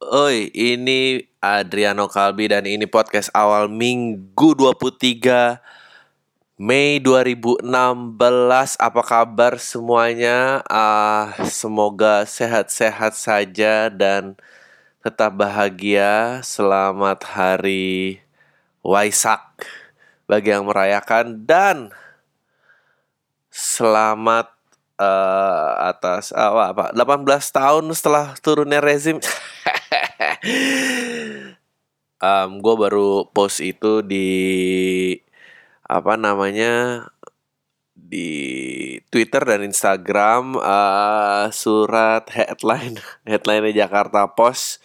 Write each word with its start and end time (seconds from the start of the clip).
Oi, 0.00 0.48
ini 0.56 1.28
Adriano 1.44 2.08
Kalbi 2.08 2.48
dan 2.48 2.64
ini 2.64 2.88
podcast 2.88 3.28
awal 3.36 3.68
Minggu 3.68 4.56
23 4.56 5.60
Mei 6.56 6.96
2016. 7.04 7.68
Apa 8.80 9.02
kabar 9.04 9.60
semuanya? 9.60 10.64
Ah, 10.72 11.36
semoga 11.44 12.24
sehat-sehat 12.24 13.12
saja 13.12 13.92
dan 13.92 14.40
tetap 15.04 15.36
bahagia. 15.36 16.40
Selamat 16.48 17.20
hari 17.36 18.24
Waisak 18.80 19.68
bagi 20.24 20.48
yang 20.48 20.64
merayakan 20.64 21.44
dan 21.44 21.92
selamat 23.52 24.48
eh, 24.96 25.70
atas 25.92 26.32
apa 26.32 26.72
apa 26.72 26.84
18 26.96 27.20
tahun 27.52 27.84
setelah 27.92 28.32
turunnya 28.40 28.80
rezim 28.80 29.20
um, 32.22 32.50
gue 32.60 32.74
baru 32.74 33.26
post 33.30 33.60
itu 33.64 34.04
di 34.04 34.28
apa 35.86 36.14
namanya 36.14 37.06
di 37.94 38.30
Twitter 39.10 39.42
dan 39.42 39.66
Instagram 39.66 40.58
uh, 40.58 41.50
surat 41.50 42.26
headline 42.30 42.98
headline 43.26 43.70
Jakarta 43.74 44.30
Post 44.30 44.82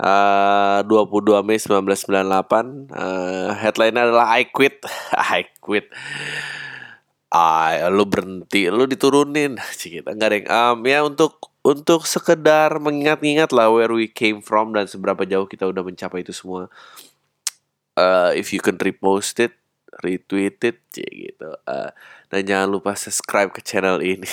uh, 0.00 0.82
22 0.86 1.46
Mei 1.46 1.58
1998 1.60 2.90
uh, 2.90 3.50
headline 3.54 3.96
adalah 3.98 4.34
I 4.34 4.50
quit. 4.50 4.82
I 5.36 5.46
quit. 5.62 5.90
Ah 7.34 7.90
lu 7.90 8.06
berhenti 8.06 8.70
lu 8.70 8.86
diturunin. 8.86 9.58
Kita 9.78 10.14
nggak 10.14 10.28
ada 10.30 10.36
yang 10.38 10.48
um, 10.50 10.78
ya 10.86 10.98
untuk 11.06 11.53
untuk 11.64 12.04
sekedar 12.04 12.76
mengingat-ingat 12.76 13.48
lah 13.50 13.72
where 13.72 13.90
we 13.90 14.04
came 14.04 14.44
from 14.44 14.76
dan 14.76 14.84
seberapa 14.84 15.24
jauh 15.24 15.48
kita 15.48 15.64
udah 15.64 15.80
mencapai 15.80 16.20
itu 16.20 16.36
semua. 16.36 16.68
Uh, 17.96 18.34
if 18.36 18.52
you 18.52 18.60
can 18.60 18.76
repost 18.76 19.38
it 19.40 19.54
retweet 20.02 20.58
it 20.64 20.78
ya 20.94 21.08
gitu. 21.08 21.50
Uh, 21.68 21.90
dan 22.32 22.40
jangan 22.42 22.68
lupa 22.70 22.98
subscribe 22.98 23.52
ke 23.54 23.62
channel 23.62 24.02
ini. 24.02 24.26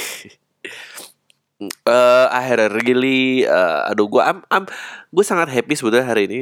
Uh, 1.86 2.26
akhirnya 2.38 2.74
really 2.74 3.46
uh, 3.46 3.86
aduh 3.86 4.10
gue 4.10 4.24
am 4.24 4.42
am 4.50 4.66
gue 5.14 5.26
sangat 5.26 5.52
happy 5.52 5.78
sebetulnya 5.78 6.08
hari 6.08 6.26
ini. 6.26 6.42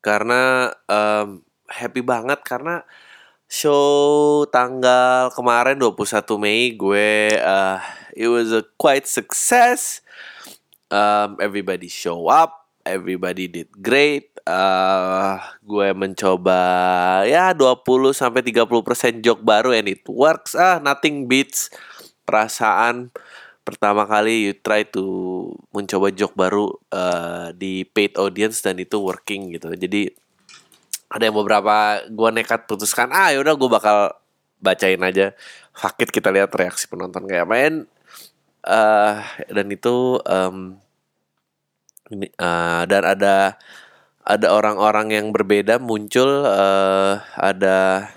Karena 0.00 0.72
um, 0.88 1.44
happy 1.68 2.00
banget 2.04 2.40
karena 2.44 2.84
show 3.48 4.44
tanggal 4.48 5.32
kemarin 5.36 5.76
21 5.80 6.40
Mei 6.40 6.72
gue 6.76 7.36
uh, 7.40 7.78
it 8.14 8.30
was 8.30 8.54
a 8.54 8.62
quite 8.78 9.04
success. 9.10 10.00
Um, 10.88 11.36
everybody 11.42 11.90
show 11.90 12.30
up, 12.30 12.70
everybody 12.86 13.50
did 13.50 13.68
great. 13.82 14.30
Uh, 14.44 15.40
gue 15.64 15.90
mencoba 15.96 16.60
ya 17.24 17.56
20 17.56 18.12
sampai 18.12 18.44
30% 18.44 19.24
joke 19.24 19.42
baru 19.42 19.74
and 19.74 19.90
it 19.90 20.06
works. 20.06 20.54
Ah, 20.54 20.78
nothing 20.78 21.26
beats 21.26 21.72
perasaan 22.24 23.10
pertama 23.64 24.04
kali 24.04 24.52
you 24.52 24.54
try 24.60 24.84
to 24.84 25.02
mencoba 25.72 26.12
joke 26.12 26.36
baru 26.36 26.68
uh, 26.92 27.50
di 27.56 27.88
paid 27.88 28.20
audience 28.20 28.60
dan 28.60 28.76
itu 28.76 29.00
working 29.00 29.56
gitu. 29.56 29.72
Jadi 29.72 30.12
ada 31.08 31.30
yang 31.30 31.36
beberapa 31.36 32.04
gue 32.10 32.30
nekat 32.34 32.68
putuskan 32.68 33.08
ah 33.14 33.32
yaudah 33.32 33.54
gue 33.56 33.70
bakal 33.70 34.12
bacain 34.58 35.00
aja 35.04 35.36
fakit 35.70 36.10
kita 36.10 36.34
lihat 36.34 36.50
reaksi 36.56 36.90
penonton 36.90 37.28
kayak 37.28 37.46
main 37.46 37.86
uh, 38.64 39.20
dan 39.52 39.66
itu 39.70 40.18
um, 40.24 40.80
ini 42.12 42.28
uh, 42.40 42.84
dan 42.88 43.02
ada 43.04 43.56
ada 44.24 44.46
orang-orang 44.56 45.12
yang 45.12 45.26
berbeda 45.32 45.76
muncul 45.76 46.48
uh, 46.48 47.20
ada 47.36 48.08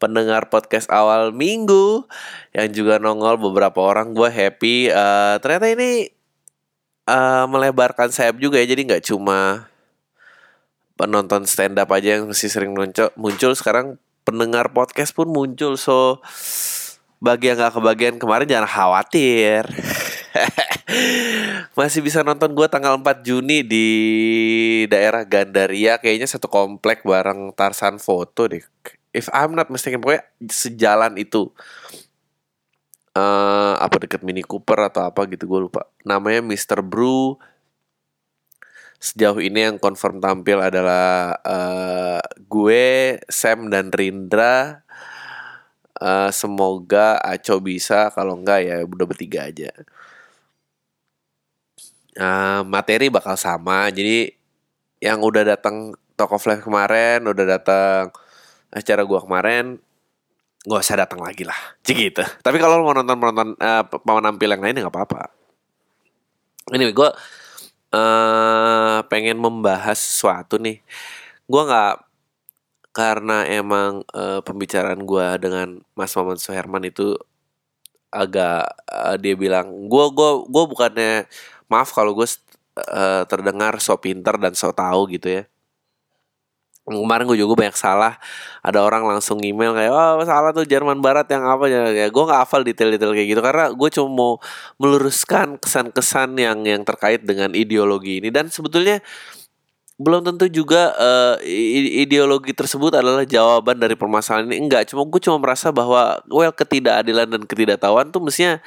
pendengar 0.00 0.48
podcast 0.48 0.88
awal 0.90 1.30
minggu 1.30 2.08
yang 2.56 2.72
juga 2.72 2.96
nongol 2.96 3.36
beberapa 3.36 3.78
orang 3.84 4.16
gue 4.16 4.26
happy. 4.32 4.88
Uh, 4.90 5.36
ternyata 5.38 5.70
ini 5.70 6.10
uh, 7.04 7.44
melebarkan 7.46 8.08
sayap 8.08 8.40
juga 8.40 8.58
ya 8.58 8.66
jadi 8.72 8.82
nggak 8.88 9.04
cuma 9.06 9.70
penonton 10.96 11.44
stand 11.44 11.76
up 11.76 11.92
aja 11.92 12.18
yang 12.18 12.28
masih 12.28 12.48
sering 12.48 12.72
muncul, 12.72 13.12
muncul 13.16 13.52
sekarang 13.52 14.00
pendengar 14.24 14.72
podcast 14.72 15.12
pun 15.12 15.28
muncul. 15.28 15.76
So 15.76 16.24
bagi 17.20 17.52
yang 17.52 17.60
gak 17.60 17.76
kebagian 17.76 18.16
kemarin 18.16 18.48
jangan 18.48 18.68
khawatir. 18.68 19.68
Masih 21.78 22.00
bisa 22.00 22.24
nonton 22.24 22.56
gue 22.56 22.66
tanggal 22.66 22.96
4 22.96 23.20
Juni 23.20 23.60
di 23.60 23.88
daerah 24.88 25.22
Gandaria. 25.28 26.00
Kayaknya 26.00 26.26
satu 26.26 26.48
komplek 26.48 27.04
bareng 27.04 27.52
Tarsan 27.52 28.00
Foto 28.00 28.48
deh. 28.48 28.64
If 29.12 29.28
I'm 29.36 29.52
not 29.52 29.68
mistaken 29.68 30.00
pokoknya 30.00 30.24
sejalan 30.48 31.20
itu. 31.20 31.52
Uh, 33.10 33.74
apa 33.82 34.06
deket 34.06 34.22
Mini 34.22 34.40
Cooper 34.40 34.88
atau 34.88 35.04
apa 35.04 35.28
gitu 35.28 35.44
gue 35.44 35.60
lupa. 35.68 35.84
Namanya 36.08 36.40
Mr. 36.40 36.80
Brew. 36.80 37.36
Sejauh 39.00 39.40
ini 39.40 39.64
yang 39.64 39.76
confirm 39.80 40.20
tampil 40.20 40.60
adalah 40.60 41.32
uh, 41.40 42.20
gue, 42.48 43.16
Sam 43.28 43.68
dan 43.68 43.92
Rindra. 43.92 44.84
Uh, 46.00 46.32
semoga 46.32 47.20
Aco 47.20 47.60
bisa, 47.60 48.08
kalau 48.16 48.40
enggak 48.40 48.64
ya 48.64 48.80
udah 48.88 49.04
bertiga 49.04 49.52
aja. 49.52 49.68
Uh, 52.16 52.64
materi 52.64 53.12
bakal 53.12 53.36
sama, 53.36 53.92
jadi 53.92 54.32
yang 55.04 55.20
udah 55.20 55.44
datang 55.44 55.92
Talk 56.16 56.32
of 56.32 56.44
Life 56.48 56.64
kemarin, 56.64 57.28
udah 57.28 57.44
datang 57.44 58.16
acara 58.72 59.04
gue 59.04 59.20
kemarin, 59.20 59.64
gak 60.64 60.80
usah 60.80 61.04
datang 61.04 61.20
lagi 61.20 61.44
lah, 61.44 61.56
gitu. 61.84 62.24
Tapi 62.24 62.56
kalau 62.56 62.80
mau 62.80 62.96
nonton 62.96 63.20
nonton 63.20 63.48
uh, 63.60 63.84
mau 64.08 64.24
nampil 64.24 64.56
yang 64.56 64.64
lain 64.64 64.80
ya 64.80 64.88
nggak 64.88 64.96
apa-apa. 64.96 65.28
Ini 66.72 66.96
gue 66.96 67.10
uh, 67.92 68.98
pengen 69.08 69.36
membahas 69.36 70.00
sesuatu 70.00 70.56
nih. 70.56 70.80
Gue 71.44 71.62
nggak 71.68 72.09
karena 72.90 73.46
emang 73.46 74.02
uh, 74.10 74.42
pembicaraan 74.42 75.06
gue 75.06 75.26
dengan 75.38 75.78
Mas 75.94 76.10
Maman 76.18 76.38
Soherman 76.42 76.82
itu 76.90 77.14
agak 78.10 78.66
uh, 78.90 79.14
dia 79.14 79.34
bilang 79.38 79.86
gue 79.86 80.06
gue 80.10 80.30
gue 80.50 80.64
bukannya 80.66 81.12
maaf 81.70 81.94
kalau 81.94 82.18
gue 82.18 82.26
uh, 82.90 83.22
terdengar 83.30 83.78
so 83.78 83.94
pinter 83.94 84.34
dan 84.34 84.54
so 84.58 84.74
tahu 84.74 85.06
gitu 85.14 85.42
ya. 85.42 85.44
Kemarin 86.90 87.22
gue 87.30 87.38
juga 87.38 87.54
banyak 87.54 87.78
salah 87.78 88.18
ada 88.66 88.82
orang 88.82 89.06
langsung 89.06 89.38
email 89.46 89.70
kayak 89.78 89.92
oh 89.94 90.26
salah 90.26 90.50
tuh 90.50 90.66
Jerman 90.66 90.98
Barat 90.98 91.30
yang 91.30 91.46
apa 91.46 91.70
ya, 91.70 91.86
ya 91.94 92.06
gue 92.10 92.24
nggak 92.26 92.40
hafal 92.42 92.66
detail-detail 92.66 93.14
kayak 93.14 93.28
gitu 93.30 93.42
karena 93.44 93.70
gue 93.70 93.88
cuma 93.94 94.08
mau 94.10 94.32
meluruskan 94.82 95.54
kesan-kesan 95.62 96.34
yang 96.34 96.58
yang 96.66 96.82
terkait 96.82 97.22
dengan 97.22 97.54
ideologi 97.54 98.18
ini. 98.18 98.34
Dan 98.34 98.50
sebetulnya 98.50 98.98
belum 100.00 100.24
tentu 100.24 100.48
juga 100.48 100.96
uh, 100.96 101.36
ideologi 102.00 102.56
tersebut 102.56 102.96
adalah 102.96 103.28
jawaban 103.28 103.76
dari 103.76 103.92
permasalahan 104.00 104.48
ini. 104.48 104.64
Enggak 104.64 104.88
cuma 104.88 105.04
gue 105.04 105.20
cuma 105.20 105.36
merasa 105.36 105.68
bahwa 105.68 106.24
well 106.32 106.56
ketidakadilan 106.56 107.28
dan 107.28 107.42
ketidaktahuan 107.44 108.08
tuh 108.08 108.24
mestinya 108.24 108.64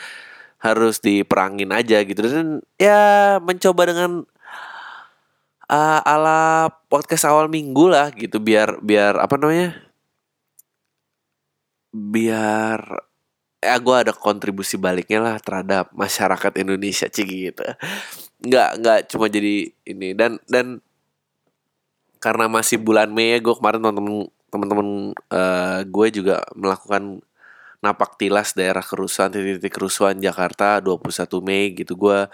harus 0.61 1.01
diperangin 1.01 1.73
aja 1.73 2.05
gitu. 2.05 2.21
Dan 2.21 2.61
ya 2.77 3.41
mencoba 3.41 3.81
dengan 3.89 4.29
uh, 5.73 5.99
ala 6.05 6.69
podcast 6.85 7.25
awal 7.25 7.49
minggu 7.49 7.89
lah 7.89 8.13
gitu 8.13 8.37
biar 8.37 8.77
biar 8.85 9.17
apa 9.17 9.33
namanya 9.41 9.73
biar 11.89 12.79
ya 13.57 13.75
gue 13.81 13.95
ada 13.95 14.13
kontribusi 14.13 14.77
baliknya 14.77 15.17
lah 15.17 15.35
terhadap 15.41 15.89
masyarakat 15.97 16.61
Indonesia 16.61 17.09
cik 17.09 17.25
gitu. 17.25 17.65
Nggak 18.45 18.69
nggak 18.85 18.99
cuma 19.09 19.25
jadi 19.33 19.73
ini. 19.89 20.13
Dan 20.13 20.37
dan 20.45 20.77
karena 22.23 22.47
masih 22.47 22.79
bulan 22.79 23.11
Mei 23.11 23.35
ya 23.35 23.39
gue 23.43 23.51
kemarin 23.51 23.83
temen 23.83 24.31
teman-teman 24.47 25.11
uh, 25.27 25.83
gue 25.83 26.07
juga 26.15 26.39
melakukan 26.55 27.19
napak 27.83 28.15
tilas 28.15 28.55
daerah 28.55 28.79
kerusuhan 28.79 29.27
titik-titik 29.27 29.75
kerusuhan 29.75 30.15
Jakarta 30.23 30.79
21 30.79 31.03
Mei 31.43 31.75
gitu. 31.75 31.99
Gue 31.99 32.31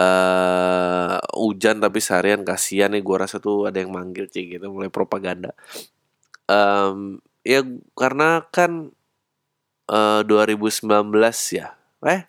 uh, 0.00 1.14
hujan 1.36 1.76
tapi 1.76 2.00
seharian 2.00 2.40
kasihan 2.40 2.88
nih 2.88 3.04
gue 3.04 3.16
rasa 3.20 3.36
tuh 3.36 3.68
ada 3.68 3.76
yang 3.84 3.92
manggil 3.92 4.24
sih 4.32 4.48
gitu 4.48 4.72
mulai 4.72 4.88
propaganda. 4.88 5.52
Um, 6.48 7.20
ya 7.44 7.60
karena 7.92 8.48
kan 8.48 8.96
uh, 9.92 10.24
2019 10.24 10.88
ya 11.52 11.76
eh 12.08 12.24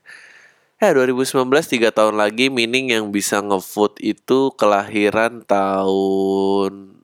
eh 0.80 0.92
2019 0.96 1.44
tiga 1.68 1.92
tahun 1.92 2.16
lagi 2.16 2.48
meaning 2.48 2.96
yang 2.96 3.12
bisa 3.12 3.44
ngevote 3.44 4.00
itu 4.00 4.56
kelahiran 4.56 5.44
tahun 5.44 7.04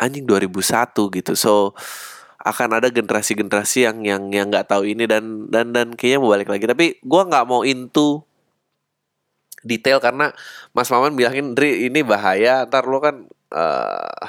anjing 0.00 0.24
2001 0.24 0.96
gitu. 1.20 1.32
So 1.36 1.76
akan 2.40 2.80
ada 2.80 2.88
generasi-generasi 2.88 3.84
yang 3.84 3.98
yang 4.08 4.22
yang 4.32 4.46
nggak 4.48 4.72
tahu 4.72 4.88
ini 4.88 5.04
dan 5.04 5.52
dan 5.52 5.76
dan 5.76 5.92
kayaknya 5.92 6.18
mau 6.24 6.32
balik 6.32 6.48
lagi. 6.48 6.64
Tapi 6.64 6.86
gue 7.04 7.22
nggak 7.28 7.44
mau 7.44 7.60
into 7.60 8.24
detail 9.60 10.00
karena 10.00 10.32
Mas 10.72 10.88
Maman 10.88 11.12
bilangin 11.12 11.52
Dri 11.52 11.92
ini 11.92 12.00
bahaya. 12.00 12.64
Ntar 12.64 12.88
lo 12.88 13.04
kan 13.04 13.28
uh, 13.52 14.24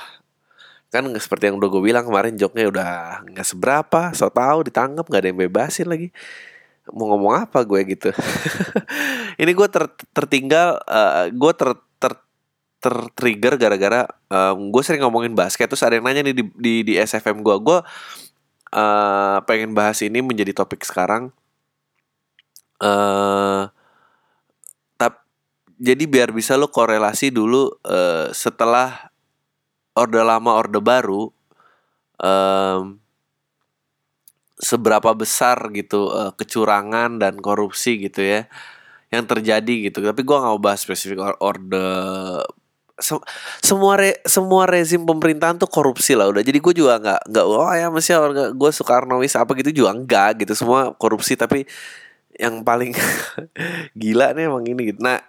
kan 0.91 1.05
seperti 1.15 1.47
yang 1.47 1.63
udah 1.63 1.69
gue 1.71 1.83
bilang 1.85 2.03
kemarin 2.03 2.35
joknya 2.35 2.65
udah 2.67 2.89
nggak 3.29 3.47
seberapa 3.47 4.09
so 4.17 4.25
tau 4.33 4.65
ditangkap 4.65 5.05
nggak 5.05 5.21
ada 5.21 5.29
yang 5.29 5.37
bebasin 5.37 5.85
lagi 5.85 6.09
mau 6.93 7.15
ngomong 7.15 7.45
apa 7.47 7.63
gue 7.65 7.81
gitu. 7.95 8.09
Ini 9.41 9.51
gue 9.53 9.67
ter, 9.71 9.89
tertinggal 10.13 10.81
uh, 10.83 11.29
gue 11.29 11.53
ter, 11.55 11.69
ter 12.01 12.13
tertrigger 12.79 13.59
gara-gara 13.59 14.07
um, 14.31 14.71
gue 14.71 14.83
sering 14.83 15.03
ngomongin 15.03 15.35
basket 15.35 15.67
terus 15.67 15.83
ada 15.83 15.99
yang 15.99 16.07
nanya 16.07 16.23
nih 16.31 16.35
di 16.35 16.43
di, 16.55 16.73
di 16.87 16.93
SFM 16.95 17.43
gue. 17.43 17.55
Gue 17.59 17.79
uh, 18.73 19.37
pengen 19.43 19.75
bahas 19.75 19.99
ini 20.01 20.23
menjadi 20.23 20.55
topik 20.55 20.81
sekarang. 20.85 21.33
Uh, 22.79 23.67
tap 24.95 25.27
jadi 25.75 26.07
biar 26.07 26.31
bisa 26.31 26.55
lo 26.55 26.71
korelasi 26.71 27.27
dulu 27.27 27.67
uh, 27.83 28.31
setelah 28.31 29.11
orde 29.99 30.23
lama 30.23 30.55
orde 30.55 30.79
baru 30.79 31.27
um, 32.23 32.95
seberapa 34.59 35.15
besar 35.15 35.71
gitu 35.71 36.11
uh, 36.11 36.35
kecurangan 36.35 37.15
dan 37.17 37.39
korupsi 37.39 37.95
gitu 38.03 38.19
ya 38.21 38.45
yang 39.09 39.25
terjadi 39.25 39.89
gitu. 39.89 40.03
Tapi 40.03 40.21
gue 40.21 40.35
nggak 40.37 40.51
mau 40.53 40.61
bahas 40.61 40.83
spesifik 40.83 41.23
orde 41.41 41.87
se 42.99 43.15
semua 43.63 43.95
re 43.95 44.19
semua 44.27 44.67
rezim 44.67 44.99
pemerintahan 45.07 45.55
tuh 45.55 45.71
korupsi 45.71 46.13
lah 46.19 46.27
udah. 46.27 46.43
Jadi 46.43 46.59
gue 46.59 46.73
juga 46.75 46.99
nggak 46.99 47.31
nggak 47.31 47.45
oh 47.47 47.71
ya 47.71 47.87
masih 47.87 48.19
gue 48.53 48.71
Soekarnois 48.75 49.33
apa 49.39 49.51
gitu 49.55 49.71
juga 49.83 49.95
enggak 49.95 50.43
gitu. 50.45 50.53
Semua 50.53 50.91
korupsi 50.93 51.39
tapi 51.39 51.63
yang 52.35 52.61
paling 52.67 52.91
gila 54.01 54.35
nih 54.35 54.51
emang 54.51 54.67
ini 54.67 54.91
gitu. 54.93 54.99
Nah 54.99 55.23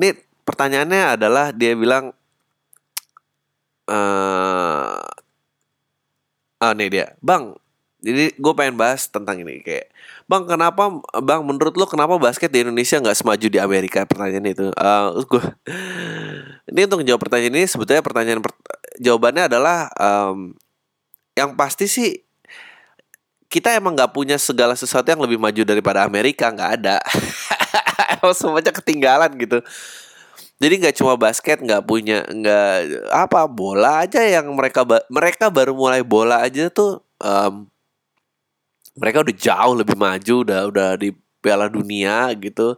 ini 0.00 0.16
pertanyaannya 0.48 1.20
adalah 1.20 1.52
dia 1.52 1.76
bilang 1.76 2.16
uh, 3.92 4.98
ah 6.56 6.72
nih 6.72 6.88
dia 6.88 7.06
bang 7.20 7.52
jadi 8.06 8.30
gue 8.38 8.52
pengen 8.54 8.78
bahas 8.78 9.10
tentang 9.10 9.42
ini 9.42 9.66
kayak 9.66 9.90
bang 10.30 10.46
kenapa 10.46 11.02
bang 11.18 11.42
menurut 11.42 11.74
lo 11.74 11.90
kenapa 11.90 12.14
basket 12.22 12.54
di 12.54 12.62
Indonesia 12.62 13.02
nggak 13.02 13.18
semaju 13.18 13.46
di 13.50 13.58
Amerika? 13.58 14.06
Pertanyaan 14.06 14.46
itu. 14.46 14.70
Uh, 14.78 15.26
gue 15.26 15.42
ini 16.70 16.86
untuk 16.86 17.02
jawab 17.02 17.18
pertanyaan 17.26 17.58
ini 17.58 17.66
sebetulnya 17.66 18.06
pertanyaan 18.06 18.38
per, 18.46 18.54
jawabannya 19.02 19.50
adalah 19.50 19.90
um, 19.98 20.54
yang 21.34 21.58
pasti 21.58 21.90
sih 21.90 22.14
kita 23.50 23.74
emang 23.74 23.98
nggak 23.98 24.14
punya 24.14 24.38
segala 24.38 24.78
sesuatu 24.78 25.10
yang 25.10 25.22
lebih 25.26 25.42
maju 25.42 25.62
daripada 25.66 26.06
Amerika 26.06 26.46
nggak 26.54 26.70
ada. 26.82 27.02
Emang 28.18 28.34
semuanya 28.38 28.70
ketinggalan 28.70 29.34
gitu. 29.34 29.58
Jadi 30.62 30.74
nggak 30.78 30.96
cuma 30.96 31.18
basket 31.18 31.58
nggak 31.58 31.82
punya 31.84 32.22
nggak 32.22 32.74
apa 33.10 33.50
bola 33.50 34.06
aja 34.06 34.22
yang 34.22 34.46
mereka 34.54 34.86
mereka 35.10 35.50
baru 35.50 35.74
mulai 35.74 36.06
bola 36.06 36.40
aja 36.40 36.70
tuh 36.70 37.02
um, 37.20 37.66
mereka 38.96 39.22
udah 39.22 39.36
jauh 39.36 39.74
lebih 39.76 39.96
maju 39.96 40.34
udah 40.42 40.60
udah 40.72 40.88
di 40.96 41.12
Piala 41.44 41.68
Dunia 41.68 42.32
gitu. 42.40 42.74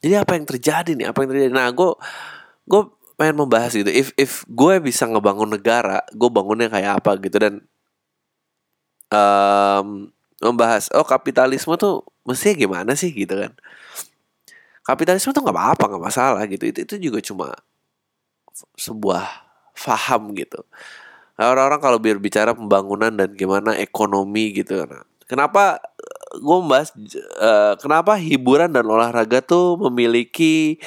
Jadi 0.00 0.14
apa 0.16 0.32
yang 0.34 0.48
terjadi 0.48 0.90
nih? 0.96 1.06
Apa 1.12 1.22
yang 1.22 1.30
terjadi? 1.36 1.52
Nah 1.52 1.68
gue 1.70 1.90
gue 2.64 2.82
pengen 3.20 3.36
membahas 3.44 3.76
gitu. 3.76 3.92
If 3.92 4.16
if 4.16 4.48
gue 4.48 4.80
bisa 4.80 5.04
ngebangun 5.04 5.52
negara 5.52 6.00
gue 6.10 6.30
bangunnya 6.32 6.72
kayak 6.72 7.04
apa 7.04 7.20
gitu. 7.20 7.36
Dan 7.36 7.54
um, 9.12 10.08
membahas 10.40 10.88
oh 10.96 11.04
kapitalisme 11.04 11.76
tuh 11.76 12.02
mestinya 12.24 12.56
gimana 12.56 12.92
sih 12.96 13.12
gitu 13.12 13.36
kan? 13.36 13.52
Kapitalisme 14.80 15.36
tuh 15.36 15.44
nggak 15.44 15.54
apa-apa 15.54 15.84
nggak 15.92 16.04
masalah 16.08 16.42
gitu. 16.48 16.64
Itu 16.72 16.78
itu 16.88 16.94
juga 17.12 17.20
cuma 17.20 17.46
sebuah 18.80 19.28
faham 19.76 20.32
gitu. 20.32 20.64
Orang-orang 21.40 21.80
kalau 21.80 21.96
biar 21.96 22.20
bicara 22.20 22.52
pembangunan 22.52 23.12
dan 23.12 23.32
gimana 23.32 23.72
ekonomi 23.80 24.52
gitu 24.52 24.84
nah, 24.84 25.00
kenapa 25.30 25.78
gue 26.34 26.56
membahas 26.58 26.90
uh, 27.38 27.78
kenapa 27.78 28.18
hiburan 28.18 28.74
dan 28.74 28.82
olahraga 28.82 29.38
tuh 29.38 29.78
memiliki 29.86 30.82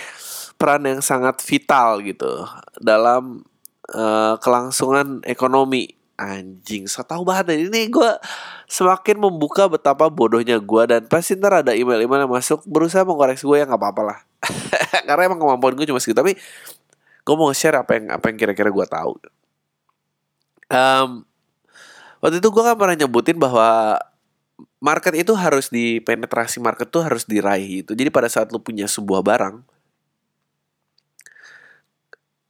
peran 0.59 0.83
yang 0.83 0.99
sangat 0.99 1.39
vital 1.39 2.03
gitu 2.03 2.43
dalam 2.83 3.47
uh, 3.95 4.35
kelangsungan 4.43 5.23
ekonomi? 5.23 5.95
Anjing 6.13 6.85
so 6.85 7.01
tau 7.01 7.25
banget 7.25 7.57
ini 7.57 7.89
gue 7.89 8.11
semakin 8.69 9.17
membuka 9.17 9.65
betapa 9.65 10.13
bodohnya 10.13 10.61
gue 10.61 10.83
dan 10.85 11.01
pasti 11.09 11.33
ntar 11.33 11.65
ada 11.65 11.73
email-email 11.73 12.29
yang 12.29 12.33
masuk. 12.37 12.61
Berusaha 12.69 13.01
mengkoreksi 13.01 13.49
gue 13.49 13.57
ya 13.57 13.65
nggak 13.65 13.81
apa-apa 13.81 14.01
lah. 14.05 14.19
Karena 15.09 15.25
emang 15.25 15.41
kemampuan 15.41 15.73
gue 15.73 15.89
cuma 15.89 15.97
segitu. 15.97 16.21
Tapi 16.21 16.37
gue 17.23 17.35
mau 17.35 17.49
share 17.49 17.81
apa 17.81 17.97
yang 17.97 18.05
apa 18.13 18.29
yang 18.29 18.37
kira-kira 18.37 18.69
gue 18.69 18.85
tahu. 18.85 19.13
Um, 20.69 21.25
waktu 22.21 22.37
itu 22.37 22.49
gue 22.53 22.63
kan 22.63 22.77
pernah 22.77 22.95
nyebutin 22.95 23.37
bahwa 23.41 23.97
market 24.83 25.15
itu 25.15 25.31
harus 25.31 25.71
dipenetrasi 25.71 26.59
market 26.59 26.91
tuh 26.91 27.07
harus 27.07 27.23
diraih 27.23 27.87
itu 27.87 27.95
jadi 27.95 28.11
pada 28.11 28.27
saat 28.27 28.51
lu 28.51 28.59
punya 28.59 28.83
sebuah 28.83 29.23
barang 29.23 29.63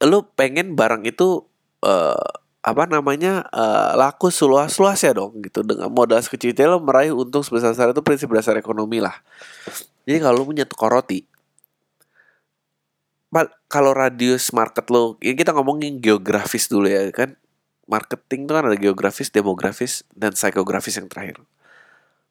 lu 0.04 0.26
pengen 0.34 0.74
barang 0.74 1.06
itu 1.06 1.46
uh, 1.86 2.28
apa 2.64 2.88
namanya 2.88 3.44
uh, 3.52 3.92
laku 3.92 4.32
seluas-luasnya 4.32 5.12
dong 5.12 5.44
gitu. 5.44 5.60
Dengan 5.60 5.92
modal 5.92 6.20
sekecil 6.24 6.56
lo 6.64 6.80
meraih 6.80 7.12
untung 7.12 7.44
sebesar 7.44 7.76
besar 7.76 7.92
itu 7.92 8.00
prinsip 8.00 8.28
dasar 8.32 8.56
ekonomi 8.56 9.04
lah. 9.04 9.12
Jadi 10.08 10.18
kalau 10.20 10.44
lo 10.44 10.44
punya 10.48 10.64
toko 10.64 10.88
roti 10.88 11.24
kalau 13.66 13.90
radius 13.90 14.54
market 14.54 14.86
lo 14.94 15.18
ya 15.18 15.34
kita 15.34 15.50
ngomongin 15.50 15.98
geografis 15.98 16.70
dulu 16.70 16.88
ya 16.88 17.08
kan. 17.12 17.36
Marketing 17.84 18.48
itu 18.48 18.52
kan 18.56 18.64
ada 18.64 18.78
geografis 18.80 19.28
demografis 19.28 20.08
dan 20.16 20.32
psikografis 20.32 20.96
yang 20.96 21.04
terakhir 21.04 21.44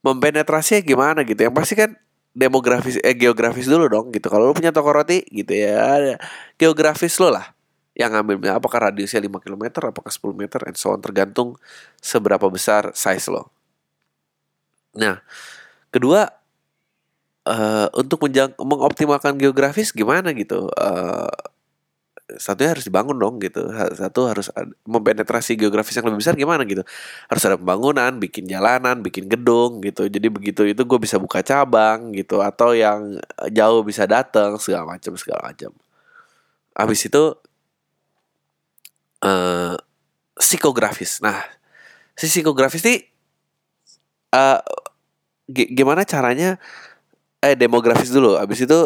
mempenetrasinya 0.03 0.83
gimana 0.83 1.23
gitu 1.23 1.47
yang 1.47 1.55
pasti 1.55 1.79
kan 1.79 1.95
demografis 2.35 2.99
eh 2.99 3.15
geografis 3.15 3.65
dulu 3.65 3.87
dong 3.87 4.05
gitu 4.11 4.27
kalau 4.27 4.51
lo 4.51 4.53
punya 4.53 4.73
toko 4.75 4.91
roti 4.91 5.23
gitu 5.31 5.53
ya 5.53 6.17
geografis 6.59 7.15
lo 7.21 7.31
lah 7.31 7.53
yang 7.93 8.09
ngambil 8.09 8.41
apakah 8.57 8.89
radiusnya 8.89 9.21
5 9.21 9.37
km, 9.45 9.63
apakah 9.85 10.09
10 10.09 10.33
meter, 10.33 10.61
and 10.65 10.77
so 10.77 10.89
on 10.93 11.01
tergantung 11.01 11.53
seberapa 12.01 12.49
besar 12.49 12.89
size 12.97 13.29
lo. 13.29 13.53
Nah, 14.97 15.21
kedua 15.93 16.33
uh, 17.45 17.87
untuk 17.93 18.25
menjang 18.25 18.57
mengoptimalkan 18.57 19.37
geografis 19.37 19.93
gimana 19.93 20.33
gitu? 20.33 20.73
Uh, 20.73 21.29
satunya 22.37 22.73
harus 22.73 22.85
dibangun 22.85 23.17
dong 23.17 23.41
gitu. 23.41 23.69
Satu 23.97 24.29
harus 24.29 24.47
mempenetrasi 24.85 25.57
geografis 25.57 25.97
yang 25.97 26.07
lebih 26.09 26.21
besar 26.21 26.33
gimana 26.37 26.63
gitu. 26.63 26.81
Harus 27.29 27.43
ada 27.45 27.55
pembangunan, 27.59 28.17
bikin 28.17 28.49
jalanan, 28.49 29.01
bikin 29.01 29.29
gedung 29.29 29.81
gitu. 29.81 30.05
Jadi 30.07 30.27
begitu 30.29 30.61
itu 30.65 30.81
gue 30.83 30.99
bisa 31.01 31.17
buka 31.21 31.41
cabang 31.41 32.13
gitu 32.15 32.41
atau 32.41 32.73
yang 32.73 33.17
jauh 33.51 33.81
bisa 33.85 34.05
datang 34.09 34.57
segala 34.61 34.97
macam 34.97 35.13
segala 35.17 35.53
macam. 35.53 35.71
Habis 36.73 37.05
itu 37.09 37.23
uh, 39.23 39.75
psikografis. 40.37 41.21
Nah, 41.21 41.39
si 42.17 42.29
psikografis 42.29 42.83
ini 42.85 42.95
uh, 44.33 44.59
gimana 45.49 46.03
caranya 46.03 46.57
eh 47.43 47.53
demografis 47.59 48.09
dulu. 48.09 48.39
Abis 48.39 48.63
itu 48.65 48.79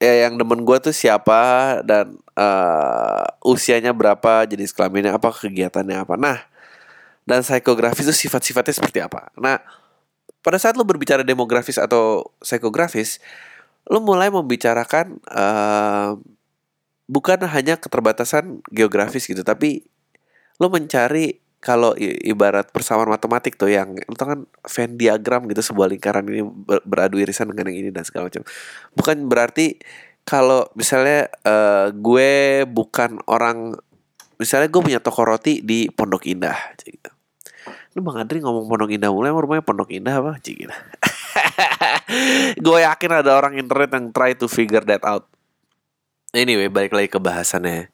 ya 0.00 0.26
yang 0.26 0.40
demen 0.40 0.64
gue 0.64 0.76
tuh 0.80 0.96
siapa 0.96 1.78
dan 1.84 2.16
uh, 2.34 3.24
usianya 3.44 3.92
berapa, 3.92 4.48
jenis 4.48 4.72
kelaminnya 4.72 5.14
apa, 5.14 5.28
kegiatannya 5.28 6.00
apa. 6.00 6.16
Nah, 6.16 6.40
dan 7.28 7.44
psikografis 7.44 8.08
itu 8.08 8.26
sifat-sifatnya 8.26 8.74
seperti 8.74 8.98
apa. 9.04 9.28
Nah, 9.36 9.60
pada 10.40 10.56
saat 10.56 10.74
lo 10.74 10.88
berbicara 10.88 11.20
demografis 11.20 11.76
atau 11.76 12.32
psikografis, 12.40 13.20
lo 13.86 14.00
mulai 14.00 14.32
membicarakan 14.32 15.20
uh, 15.28 16.16
bukan 17.10 17.42
hanya 17.50 17.74
keterbatasan 17.74 18.62
geografis 18.70 19.26
gitu 19.26 19.42
tapi 19.42 19.82
lo 20.62 20.70
mencari 20.70 21.42
kalau 21.60 21.92
ibarat 22.00 22.72
persamaan 22.72 23.12
matematik 23.12 23.60
tuh 23.60 23.68
yang 23.68 23.92
tau 24.16 24.32
kan 24.32 24.40
Venn 24.48 24.96
diagram 24.96 25.44
gitu 25.46 25.60
sebuah 25.60 25.92
lingkaran 25.92 26.24
ini 26.24 26.40
beradu 26.88 27.20
irisan 27.20 27.52
dengan 27.52 27.68
yang 27.68 27.86
ini 27.86 27.90
dan 27.92 28.02
segala 28.08 28.32
macam 28.32 28.42
bukan 28.96 29.16
berarti 29.28 29.76
kalau 30.24 30.64
misalnya 30.72 31.28
uh, 31.44 31.92
gue 31.92 32.64
bukan 32.64 33.20
orang 33.28 33.76
misalnya 34.40 34.72
gue 34.72 34.80
punya 34.80 35.00
toko 35.04 35.28
roti 35.28 35.60
di 35.60 35.92
Pondok 35.92 36.24
Indah 36.28 36.56
gitu. 36.80 37.12
Lu 37.98 38.06
Bang 38.06 38.22
Adri 38.22 38.40
ngomong 38.40 38.70
Pondok 38.70 38.90
Indah 38.94 39.10
mulai 39.12 39.32
rumahnya 39.32 39.64
Pondok 39.64 39.90
Indah 39.92 40.20
apa? 40.20 40.40
Cik 40.40 40.64
gue 42.64 42.78
yakin 42.82 43.10
ada 43.22 43.36
orang 43.36 43.58
internet 43.58 43.90
yang 43.92 44.14
try 44.14 44.36
to 44.36 44.46
figure 44.46 44.84
that 44.84 45.02
out 45.02 45.26
Anyway, 46.30 46.70
balik 46.70 46.94
lagi 46.94 47.10
ke 47.10 47.18
bahasannya. 47.18 47.90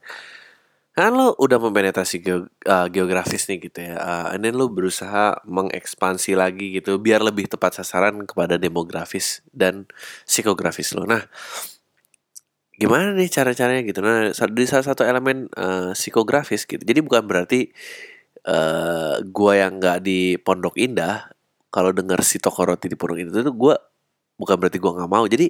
Kan 0.97 1.13
lo 1.13 1.37
udah 1.37 1.61
mempenetrasi 1.61 2.25
ge 2.25 2.49
uh, 2.49 2.87
geografis 2.89 3.45
nih 3.53 3.69
gitu 3.69 3.85
ya. 3.85 4.01
Uh, 4.01 4.27
and 4.33 4.41
then 4.41 4.57
lo 4.57 4.73
berusaha 4.73 5.45
mengekspansi 5.45 6.33
lagi 6.33 6.81
gitu 6.81 6.97
biar 6.97 7.21
lebih 7.21 7.53
tepat 7.53 7.85
sasaran 7.85 8.25
kepada 8.25 8.57
demografis 8.57 9.45
dan 9.53 9.85
psikografis 10.25 10.97
lo. 10.97 11.05
Nah, 11.05 11.21
gimana 12.77 13.17
nih 13.17 13.29
cara-caranya 13.33 13.83
gitu 13.89 14.05
nah 14.05 14.29
di 14.29 14.65
salah 14.69 14.85
satu 14.85 15.01
elemen 15.01 15.49
uh, 15.57 15.97
psikografis 15.97 16.69
gitu 16.69 16.85
jadi 16.85 17.01
bukan 17.01 17.25
berarti 17.25 17.73
uh, 18.45 19.17
gua 19.33 19.53
yang 19.57 19.81
nggak 19.81 20.05
di 20.05 20.37
Pondok 20.37 20.77
Indah 20.77 21.33
kalau 21.73 21.97
dengar 21.97 22.21
si 22.21 22.37
toko 22.37 22.69
roti 22.69 22.93
di 22.93 22.97
Pondok 22.97 23.17
Indah 23.25 23.41
itu 23.41 23.53
gua 23.57 23.81
bukan 24.37 24.57
berarti 24.61 24.77
gua 24.77 24.93
nggak 24.93 25.11
mau 25.11 25.25
jadi 25.25 25.49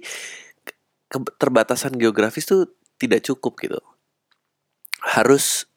keterbatasan 1.10 1.98
geografis 1.98 2.46
tuh 2.46 2.70
tidak 2.94 3.26
cukup 3.26 3.58
gitu 3.58 3.82
harus 5.06 5.70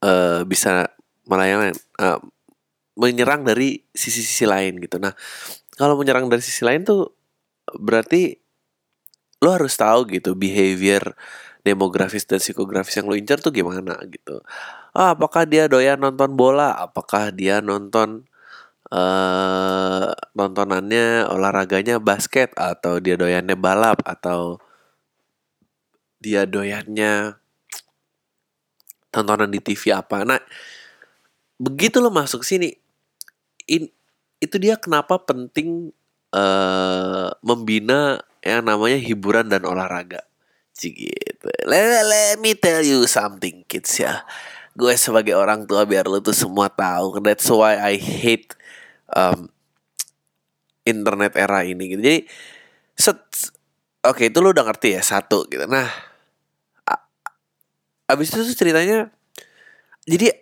uh, 0.00 0.42
bisa 0.48 0.88
melayani 1.28 1.76
uh, 2.00 2.18
menyerang 2.96 3.44
dari 3.44 3.84
sisi-sisi 3.92 4.48
lain 4.48 4.80
gitu 4.80 4.96
nah 4.96 5.12
kalau 5.76 5.96
menyerang 6.00 6.28
dari 6.32 6.40
sisi 6.40 6.64
lain 6.64 6.84
tuh 6.84 7.12
berarti 7.76 8.36
lo 9.42 9.50
harus 9.52 9.74
tahu 9.74 10.06
gitu 10.08 10.38
behavior 10.38 11.16
demografis 11.62 12.26
dan 12.26 12.42
psikografis 12.42 12.98
yang 12.98 13.06
lo 13.06 13.14
incar 13.14 13.38
tuh 13.38 13.54
gimana 13.54 13.94
gitu. 14.10 14.42
Ah, 14.92 15.14
apakah 15.14 15.46
dia 15.46 15.70
doyan 15.70 15.98
nonton 15.98 16.34
bola? 16.34 16.74
Apakah 16.74 17.30
dia 17.30 17.62
nonton 17.62 18.26
uh, 18.90 20.10
nontonannya 20.34 21.30
olahraganya 21.30 22.02
basket 22.02 22.52
atau 22.58 22.98
dia 22.98 23.14
doyannya 23.14 23.54
balap 23.54 24.02
atau 24.04 24.58
dia 26.22 26.46
doyannya 26.46 27.41
tontonan 29.12 29.52
di 29.52 29.60
TV 29.60 29.92
apa? 29.92 30.24
Nah, 30.24 30.40
begitu 31.60 32.00
lo 32.00 32.08
masuk 32.08 32.42
sini, 32.42 32.72
in, 33.68 33.86
itu 34.42 34.56
dia 34.58 34.80
kenapa 34.80 35.20
penting 35.20 35.92
uh, 36.34 37.30
membina 37.44 38.24
yang 38.42 38.66
namanya 38.66 38.98
hiburan 38.98 39.46
dan 39.46 39.62
olahraga. 39.62 40.26
Gitu. 40.74 41.46
Let, 41.68 42.02
let 42.08 42.40
me 42.42 42.58
tell 42.58 42.82
you 42.82 43.06
something 43.06 43.62
kids 43.70 44.02
ya. 44.02 44.26
Gue 44.72 44.96
sebagai 44.96 45.36
orang 45.36 45.68
tua 45.68 45.84
biar 45.86 46.08
lo 46.08 46.18
tuh 46.18 46.34
semua 46.34 46.72
tahu. 46.72 47.22
That's 47.22 47.46
why 47.52 47.78
I 47.78 48.00
hate 48.00 48.56
um, 49.12 49.52
internet 50.82 51.38
era 51.38 51.62
ini 51.62 51.94
gitu. 51.94 52.02
Jadi 52.02 52.20
set 52.98 53.20
Oke 54.02 54.34
itu 54.34 54.42
lo 54.42 54.50
udah 54.50 54.66
ngerti 54.66 54.98
ya 54.98 55.02
satu 55.04 55.46
gitu. 55.46 55.62
Nah 55.70 55.86
abis 58.10 58.34
itu 58.34 58.54
ceritanya 58.54 59.10
jadi 60.02 60.34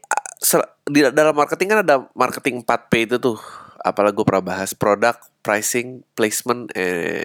di 0.88 1.00
dalam 1.12 1.36
marketing 1.36 1.68
kan 1.68 1.80
ada 1.84 2.08
marketing 2.16 2.64
4P 2.64 2.92
itu 3.06 3.16
tuh. 3.20 3.38
Apalagi 3.80 4.16
gue 4.16 4.26
pernah 4.28 4.44
bahas 4.44 4.76
produk 4.76 5.16
pricing 5.40 6.04
placement 6.12 6.68
eh 6.76 7.24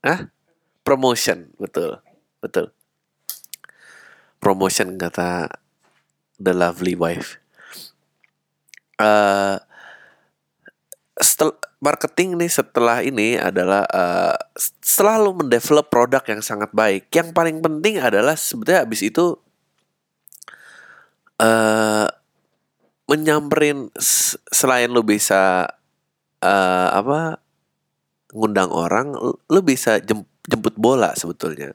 ah 0.00 0.28
promotion 0.84 1.52
betul 1.60 2.00
betul. 2.40 2.72
Promotion 4.40 4.96
kata 4.96 5.52
the 6.40 6.56
lovely 6.56 6.96
wife. 6.96 7.36
Uh, 8.96 9.58
setel, 11.20 11.54
marketing 11.82 12.38
nih 12.38 12.46
setelah 12.46 13.02
ini 13.02 13.34
adalah 13.34 13.82
uh, 13.90 14.38
setelah 14.54 15.18
lo 15.18 15.34
mendevelop 15.34 15.90
produk 15.90 16.22
yang 16.30 16.38
sangat 16.38 16.70
baik. 16.70 17.10
Yang 17.10 17.34
paling 17.34 17.58
penting 17.58 17.98
adalah 17.98 18.38
sebetulnya 18.38 18.86
abis 18.86 19.02
itu 19.02 19.34
uh, 21.42 22.06
menyamperin 23.10 23.90
selain 24.54 24.94
lu 24.94 25.02
bisa 25.02 25.66
uh, 26.38 26.88
apa 26.94 27.42
ngundang 28.30 28.70
orang 28.70 29.18
lu 29.50 29.60
bisa 29.66 29.98
jem, 29.98 30.22
jemput 30.46 30.78
bola 30.78 31.18
sebetulnya. 31.18 31.74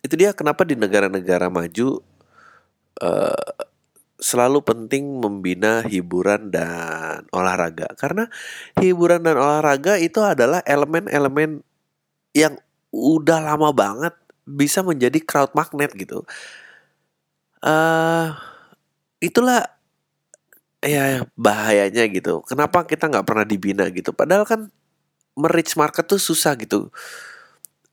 Itu 0.00 0.16
dia 0.16 0.32
kenapa 0.32 0.64
di 0.64 0.72
negara-negara 0.72 1.52
maju 1.52 2.00
uh, 3.04 3.50
selalu 4.18 4.66
penting 4.66 5.22
membina 5.22 5.86
hiburan 5.86 6.50
dan 6.50 7.22
olahraga 7.30 7.86
karena 7.94 8.26
hiburan 8.78 9.22
dan 9.22 9.38
olahraga 9.38 9.94
itu 9.98 10.18
adalah 10.20 10.58
elemen-elemen 10.66 11.62
yang 12.34 12.58
udah 12.90 13.38
lama 13.38 13.70
banget 13.70 14.14
bisa 14.42 14.82
menjadi 14.82 15.22
crowd 15.22 15.54
magnet 15.54 15.94
gitu 15.94 16.26
uh, 17.62 18.34
itulah 19.18 19.66
ya 20.82 21.26
bahayanya 21.34 22.06
gitu. 22.10 22.42
Kenapa 22.46 22.86
kita 22.86 23.10
nggak 23.10 23.26
pernah 23.26 23.46
dibina 23.46 23.86
gitu? 23.90 24.14
Padahal 24.14 24.46
kan 24.46 24.70
merich 25.38 25.74
market 25.74 26.06
tuh 26.06 26.20
susah 26.22 26.54
gitu. 26.58 26.90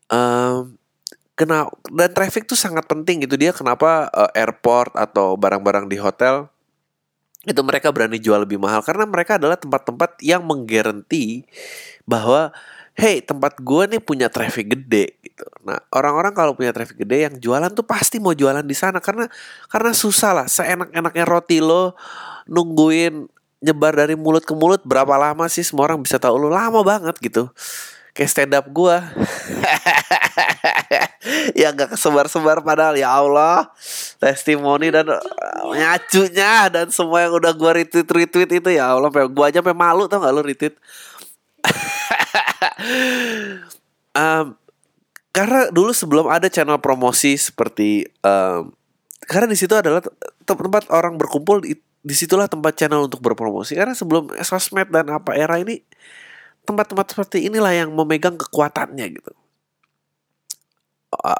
Um, 0.09 0.77
kena 1.35 1.67
dan 1.91 2.09
traffic 2.15 2.47
tuh 2.47 2.57
sangat 2.57 2.87
penting 2.87 3.27
gitu. 3.27 3.35
Dia 3.35 3.51
kenapa 3.51 4.07
uh, 4.11 4.31
airport 4.31 4.95
atau 4.95 5.35
barang-barang 5.35 5.91
di 5.91 5.99
hotel 5.99 6.47
itu 7.45 7.61
mereka 7.61 7.93
berani 7.93 8.17
jual 8.17 8.41
lebih 8.41 8.57
mahal. 8.57 8.81
Karena 8.81 9.05
mereka 9.05 9.37
adalah 9.37 9.59
tempat-tempat 9.59 10.17
yang 10.23 10.41
menggaranti 10.41 11.45
bahwa 12.07 12.49
hey 12.95 13.19
tempat 13.19 13.59
gue 13.59 13.83
nih 13.91 14.01
punya 14.01 14.31
traffic 14.31 14.71
gede 14.71 15.19
gitu. 15.19 15.45
Nah 15.67 15.77
orang-orang 15.91 16.31
kalau 16.31 16.55
punya 16.55 16.71
traffic 16.71 17.03
gede 17.03 17.27
yang 17.27 17.35
jualan 17.37 17.69
tuh 17.75 17.83
pasti 17.83 18.17
mau 18.17 18.33
jualan 18.33 18.63
di 18.63 18.73
sana. 18.73 19.03
Karena 19.03 19.27
karena 19.67 19.91
susah 19.91 20.31
lah. 20.31 20.47
Seenak-enaknya 20.47 21.25
roti 21.27 21.59
lo 21.59 21.93
nungguin 22.47 23.27
nyebar 23.59 23.93
dari 23.97 24.15
mulut 24.15 24.47
ke 24.47 24.53
mulut 24.55 24.81
berapa 24.87 25.17
lama 25.19 25.45
sih 25.51 25.67
semua 25.67 25.91
orang 25.91 25.99
bisa 25.99 26.15
tahu? 26.15 26.39
Lo 26.39 26.49
lama 26.49 26.81
banget 26.81 27.19
gitu. 27.19 27.51
Kayak 28.15 28.31
stand 28.31 28.55
up 28.55 28.65
gue 28.71 28.95
ya 31.59 31.73
gak 31.73 31.95
kesebar-sebar 31.95 32.61
padahal 32.61 32.95
ya 32.97 33.09
Allah. 33.11 33.69
Testimoni 34.21 34.89
dan 34.89 35.09
uh, 35.09 35.19
nyacunya 35.73 36.69
dan 36.71 36.87
semua 36.89 37.25
yang 37.25 37.33
udah 37.37 37.51
gue 37.53 37.71
retweet 37.83 38.07
retweet 38.07 38.49
itu 38.61 38.69
ya 38.73 38.93
Allah. 38.93 39.09
Gue 39.09 39.45
aja 39.45 39.59
sampai 39.61 39.77
malu 39.77 40.05
tau 40.05 40.21
gak 40.21 40.33
lo 40.33 40.41
retweet? 40.43 40.75
Um, 44.15 44.55
karena 45.35 45.67
dulu 45.67 45.91
sebelum 45.91 46.31
ada 46.31 46.47
channel 46.47 46.79
promosi 46.79 47.35
seperti 47.35 48.07
um, 48.23 48.71
karena 49.27 49.51
di 49.51 49.59
situ 49.59 49.75
adalah 49.75 49.99
tempat 50.47 50.87
orang 50.87 51.19
berkumpul 51.19 51.59
di 51.59 52.15
situlah 52.15 52.47
tempat 52.47 52.79
channel 52.79 53.11
untuk 53.11 53.19
berpromosi. 53.19 53.75
Karena 53.75 53.91
sebelum 53.91 54.31
sosmed 54.39 54.87
dan 54.87 55.11
apa 55.11 55.35
era 55.35 55.59
ini 55.59 55.83
tempat-tempat 56.63 57.11
seperti 57.11 57.51
inilah 57.51 57.75
yang 57.75 57.91
memegang 57.91 58.39
kekuatannya 58.39 59.19
gitu 59.19 59.31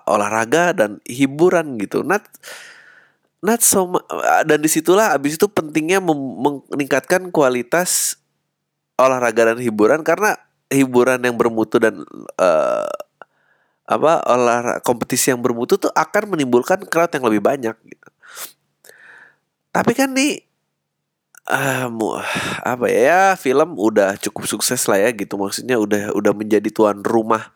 olahraga 0.08 0.72
dan 0.74 0.98
hiburan 1.06 1.78
gitu 1.80 2.02
not 2.02 2.24
not 3.46 3.62
so 3.62 3.94
dan 4.48 4.58
di 4.58 4.70
situlah 4.72 5.14
abis 5.14 5.38
itu 5.38 5.46
pentingnya 5.46 6.02
meningkatkan 6.72 7.30
kualitas 7.30 8.18
olahraga 8.98 9.54
dan 9.54 9.60
hiburan 9.62 10.02
karena 10.02 10.40
hiburan 10.72 11.22
yang 11.22 11.38
bermutu 11.38 11.78
dan 11.78 12.02
uh, 12.42 12.90
apa 13.86 14.12
olahraga 14.26 14.82
kompetisi 14.82 15.30
yang 15.30 15.46
bermutu 15.46 15.78
tuh 15.78 15.94
akan 15.94 16.34
menimbulkan 16.34 16.82
crowd 16.90 17.14
yang 17.14 17.26
lebih 17.30 17.42
banyak 17.46 17.76
gitu. 17.86 18.10
Tapi 19.70 19.92
kan 19.94 20.10
nih 20.16 20.42
uh, 21.52 21.88
apa 22.66 22.86
ya, 22.90 23.02
ya 23.06 23.22
film 23.38 23.78
udah 23.78 24.18
cukup 24.18 24.50
sukses 24.50 24.82
lah 24.90 24.98
ya 24.98 25.14
gitu 25.14 25.38
maksudnya 25.38 25.78
udah 25.78 26.16
udah 26.18 26.34
menjadi 26.34 26.70
tuan 26.74 27.06
rumah 27.06 27.54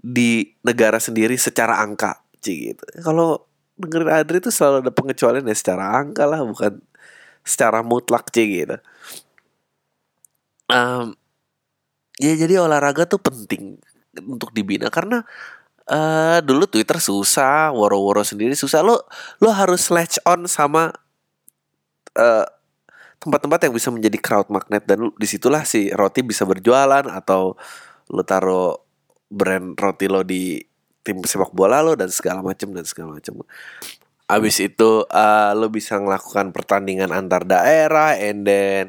di 0.00 0.56
negara 0.64 0.96
sendiri 0.96 1.36
secara 1.36 1.76
angka 1.84 2.24
gitu. 2.40 2.80
Kalau 3.04 3.44
dengerin 3.76 4.08
Adri 4.08 4.40
itu 4.40 4.48
selalu 4.48 4.88
ada 4.88 4.92
pengecualian 4.92 5.44
ya 5.44 5.56
secara 5.56 5.92
angka 6.00 6.24
lah 6.24 6.40
bukan 6.44 6.80
secara 7.44 7.84
mutlak 7.84 8.32
Cik 8.32 8.48
gitu. 8.48 8.76
Um, 10.70 11.16
ya 12.16 12.32
jadi 12.36 12.64
olahraga 12.64 13.04
tuh 13.04 13.20
penting 13.20 13.76
untuk 14.16 14.52
dibina 14.56 14.88
karena 14.88 15.24
uh, 15.90 16.38
dulu 16.40 16.64
Twitter 16.68 16.96
susah, 16.96 17.74
woro-woro 17.76 18.24
sendiri 18.24 18.56
susah. 18.56 18.80
Lo 18.80 19.04
lo 19.40 19.50
harus 19.52 19.88
latch 19.92 20.20
on 20.24 20.48
sama 20.48 20.94
uh, 22.16 22.46
tempat-tempat 23.20 23.68
yang 23.68 23.74
bisa 23.76 23.92
menjadi 23.92 24.16
crowd 24.16 24.48
magnet 24.48 24.88
dan 24.88 25.12
di 25.12 25.26
situlah 25.28 25.64
si 25.68 25.92
roti 25.92 26.24
bisa 26.24 26.48
berjualan 26.48 27.04
atau 27.04 27.52
lo 28.08 28.22
taruh 28.24 28.89
brand 29.30 29.78
roti 29.78 30.10
lo 30.10 30.26
di 30.26 30.58
tim 31.00 31.22
sepak 31.22 31.54
bola 31.54 31.80
lo 31.80 31.96
dan 31.96 32.10
segala 32.10 32.42
macam 32.42 32.74
dan 32.74 32.84
segala 32.84 33.16
macam. 33.16 33.46
Abis 34.30 34.62
itu 34.62 35.06
uh, 35.06 35.50
lo 35.54 35.70
bisa 35.70 35.98
melakukan 35.98 36.50
pertandingan 36.50 37.10
antar 37.14 37.46
daerah 37.46 38.18
and 38.18 38.46
then 38.46 38.84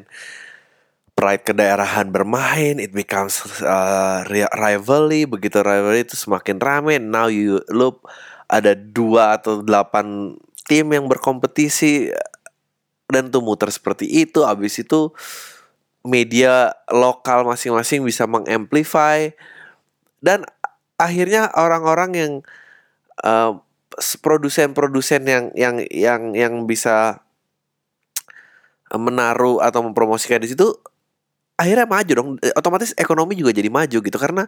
pride 1.12 1.44
kedaerahan 1.46 2.08
bermain 2.08 2.80
it 2.80 2.90
becomes 2.90 3.44
uh, 3.62 4.24
rivalry 4.56 5.28
begitu 5.28 5.60
rivalry 5.60 6.02
itu 6.08 6.16
semakin 6.16 6.56
rame 6.56 6.96
now 6.98 7.28
you 7.28 7.60
lo 7.68 8.00
ada 8.48 8.72
dua 8.72 9.36
atau 9.36 9.60
delapan 9.60 10.36
tim 10.64 10.88
yang 10.88 11.06
berkompetisi 11.06 12.10
dan 13.12 13.28
tuh 13.28 13.44
muter 13.44 13.68
seperti 13.68 14.08
itu 14.08 14.40
abis 14.42 14.80
itu 14.80 15.12
media 16.02 16.72
lokal 16.88 17.44
masing-masing 17.44 18.02
bisa 18.02 18.24
mengamplify 18.24 19.30
dan 20.22 20.46
akhirnya 20.96 21.50
orang-orang 21.52 22.10
yang 22.14 22.32
uh, 23.26 23.58
produsen-produsen 24.22 25.26
yang 25.26 25.44
yang 25.52 25.76
yang 25.90 26.22
yang 26.32 26.54
bisa 26.64 27.20
menaruh 28.92 29.60
atau 29.60 29.84
mempromosikan 29.84 30.40
di 30.40 30.52
situ 30.52 30.68
akhirnya 31.56 31.86
maju 31.86 32.12
dong. 32.12 32.30
Otomatis 32.56 32.96
ekonomi 32.96 33.38
juga 33.38 33.52
jadi 33.54 33.68
maju 33.68 33.98
gitu 34.02 34.18
karena 34.18 34.44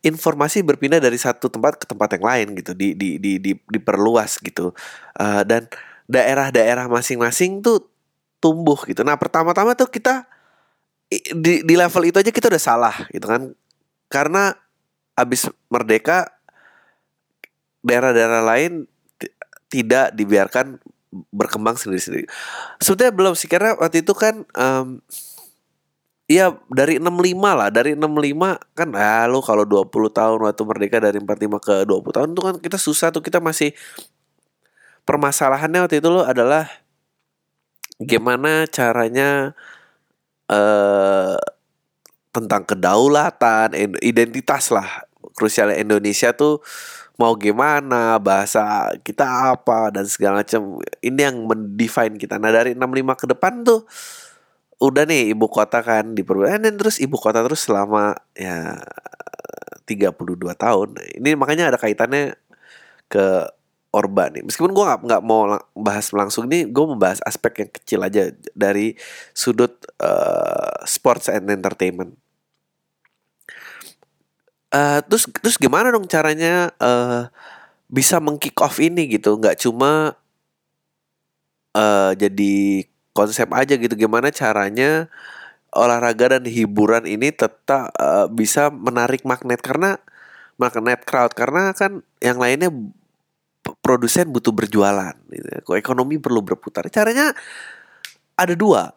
informasi 0.00 0.62
berpindah 0.62 1.02
dari 1.02 1.18
satu 1.18 1.50
tempat 1.50 1.76
ke 1.82 1.84
tempat 1.84 2.16
yang 2.18 2.24
lain 2.24 2.46
gitu 2.58 2.72
di 2.72 2.94
di 2.94 3.18
di, 3.18 3.38
di 3.42 3.52
diperluas 3.52 4.40
gitu. 4.40 4.72
Uh, 5.18 5.42
dan 5.44 5.66
daerah-daerah 6.08 6.86
masing-masing 6.88 7.60
tuh 7.64 7.84
tumbuh 8.40 8.76
gitu. 8.88 9.04
Nah 9.04 9.16
pertama-tama 9.16 9.76
tuh 9.76 9.88
kita 9.88 10.28
di 11.12 11.62
di 11.62 11.74
level 11.76 12.08
itu 12.08 12.16
aja 12.20 12.30
kita 12.32 12.48
udah 12.48 12.62
salah 12.62 12.96
gitu 13.12 13.26
kan. 13.28 13.52
Karena 14.08 14.54
abis 15.14 15.50
merdeka 15.70 16.30
daerah-daerah 17.84 18.42
lain 18.42 18.88
tidak 19.70 20.14
dibiarkan 20.14 20.78
berkembang 21.30 21.78
sendiri-sendiri. 21.78 22.26
Sebetulnya 22.82 23.14
belum 23.14 23.34
sih 23.38 23.46
karena 23.46 23.78
waktu 23.78 24.02
itu 24.02 24.14
kan 24.14 24.42
um, 24.58 24.98
Iya 26.24 26.56
dari 26.72 26.96
65 26.96 27.36
lah 27.36 27.68
Dari 27.68 27.92
65 27.92 28.56
kan 28.72 28.88
ah, 28.96 29.28
lu 29.28 29.44
kalau 29.44 29.68
20 29.68 29.92
tahun 30.08 30.38
waktu 30.40 30.62
merdeka 30.64 30.96
dari 30.96 31.20
45 31.20 31.60
ke 31.60 31.74
20 31.84 32.16
tahun 32.16 32.28
itu 32.32 32.40
kan 32.40 32.54
kita 32.64 32.78
susah 32.80 33.12
tuh 33.12 33.20
kita 33.20 33.44
masih 33.44 33.76
Permasalahannya 35.04 35.84
waktu 35.84 36.00
itu 36.00 36.08
lo 36.08 36.24
adalah 36.24 36.64
Gimana 38.00 38.64
caranya 38.72 39.52
eh 40.48 41.36
Tentang 42.34 42.66
kedaulatan 42.66 43.70
Identitas 44.02 44.74
lah. 44.74 45.06
Krusialnya 45.38 45.78
Indonesia 45.78 46.34
tuh 46.34 46.58
mau 47.14 47.38
gimana 47.38 48.18
bahasa 48.18 48.90
kita 49.06 49.54
apa 49.54 49.94
dan 49.94 50.06
segala 50.10 50.42
macam. 50.42 50.82
Ini 50.98 51.30
yang 51.30 51.46
mendefine 51.46 52.18
kita. 52.18 52.42
Nah 52.42 52.50
dari 52.50 52.74
65 52.74 53.22
ke 53.22 53.26
depan 53.30 53.62
tuh 53.62 53.86
udah 54.82 55.06
nih 55.06 55.32
ibu 55.32 55.46
kota 55.46 55.80
kan 55.80 56.12
di 56.12 56.26
dan 56.26 56.74
terus 56.74 56.98
ibu 56.98 57.14
kota 57.14 57.40
terus 57.46 57.64
selama 57.64 58.18
ya 58.34 58.82
32 59.86 60.18
tahun. 60.58 60.88
Ini 61.22 61.38
makanya 61.38 61.70
ada 61.70 61.78
kaitannya 61.78 62.34
ke 63.06 63.46
Orba 63.94 64.26
nih. 64.26 64.42
Meskipun 64.42 64.74
gue 64.74 64.82
nggak 64.82 65.06
nggak 65.06 65.22
mau 65.22 65.54
bahas 65.78 66.10
langsung 66.10 66.50
nih 66.50 66.66
gue 66.66 66.82
membahas 66.82 67.22
aspek 67.22 67.62
yang 67.62 67.70
kecil 67.70 68.00
aja 68.02 68.34
dari 68.50 68.98
sudut 69.30 69.78
uh, 70.02 70.82
sports 70.82 71.30
and 71.30 71.46
entertainment 71.46 72.18
uh, 74.74 75.00
terus 75.06 75.30
terus 75.38 75.56
gimana 75.56 75.94
dong 75.94 76.10
caranya 76.10 76.74
uh, 76.82 77.30
bisa 77.86 78.18
mengkick 78.18 78.58
off 78.58 78.82
ini 78.82 79.06
gitu? 79.06 79.38
Nggak 79.38 79.62
cuma 79.62 80.18
uh, 81.78 82.12
jadi 82.18 82.84
konsep 83.14 83.46
aja 83.54 83.78
gitu. 83.78 83.94
Gimana 83.94 84.34
caranya 84.34 85.06
olahraga 85.70 86.38
dan 86.38 86.44
hiburan 86.46 87.06
ini 87.06 87.30
tetap 87.30 87.94
uh, 87.94 88.26
bisa 88.26 88.74
menarik 88.74 89.22
magnet? 89.22 89.62
Karena 89.62 89.94
magnet 90.58 91.06
crowd. 91.06 91.32
Karena 91.38 91.70
kan 91.70 92.02
yang 92.18 92.42
lainnya 92.42 92.74
produsen 93.80 94.28
butuh 94.28 94.52
berjualan 94.52 95.14
gitu. 95.30 95.72
ekonomi 95.78 96.18
perlu 96.18 96.42
berputar? 96.42 96.90
Caranya 96.90 97.32
ada 98.34 98.54
dua 98.58 98.90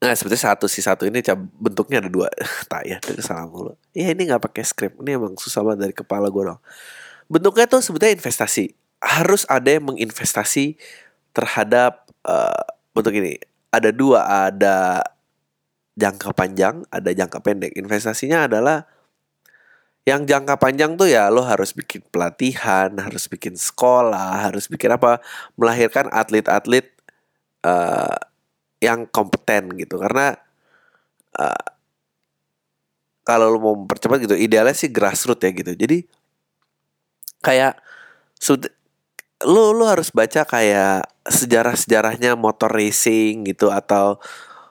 Nah 0.00 0.16
seperti 0.16 0.40
satu 0.40 0.64
si 0.64 0.80
satu 0.80 1.04
ini 1.04 1.20
bentuknya 1.60 2.00
ada 2.00 2.08
dua 2.08 2.32
tak 2.72 2.88
ya 2.88 2.96
salah 3.20 3.44
mulu. 3.44 3.76
Ya 3.92 4.08
ini 4.08 4.24
nggak 4.24 4.40
pakai 4.40 4.64
script 4.64 4.96
ini 5.04 5.20
emang 5.20 5.36
susah 5.36 5.60
banget 5.60 5.88
dari 5.88 5.94
kepala 5.94 6.32
gue 6.32 6.42
dong. 6.48 6.60
Bentuknya 7.28 7.68
tuh 7.68 7.84
sebetulnya 7.84 8.16
investasi. 8.16 8.72
Harus 9.00 9.44
ada 9.48 9.68
yang 9.68 9.92
menginvestasi 9.92 10.76
terhadap 11.36 12.08
uh, 12.24 12.64
bentuk 12.92 13.16
ini. 13.16 13.40
Ada 13.70 13.94
dua, 13.94 14.26
ada 14.50 15.04
jangka 15.94 16.34
panjang, 16.34 16.82
ada 16.90 17.12
jangka 17.14 17.38
pendek. 17.38 17.72
Investasinya 17.78 18.50
adalah 18.50 18.88
yang 20.08 20.24
jangka 20.24 20.56
panjang 20.56 20.96
tuh 20.96 21.06
ya 21.06 21.28
lo 21.28 21.44
harus 21.44 21.76
bikin 21.76 22.02
pelatihan, 22.08 22.90
harus 22.98 23.28
bikin 23.28 23.54
sekolah, 23.54 24.48
harus 24.48 24.66
bikin 24.66 24.90
apa, 24.96 25.20
melahirkan 25.54 26.08
atlet-atlet 26.10 26.88
uh, 27.62 28.16
yang 28.80 29.06
kompeten 29.08 29.76
gitu. 29.76 30.00
Karena 30.00 30.34
uh, 31.36 31.64
kalau 33.22 33.52
lo 33.52 33.58
mau 33.60 33.74
mempercepat 33.76 34.26
gitu 34.26 34.34
idealnya 34.34 34.74
sih 34.74 34.90
grassroots 34.90 35.44
ya 35.44 35.50
gitu. 35.52 35.72
Jadi 35.76 35.98
kayak 37.44 37.78
lo 39.44 39.72
lo 39.72 39.84
harus 39.88 40.12
baca 40.12 40.44
kayak 40.44 41.06
sejarah 41.28 41.76
sejarahnya 41.76 42.36
motor 42.36 42.72
racing 42.72 43.46
gitu 43.46 43.68
atau 43.70 44.18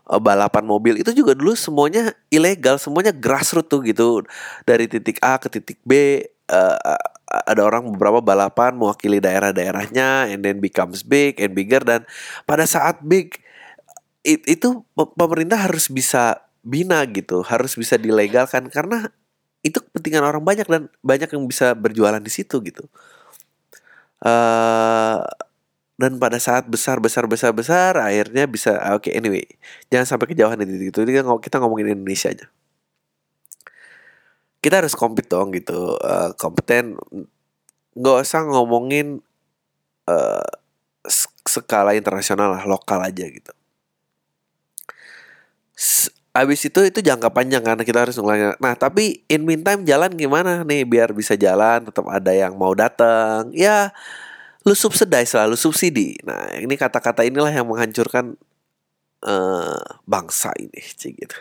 uh, 0.09 0.21
balapan 0.21 0.65
mobil. 0.65 0.97
Itu 0.99 1.13
juga 1.13 1.37
dulu 1.37 1.53
semuanya 1.53 2.11
ilegal 2.33 2.81
semuanya 2.81 3.13
grassroots 3.13 3.69
tuh 3.69 3.85
gitu. 3.85 4.25
Dari 4.65 4.89
titik 4.89 5.21
A 5.21 5.37
ke 5.37 5.47
titik 5.47 5.79
B 5.85 6.25
uh, 6.49 6.97
ada 7.29 7.61
orang 7.61 7.93
beberapa 7.93 8.25
balapan 8.25 8.73
mewakili 8.73 9.21
daerah-daerahnya 9.21 10.33
and 10.33 10.41
then 10.41 10.57
becomes 10.57 11.05
big 11.05 11.37
and 11.37 11.53
bigger 11.53 11.81
dan 11.85 12.01
pada 12.49 12.65
saat 12.65 13.05
big 13.05 13.37
it, 14.23 14.43
itu 14.47 14.83
pemerintah 14.95 15.59
harus 15.69 15.87
bisa 15.87 16.43
bina 16.63 17.03
gitu, 17.07 17.41
harus 17.45 17.75
bisa 17.79 17.95
dilegalkan 17.95 18.67
karena 18.67 19.11
itu 19.63 19.79
kepentingan 19.83 20.23
orang 20.23 20.43
banyak 20.43 20.67
dan 20.67 20.87
banyak 21.03 21.29
yang 21.31 21.43
bisa 21.47 21.75
berjualan 21.75 22.19
di 22.19 22.31
situ 22.31 22.59
gitu. 22.63 22.87
Uh, 24.19 25.23
dan 25.99 26.15
pada 26.19 26.39
saat 26.39 26.67
besar 26.67 26.99
besar 27.03 27.27
besar 27.27 27.51
besar 27.55 27.95
akhirnya 27.99 28.47
bisa 28.47 28.75
ah, 28.79 28.99
oke 28.99 29.07
okay, 29.07 29.15
anyway 29.15 29.43
jangan 29.91 30.15
sampai 30.15 30.31
kejauhan 30.31 30.59
itu 30.63 30.91
itu. 30.91 30.99
Ini 31.03 31.23
kan 31.23 31.25
kita 31.39 31.59
ngomongin 31.63 31.91
Indonesia 31.95 32.31
aja. 32.31 32.47
Kita 34.59 34.83
harus 34.83 34.95
kompet 34.95 35.31
dong 35.31 35.55
gitu 35.55 35.95
uh, 35.99 36.35
kompeten. 36.35 36.99
Nggak 37.95 38.17
usah 38.27 38.43
ngomongin 38.47 39.23
uh, 40.07 40.51
skala 41.47 41.95
internasional 41.95 42.51
lah 42.55 42.63
lokal 42.67 42.99
aja 43.03 43.23
gitu 43.27 43.51
Abis 46.29 46.69
itu 46.69 46.79
itu 46.85 46.99
jangka 47.01 47.33
panjang 47.33 47.65
karena 47.65 47.83
kita 47.83 48.05
harus 48.05 48.15
ngulangin. 48.19 48.53
Nah 48.61 48.77
tapi 48.77 49.25
in 49.31 49.43
meantime 49.43 49.81
jalan 49.87 50.13
gimana 50.13 50.61
nih 50.61 50.85
biar 50.85 51.09
bisa 51.15 51.33
jalan 51.33 51.87
tetap 51.87 52.05
ada 52.05 52.31
yang 52.35 52.53
mau 52.55 52.71
datang. 52.77 53.49
Ya 53.55 53.95
lu 54.67 54.75
subsidize 54.75 55.33
selalu 55.33 55.55
subsidi. 55.57 56.19
Nah 56.27 56.53
ini 56.59 56.75
kata-kata 56.77 57.25
inilah 57.25 57.49
yang 57.49 57.65
menghancurkan 57.65 58.37
uh, 59.25 59.81
bangsa 60.07 60.53
ini 60.59 60.79
sih 60.83 61.15
gitu. 61.15 61.35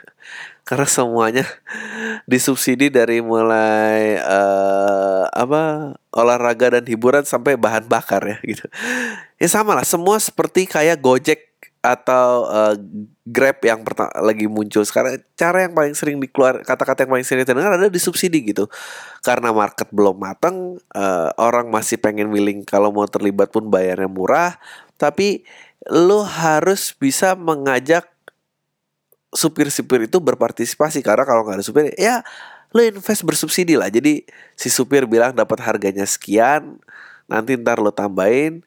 Karena 0.64 0.87
semuanya 0.88 1.44
disubsidi 2.31 2.88
dari 2.92 3.20
mulai 3.20 4.18
uh, 4.20 5.24
apa 5.31 5.94
olahraga 6.12 6.81
dan 6.81 6.85
hiburan 6.87 7.24
sampai 7.27 7.55
bahan 7.55 7.87
bakar 7.87 8.22
ya 8.24 8.38
gitu. 8.42 8.66
Ya 9.38 9.48
sama 9.51 9.77
lah 9.77 9.87
semua 9.87 10.18
seperti 10.18 10.66
kayak 10.66 11.01
Gojek 11.03 11.48
atau 11.79 12.49
uh, 12.51 12.75
Grab 13.29 13.61
yang 13.61 13.85
lagi 14.25 14.49
muncul 14.49 14.88
sekarang 14.88 15.21
cara 15.37 15.69
yang 15.69 15.77
paling 15.77 15.93
sering 15.93 16.17
dikeluar 16.17 16.64
kata-kata 16.64 17.05
yang 17.05 17.12
paling 17.12 17.27
sering 17.29 17.45
didengar 17.45 17.77
ada 17.77 17.93
disubsidi 17.93 18.41
gitu. 18.41 18.67
Karena 19.21 19.53
market 19.53 19.93
belum 19.93 20.17
matang 20.17 20.81
uh, 20.97 21.29
orang 21.37 21.69
masih 21.69 22.01
pengen 22.01 22.33
willing 22.33 22.64
kalau 22.64 22.88
mau 22.88 23.05
terlibat 23.05 23.53
pun 23.53 23.69
bayarnya 23.69 24.09
murah 24.09 24.57
tapi 24.97 25.45
lo 25.93 26.25
harus 26.25 26.97
bisa 26.97 27.37
mengajak 27.37 28.09
supir-supir 29.37 30.09
itu 30.09 30.19
berpartisipasi. 30.19 31.05
Karena 31.05 31.29
kalau 31.29 31.45
nggak 31.45 31.61
ada 31.61 31.64
supir 31.64 31.93
ya 32.01 32.25
lo 32.73 32.81
invest 32.81 33.29
bersubsidi 33.29 33.77
lah. 33.77 33.93
Jadi 33.93 34.25
si 34.57 34.73
supir 34.73 35.05
bilang 35.05 35.37
dapat 35.37 35.61
harganya 35.62 36.09
sekian 36.09 36.81
nanti 37.29 37.61
ntar 37.61 37.77
lo 37.77 37.93
tambahin 37.93 38.64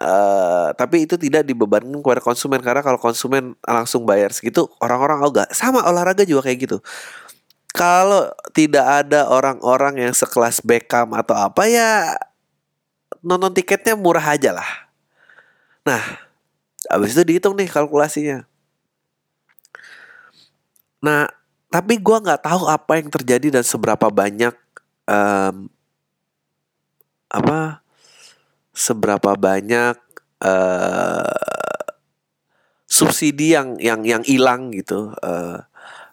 Uh, 0.00 0.72
tapi 0.72 1.04
itu 1.04 1.20
tidak 1.20 1.44
dibebankan 1.44 2.00
kepada 2.00 2.22
konsumen. 2.24 2.60
Karena 2.64 2.80
kalau 2.80 2.96
konsumen 2.96 3.52
langsung 3.66 4.08
bayar 4.08 4.32
segitu 4.32 4.64
orang-orang 4.80 5.20
oh 5.20 5.30
gak 5.32 5.52
sama 5.52 5.84
olahraga 5.84 6.24
juga 6.24 6.48
kayak 6.48 6.58
gitu. 6.64 6.78
Kalau 7.72 8.28
tidak 8.52 8.84
ada 8.84 9.28
orang-orang 9.32 10.08
yang 10.08 10.12
sekelas 10.12 10.60
Beckham 10.60 11.16
atau 11.16 11.32
apa 11.32 11.64
ya 11.68 12.12
nonton 13.24 13.52
tiketnya 13.52 13.96
murah 13.96 14.36
aja 14.36 14.52
lah. 14.52 14.70
Nah 15.84 16.02
habis 16.88 17.16
itu 17.16 17.22
dihitung 17.24 17.56
nih 17.56 17.68
kalkulasinya. 17.68 18.44
Nah 21.00 21.28
tapi 21.72 21.96
gue 21.96 22.16
nggak 22.20 22.44
tahu 22.44 22.68
apa 22.68 23.00
yang 23.00 23.08
terjadi 23.08 23.60
dan 23.60 23.64
seberapa 23.64 24.12
banyak 24.12 24.52
um, 25.08 25.72
apa 27.32 27.81
seberapa 28.72 29.36
banyak 29.36 29.96
uh, 30.40 31.36
subsidi 32.88 33.56
yang 33.56 33.76
yang 33.80 34.00
yang 34.04 34.24
hilang 34.24 34.72
gitu 34.72 35.12
uh, 35.20 35.64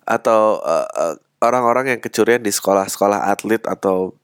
atau 0.03 0.59
uh, 0.63 0.87
uh, 0.87 1.15
orang-orang 1.43 1.95
yang 1.95 2.01
kecurian 2.03 2.43
di 2.43 2.51
sekolah-sekolah 2.51 3.31
atlet 3.31 3.63
atau 3.67 4.15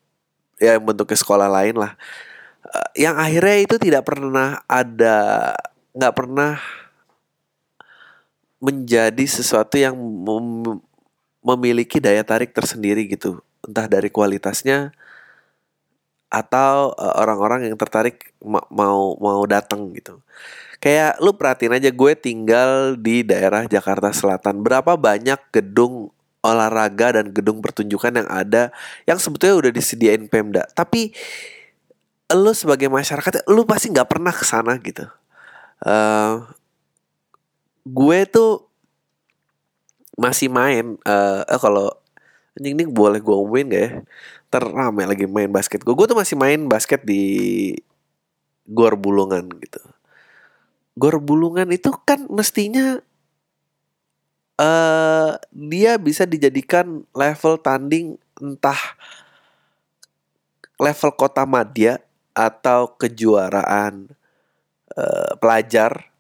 ya 0.60 0.80
bentuknya 0.80 1.20
sekolah 1.20 1.48
lain 1.52 1.76
lah 1.80 1.96
uh, 2.68 2.90
yang 2.96 3.16
akhirnya 3.20 3.58
itu 3.64 3.76
tidak 3.80 4.08
pernah 4.08 4.64
ada 4.68 5.52
nggak 5.96 6.16
pernah 6.16 6.60
menjadi 8.60 9.26
sesuatu 9.28 9.76
yang 9.80 9.96
mem 9.96 10.80
memiliki 11.46 12.02
daya 12.02 12.26
tarik 12.26 12.58
tersendiri 12.58 13.06
gitu. 13.06 13.38
Entah 13.62 13.86
dari 13.86 14.10
kualitasnya 14.10 14.90
atau 16.30 16.92
eh, 16.98 17.14
orang-orang 17.22 17.70
yang 17.70 17.76
tertarik 17.80 18.34
ma 18.44 18.62
mau 18.74 19.16
mau 19.20 19.42
datang 19.46 19.92
gitu. 19.96 20.20
Kayak 20.84 21.18
lu 21.24 21.34
perhatiin 21.34 21.78
aja 21.78 21.90
gue 21.90 22.12
tinggal 22.14 23.00
di 23.00 23.26
daerah 23.26 23.66
Jakarta 23.66 24.14
Selatan. 24.14 24.62
Berapa 24.62 24.94
banyak 25.00 25.40
gedung 25.50 26.14
olahraga 26.46 27.18
dan 27.18 27.34
gedung 27.34 27.58
pertunjukan 27.58 28.22
yang 28.22 28.30
ada 28.30 28.70
yang 29.10 29.18
sebetulnya 29.18 29.66
udah 29.66 29.72
disediain 29.74 30.30
Pemda. 30.30 30.70
Tapi 30.78 31.10
lu 32.34 32.54
sebagai 32.54 32.90
masyarakat 32.90 33.50
lu 33.50 33.66
pasti 33.66 33.90
nggak 33.90 34.10
pernah 34.10 34.34
ke 34.34 34.46
sana 34.46 34.78
gitu. 34.78 35.10
Uh, 35.82 36.46
gue 37.86 38.20
tuh 38.30 38.66
masih 40.16 40.48
main 40.50 40.96
uh, 41.06 41.44
uh, 41.44 41.60
kalau 41.60 41.92
anjing 42.56 42.74
ini 42.80 42.86
boleh 42.88 43.20
gue 43.20 43.36
umumin 43.36 43.68
gak 43.68 43.84
ya 43.84 43.92
terame 44.56 45.04
lagi 45.04 45.28
main 45.28 45.52
basket. 45.52 45.84
Gue 45.84 45.92
gue 45.92 46.08
tuh 46.08 46.16
masih 46.16 46.40
main 46.40 46.64
basket 46.72 47.04
di 47.04 47.76
gor 48.64 48.96
bulungan 48.96 49.52
gitu. 49.60 49.84
Gor 50.96 51.20
bulungan 51.20 51.68
itu 51.76 51.92
kan 52.08 52.24
mestinya 52.32 53.04
uh, 54.56 55.36
dia 55.52 56.00
bisa 56.00 56.24
dijadikan 56.24 57.04
level 57.12 57.60
tanding 57.60 58.16
entah 58.40 58.80
level 60.80 61.12
kota 61.20 61.44
madya 61.44 62.00
atau 62.32 62.96
kejuaraan 62.96 64.08
uh, 64.96 65.34
pelajar 65.40 66.16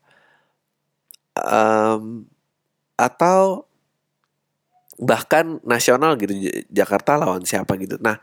um, 1.39 2.27
atau 2.99 3.67
bahkan 4.95 5.59
nasional 5.67 6.15
gitu 6.15 6.31
Jakarta 6.71 7.19
lawan 7.19 7.43
siapa 7.43 7.75
gitu. 7.75 7.99
Nah 7.99 8.19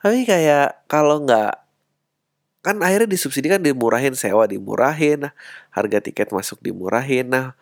tapi 0.00 0.24
kayak 0.24 0.88
kalau 0.88 1.24
nggak 1.24 1.66
kan 2.66 2.82
akhirnya 2.82 3.06
disubsidi 3.06 3.46
kan 3.46 3.62
dimurahin 3.62 4.18
sewa 4.18 4.42
dimurahin 4.50 5.30
nah, 5.30 5.32
harga 5.70 6.02
tiket 6.02 6.34
masuk 6.34 6.58
dimurahin. 6.64 7.30
Nah 7.30 7.54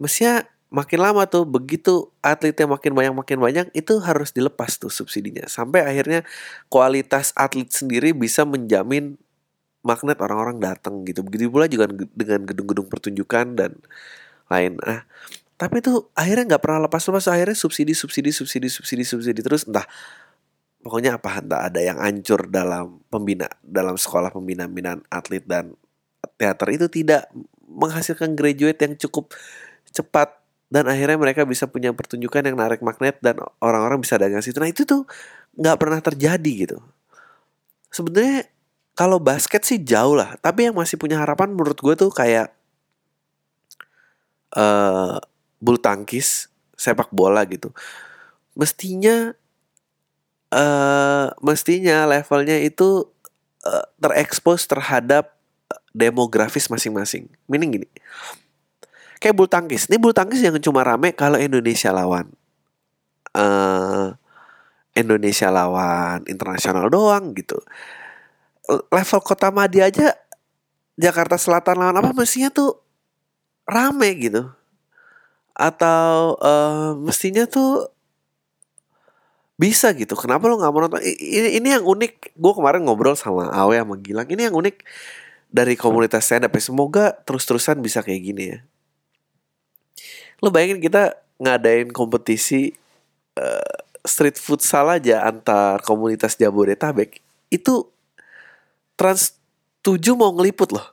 mestinya 0.00 0.46
makin 0.72 0.98
lama 1.04 1.28
tuh 1.28 1.44
begitu 1.44 2.08
atletnya 2.24 2.64
makin 2.64 2.96
banyak 2.96 3.12
makin 3.12 3.38
banyak 3.38 3.66
itu 3.76 4.00
harus 4.00 4.32
dilepas 4.32 4.80
tuh 4.80 4.88
subsidinya. 4.88 5.44
Sampai 5.44 5.84
akhirnya 5.84 6.24
kualitas 6.72 7.36
atlet 7.36 7.68
sendiri 7.68 8.16
bisa 8.16 8.48
menjamin 8.48 9.20
magnet 9.84 10.16
orang-orang 10.22 10.62
datang 10.62 11.04
gitu. 11.04 11.20
Begitu 11.20 11.52
pula 11.52 11.68
juga 11.68 11.90
dengan 11.92 12.48
gedung-gedung 12.48 12.88
pertunjukan 12.88 13.46
dan 13.58 13.76
lain. 14.48 14.80
Nah 14.80 15.04
tapi 15.62 15.78
itu 15.78 16.10
akhirnya 16.18 16.44
nggak 16.50 16.62
pernah 16.66 16.90
lepas 16.90 17.06
lepas. 17.06 17.30
Akhirnya 17.30 17.54
subsidi 17.54 17.94
subsidi 17.94 18.34
subsidi 18.34 18.66
subsidi 18.66 19.06
subsidi 19.06 19.40
terus 19.46 19.62
entah. 19.62 19.86
Pokoknya 20.82 21.22
apa? 21.22 21.38
Entah 21.38 21.70
ada 21.70 21.78
yang 21.78 22.02
hancur 22.02 22.50
dalam 22.50 22.98
pembina 23.06 23.46
dalam 23.62 23.94
sekolah 23.94 24.34
pembina 24.34 24.66
binaan 24.66 25.06
atlet 25.06 25.46
dan 25.46 25.78
teater 26.34 26.66
itu 26.74 26.90
tidak 26.90 27.30
menghasilkan 27.70 28.34
graduate 28.34 28.82
yang 28.82 28.98
cukup 29.06 29.38
cepat 29.94 30.34
dan 30.66 30.90
akhirnya 30.90 31.14
mereka 31.14 31.46
bisa 31.46 31.70
punya 31.70 31.94
pertunjukan 31.94 32.42
yang 32.42 32.58
narik 32.58 32.82
magnet 32.82 33.22
dan 33.22 33.38
orang-orang 33.62 34.02
bisa 34.02 34.18
dagang 34.18 34.42
situ. 34.42 34.58
Nah 34.58 34.66
itu 34.66 34.82
tuh 34.82 35.06
nggak 35.54 35.78
pernah 35.78 36.02
terjadi 36.02 36.52
gitu. 36.66 36.82
Sebenarnya 37.94 38.50
kalau 38.98 39.22
basket 39.22 39.62
sih 39.62 39.78
jauh 39.78 40.18
lah. 40.18 40.34
Tapi 40.42 40.66
yang 40.66 40.74
masih 40.74 40.98
punya 40.98 41.22
harapan 41.22 41.54
menurut 41.54 41.78
gue 41.78 41.94
tuh 41.94 42.10
kayak 42.10 42.50
uh, 44.58 45.22
bulu 45.62 45.78
tangkis, 45.78 46.50
sepak 46.74 47.14
bola 47.14 47.46
gitu. 47.46 47.70
Mestinya 48.58 49.30
uh, 50.50 51.30
mestinya 51.38 52.02
levelnya 52.10 52.58
itu 52.58 53.06
uh, 53.62 53.86
terekspos 54.02 54.66
terhadap 54.66 55.38
demografis 55.94 56.66
masing-masing. 56.66 57.30
Meaning 57.46 57.78
gini. 57.78 57.88
Kayak 59.22 59.38
bulu 59.38 59.46
tangkis. 59.46 59.86
Ini 59.86 60.02
bulu 60.02 60.10
tangkis 60.10 60.42
yang 60.42 60.58
cuma 60.58 60.82
rame 60.82 61.14
kalau 61.14 61.38
Indonesia 61.38 61.94
lawan. 61.94 62.26
Uh, 63.32 64.18
Indonesia 64.92 65.48
lawan 65.48 66.26
internasional 66.26 66.90
doang 66.90 67.32
gitu. 67.38 67.56
Level 68.92 69.20
kota 69.24 69.48
Madi 69.48 69.80
aja 69.80 70.12
Jakarta 71.00 71.40
Selatan 71.40 71.80
lawan 71.80 72.04
apa 72.04 72.12
mestinya 72.12 72.52
tuh 72.52 72.76
rame 73.64 74.10
gitu 74.20 74.52
atau 75.52 76.36
uh, 76.40 76.96
mestinya 76.96 77.44
tuh 77.44 77.92
bisa 79.60 79.94
gitu. 79.94 80.18
Kenapa 80.18 80.50
lo 80.50 80.58
nggak 80.58 80.72
mau 80.72 80.82
nonton? 80.82 81.00
Ini, 81.04 81.62
ini 81.62 81.68
yang 81.70 81.84
unik. 81.86 82.34
Gue 82.34 82.52
kemarin 82.56 82.82
ngobrol 82.82 83.14
sama 83.14 83.52
Awe 83.52 83.78
sama 83.78 83.94
Gilang. 84.00 84.26
Ini 84.26 84.50
yang 84.50 84.56
unik 84.58 84.82
dari 85.52 85.76
komunitas 85.78 86.26
stand 86.26 86.48
up 86.48 86.54
ya. 86.56 86.62
semoga 86.64 87.14
terus-terusan 87.22 87.78
bisa 87.78 88.00
kayak 88.02 88.22
gini 88.24 88.44
ya. 88.56 88.58
Lo 90.42 90.50
bayangin 90.50 90.82
kita 90.82 91.14
ngadain 91.38 91.94
kompetisi 91.94 92.74
uh, 93.38 93.78
street 94.02 94.40
futsal 94.40 94.90
aja 94.90 95.22
antar 95.22 95.78
komunitas 95.86 96.34
Jabodetabek. 96.34 97.22
Itu 97.52 97.92
Trans 98.98 99.38
7 99.86 100.18
mau 100.18 100.34
ngeliput 100.34 100.74
loh. 100.74 100.86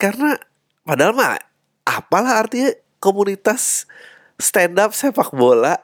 Karena 0.00 0.38
padahal 0.86 1.12
mah 1.12 1.36
apalah 1.84 2.40
artinya 2.40 2.72
komunitas 2.98 3.86
stand 4.38 4.78
up 4.78 4.94
sepak 4.94 5.34
bola 5.34 5.78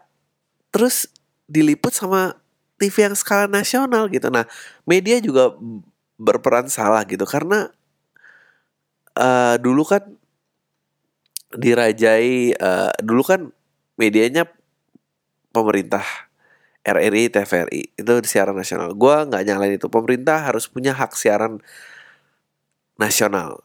terus 0.75 1.11
diliput 1.51 1.95
sama 1.95 2.39
TV 2.79 3.07
yang 3.07 3.15
skala 3.15 3.47
nasional 3.47 4.11
gitu. 4.11 4.29
Nah, 4.29 4.45
media 4.83 5.23
juga 5.23 5.55
berperan 6.19 6.67
salah 6.67 7.03
gitu 7.07 7.23
karena 7.27 7.71
uh, 9.19 9.55
dulu 9.59 9.87
kan 9.87 10.03
dirajai 11.55 12.59
uh, 12.59 12.91
dulu 12.99 13.23
kan 13.23 13.41
medianya 13.95 14.51
pemerintah 15.55 16.03
RRI 16.85 17.31
TVRI 17.31 17.83
itu 17.97 18.13
siaran 18.27 18.59
nasional. 18.59 18.93
Gua 18.93 19.25
nggak 19.25 19.43
nyalain 19.47 19.79
itu. 19.79 19.87
Pemerintah 19.89 20.45
harus 20.45 20.69
punya 20.69 20.93
hak 20.93 21.17
siaran 21.17 21.63
nasional. 23.01 23.63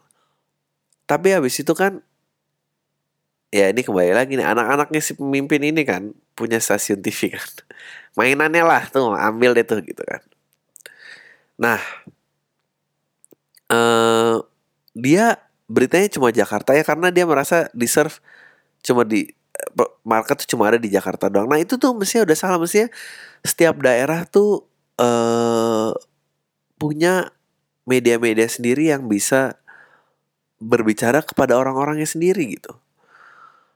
Tapi 1.09 1.33
habis 1.33 1.57
itu 1.57 1.73
kan 1.73 2.05
ya 3.49 3.69
ini 3.73 3.81
kembali 3.81 4.13
lagi 4.13 4.37
nih. 4.37 4.45
Anak-anaknya 4.45 5.01
si 5.01 5.13
pemimpin 5.17 5.61
ini 5.65 5.81
kan 5.85 6.13
punya 6.37 6.61
stasiun 6.61 7.01
TV 7.01 7.33
kan. 7.33 7.49
Mainannya 8.17 8.63
lah 8.65 8.83
tuh 8.89 9.13
ambil 9.13 9.57
deh 9.57 9.65
tuh 9.65 9.81
gitu 9.81 10.01
kan. 10.05 10.21
Nah 11.59 11.79
uh, 13.73 14.41
dia 14.93 15.37
beritanya 15.69 16.09
cuma 16.09 16.33
Jakarta 16.33 16.73
ya 16.73 16.81
karena 16.85 17.13
dia 17.13 17.25
merasa 17.29 17.69
di 17.73 17.85
serve 17.85 18.17
cuma 18.81 19.05
di 19.05 19.29
market 20.07 20.45
tuh 20.45 20.55
cuma 20.55 20.71
ada 20.71 20.79
di 20.79 20.89
Jakarta 20.89 21.27
doang. 21.27 21.49
Nah 21.49 21.59
itu 21.59 21.75
tuh 21.75 21.93
mestinya 21.93 22.25
udah 22.29 22.37
salah. 22.37 22.57
Mestinya 22.61 22.89
setiap 23.43 23.75
daerah 23.81 24.23
tuh 24.25 24.65
uh, 25.01 25.91
punya 26.79 27.33
media-media 27.83 28.47
sendiri 28.47 28.93
yang 28.93 29.09
bisa 29.09 29.59
berbicara 30.59 31.23
kepada 31.23 31.55
orang-orangnya 31.55 32.07
sendiri 32.07 32.55
gitu 32.55 32.75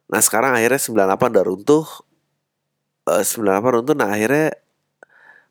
Nah 0.09 0.21
sekarang 0.23 0.55
akhirnya 0.55 0.79
98 0.79 1.33
udah 1.33 1.45
runtuh. 1.45 1.85
Uh, 3.03 3.23
98 3.23 3.75
runtuh 3.79 3.95
nah 3.95 4.15
akhirnya 4.15 4.55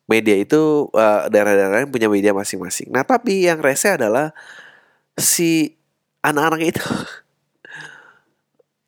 media 0.08 0.36
itu 0.40 0.88
uh, 0.92 1.28
daerah-daerah 1.28 1.84
lain 1.84 1.92
punya 1.92 2.08
media 2.10 2.32
masing-masing. 2.34 2.90
Nah 2.92 3.06
tapi 3.06 3.48
yang 3.48 3.62
rese 3.62 3.94
adalah 3.94 4.34
si 5.16 5.76
anak-anak 6.24 6.74
itu. 6.74 6.82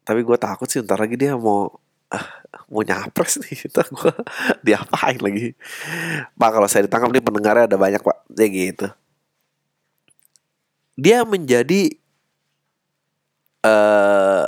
tapi 0.06 0.20
gue 0.20 0.36
takut 0.36 0.68
sih 0.68 0.84
ntar 0.84 1.00
lagi 1.00 1.16
dia 1.16 1.32
mau 1.32 1.72
uh, 2.12 2.28
mau 2.68 2.82
nyapres 2.84 3.40
nih. 3.40 3.66
Ntar 3.72 3.86
gue 3.90 4.12
diapain 4.66 5.20
lagi? 5.20 5.54
Pak 6.36 6.50
kalau 6.50 6.68
saya 6.68 6.86
ditangkap 6.86 7.10
nih 7.12 7.24
pendengarnya 7.24 7.64
ada 7.70 7.78
banyak 7.80 8.02
pak. 8.02 8.16
Ya 8.34 8.46
gitu. 8.48 8.88
Dia 10.94 11.26
menjadi 11.26 11.90
uh, 13.66 14.46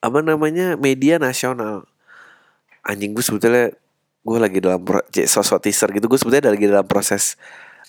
apa 0.00 0.18
namanya 0.20 0.76
media 0.76 1.16
nasional. 1.20 1.88
Anjing 2.86 3.16
gue 3.16 3.24
sebetulnya 3.24 3.74
gue 4.26 4.38
lagi 4.38 4.58
dalam 4.58 4.82
sosok 5.10 5.62
teaser 5.62 5.90
gitu 5.94 6.10
gue 6.10 6.18
sebetulnya 6.18 6.50
lagi 6.50 6.66
dalam 6.66 6.86
proses 6.86 7.38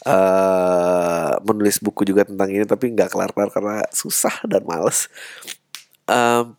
uh, 0.06 1.34
menulis 1.42 1.82
buku 1.82 2.06
juga 2.06 2.22
tentang 2.28 2.54
ini 2.54 2.62
tapi 2.70 2.94
nggak 2.94 3.10
kelar 3.10 3.32
kelar 3.34 3.50
karena 3.50 3.76
susah 3.90 4.46
dan 4.46 4.62
males. 4.68 5.10
Um, 6.06 6.54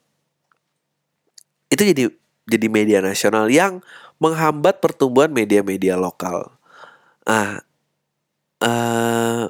itu 1.71 1.83
jadi 1.85 2.05
jadi 2.49 2.67
media 2.67 2.99
nasional 3.05 3.47
yang 3.53 3.85
menghambat 4.19 4.83
pertumbuhan 4.83 5.31
media-media 5.31 5.95
lokal. 5.95 6.51
Ah 7.29 7.63
uh, 8.65 9.47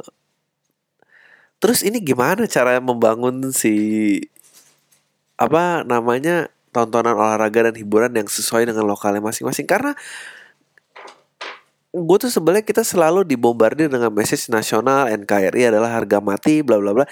terus 1.58 1.80
ini 1.82 2.02
gimana 2.02 2.44
cara 2.46 2.78
membangun 2.82 3.50
si 3.54 3.74
apa 5.38 5.86
namanya 5.86 6.50
tontonan 6.74 7.16
olahraga 7.16 7.70
dan 7.70 7.74
hiburan 7.78 8.12
yang 8.12 8.28
sesuai 8.28 8.68
dengan 8.68 8.84
lokalnya 8.84 9.22
masing-masing. 9.22 9.64
Karena 9.64 9.94
gue 11.88 12.16
tuh 12.20 12.28
sebenarnya 12.28 12.66
kita 12.66 12.84
selalu 12.84 13.24
dibombardir 13.24 13.88
dengan 13.88 14.12
message 14.12 14.52
nasional 14.52 15.08
NKRI 15.08 15.72
adalah 15.72 15.96
harga 15.96 16.20
mati 16.20 16.60
bla 16.60 16.76
bla 16.76 16.92
bla. 16.92 17.06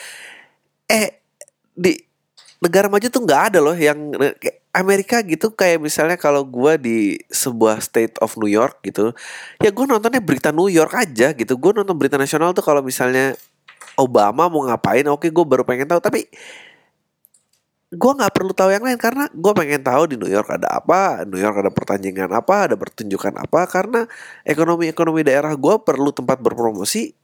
Eh 0.86 1.22
di 1.72 1.96
negara 2.60 2.88
maju 2.88 3.06
tuh 3.08 3.22
nggak 3.24 3.42
ada 3.52 3.58
loh 3.60 3.76
yang 3.76 4.12
Amerika 4.76 5.24
gitu 5.24 5.52
kayak 5.52 5.80
misalnya 5.80 6.20
kalau 6.20 6.44
gue 6.44 6.72
di 6.76 6.98
sebuah 7.32 7.80
state 7.80 8.20
of 8.20 8.36
New 8.36 8.48
York 8.48 8.84
gitu 8.84 9.12
ya 9.60 9.72
gue 9.72 9.84
nontonnya 9.88 10.20
berita 10.20 10.52
New 10.52 10.68
York 10.68 10.92
aja 10.92 11.32
gitu. 11.32 11.56
Gue 11.56 11.72
nonton 11.72 11.96
berita 11.96 12.20
nasional 12.20 12.52
tuh 12.52 12.64
kalau 12.64 12.84
misalnya 12.84 13.32
Obama 13.96 14.52
mau 14.52 14.68
ngapain 14.68 15.08
oke 15.08 15.32
gue 15.32 15.44
baru 15.48 15.64
pengen 15.64 15.88
tahu. 15.88 16.04
Tapi 16.04 16.28
gue 17.96 18.12
nggak 18.12 18.32
perlu 18.36 18.52
tahu 18.52 18.70
yang 18.70 18.84
lain 18.84 19.00
karena 19.00 19.24
gue 19.32 19.52
pengen 19.56 19.80
tahu 19.80 20.12
di 20.12 20.16
New 20.20 20.28
York 20.28 20.52
ada 20.52 20.68
apa, 20.68 21.24
New 21.24 21.40
York 21.40 21.56
ada 21.64 21.72
pertandingan 21.72 22.28
apa, 22.28 22.68
ada 22.70 22.76
pertunjukan 22.76 23.32
apa. 23.40 23.64
Karena 23.64 24.04
ekonomi 24.44 24.92
ekonomi 24.92 25.24
daerah 25.24 25.56
gue 25.56 25.74
perlu 25.80 26.12
tempat 26.12 26.36
berpromosi 26.44 27.16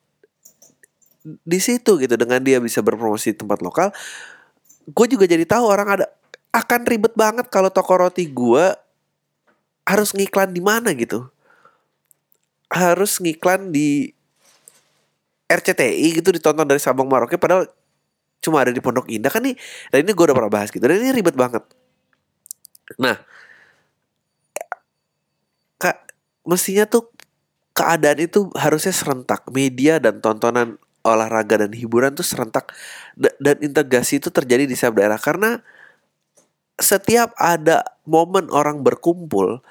di 1.22 1.58
situ 1.60 2.00
gitu. 2.00 2.14
Dengan 2.16 2.40
dia 2.40 2.58
bisa 2.58 2.80
berpromosi 2.80 3.36
di 3.36 3.38
tempat 3.38 3.60
lokal, 3.60 3.92
gue 4.88 5.06
juga 5.06 5.28
jadi 5.28 5.44
tahu 5.44 5.64
orang 5.68 5.88
ada 6.00 6.06
akan 6.52 6.80
ribet 6.88 7.12
banget 7.12 7.46
kalau 7.52 7.68
toko 7.68 8.08
roti 8.08 8.28
gue 8.28 8.64
harus 9.84 10.16
ngiklan 10.16 10.56
di 10.56 10.62
mana 10.64 10.96
gitu, 10.96 11.28
harus 12.72 13.20
ngiklan 13.20 13.74
di 13.74 14.16
RCTI 15.52 16.22
gitu 16.22 16.32
ditonton 16.32 16.64
dari 16.64 16.80
Sabang 16.80 17.04
Merauke 17.04 17.36
padahal 17.36 17.68
cuma 18.42 18.66
ada 18.66 18.74
di 18.74 18.82
Pondok 18.82 19.06
Indah 19.06 19.30
kan 19.30 19.46
nih. 19.46 19.54
Dan 19.94 20.04
ini 20.04 20.12
gue 20.12 20.24
udah 20.26 20.36
pernah 20.36 20.52
bahas 20.52 20.68
gitu. 20.74 20.82
Dan 20.82 20.98
ini 20.98 21.14
ribet 21.14 21.38
banget. 21.38 21.62
Nah 22.98 23.16
kak 25.78 26.12
mestinya 26.44 26.84
tuh 26.84 27.08
keadaan 27.72 28.18
itu 28.18 28.50
harusnya 28.58 28.90
serentak. 28.90 29.46
Media 29.54 30.02
dan 30.02 30.18
tontonan 30.18 30.76
olahraga 31.06 31.62
dan 31.62 31.72
hiburan 31.72 32.12
tuh 32.18 32.26
serentak. 32.26 32.74
Dan 33.14 33.62
integrasi 33.62 34.18
itu 34.18 34.28
terjadi 34.34 34.66
di 34.66 34.74
setiap 34.74 34.98
daerah. 34.98 35.16
Karena 35.22 35.62
setiap 36.82 37.30
ada 37.38 37.86
momen 38.02 38.50
orang 38.50 38.82
berkumpul 38.82 39.62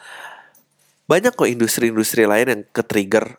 banyak 1.12 1.36
kok 1.36 1.50
industri-industri 1.50 2.24
lain 2.24 2.48
yang 2.48 2.62
ke 2.72 2.88
trigger 2.88 3.36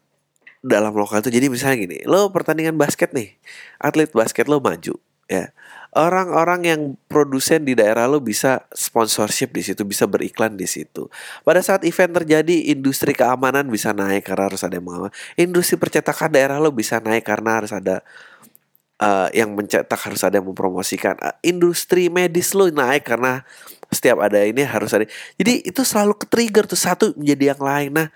dalam 0.61 0.93
lokal 0.93 1.25
itu. 1.25 1.33
Jadi 1.33 1.49
misalnya 1.49 1.77
gini 1.81 1.99
lo 2.05 2.29
pertandingan 2.29 2.77
basket 2.77 3.17
nih. 3.17 3.33
Atlet 3.81 4.13
basket 4.13 4.45
lo 4.45 4.61
maju 4.61 5.01
ya. 5.33 5.45
Orang-orang 5.93 6.61
yang 6.65 6.81
produsen 7.05 7.69
di 7.69 7.77
daerah 7.77 8.09
lo 8.09 8.17
bisa 8.25 8.65
sponsorship 8.73 9.53
di 9.53 9.61
situ 9.61 9.85
bisa 9.85 10.09
beriklan 10.09 10.57
di 10.57 10.65
situ. 10.65 11.13
Pada 11.45 11.61
saat 11.61 11.85
event 11.85 12.17
terjadi 12.17 12.73
industri 12.73 13.13
keamanan 13.13 13.69
bisa 13.69 13.93
naik 13.93 14.25
karena 14.25 14.49
harus 14.49 14.65
ada 14.65 14.81
yang 14.81 14.89
mengaman 14.89 15.13
industri 15.37 15.77
percetakan 15.77 16.33
daerah 16.33 16.57
lo 16.57 16.73
bisa 16.73 16.97
naik 16.97 17.29
karena 17.29 17.61
harus 17.61 17.77
ada 17.77 18.01
uh, 19.05 19.29
yang 19.37 19.53
mencetak 19.53 20.01
harus 20.01 20.25
ada 20.25 20.41
yang 20.41 20.49
mempromosikan. 20.49 21.13
Uh, 21.21 21.37
industri 21.45 22.09
medis 22.09 22.57
lo 22.57 22.73
naik 22.73 23.05
karena 23.05 23.45
setiap 23.93 24.25
ada 24.25 24.41
ini 24.41 24.65
harus 24.65 24.97
ada. 24.97 25.05
Jadi 25.37 25.69
itu 25.69 25.85
selalu 25.85 26.17
ke 26.17 26.25
trigger 26.25 26.65
tuh 26.65 26.81
satu 26.81 27.13
menjadi 27.21 27.53
yang 27.53 27.61
lain. 27.61 27.91
Nah 27.93 28.09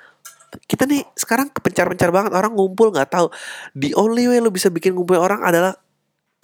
kita 0.65 0.89
nih 0.89 1.05
sekarang 1.13 1.53
kepencar-pencar 1.53 2.09
banget 2.09 2.33
orang 2.33 2.57
ngumpul 2.57 2.89
nggak 2.89 3.13
tahu. 3.13 3.29
The 3.77 3.93
only 4.01 4.25
way 4.33 4.41
lo 4.41 4.49
bisa 4.49 4.73
bikin 4.73 4.97
ngumpul 4.97 5.21
orang 5.21 5.45
adalah 5.45 5.77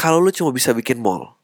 kalau 0.03 0.19
lu 0.19 0.35
cuma 0.35 0.51
bisa 0.51 0.75
bikin 0.75 0.99
mall. 0.99 1.39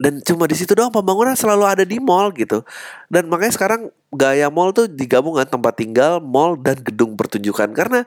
Dan 0.00 0.18
cuma 0.26 0.50
di 0.50 0.58
situ 0.58 0.74
doang 0.74 0.90
pembangunan 0.90 1.38
selalu 1.38 1.64
ada 1.70 1.84
di 1.86 2.02
mall 2.02 2.34
gitu. 2.34 2.66
Dan 3.06 3.30
makanya 3.30 3.54
sekarang 3.54 3.94
gaya 4.10 4.50
mall 4.50 4.74
tuh 4.74 4.90
digabung 4.90 5.38
dengan 5.38 5.54
tempat 5.54 5.78
tinggal 5.78 6.18
mall 6.18 6.58
dan 6.58 6.82
gedung 6.82 7.14
pertunjukan. 7.14 7.70
Karena 7.70 8.02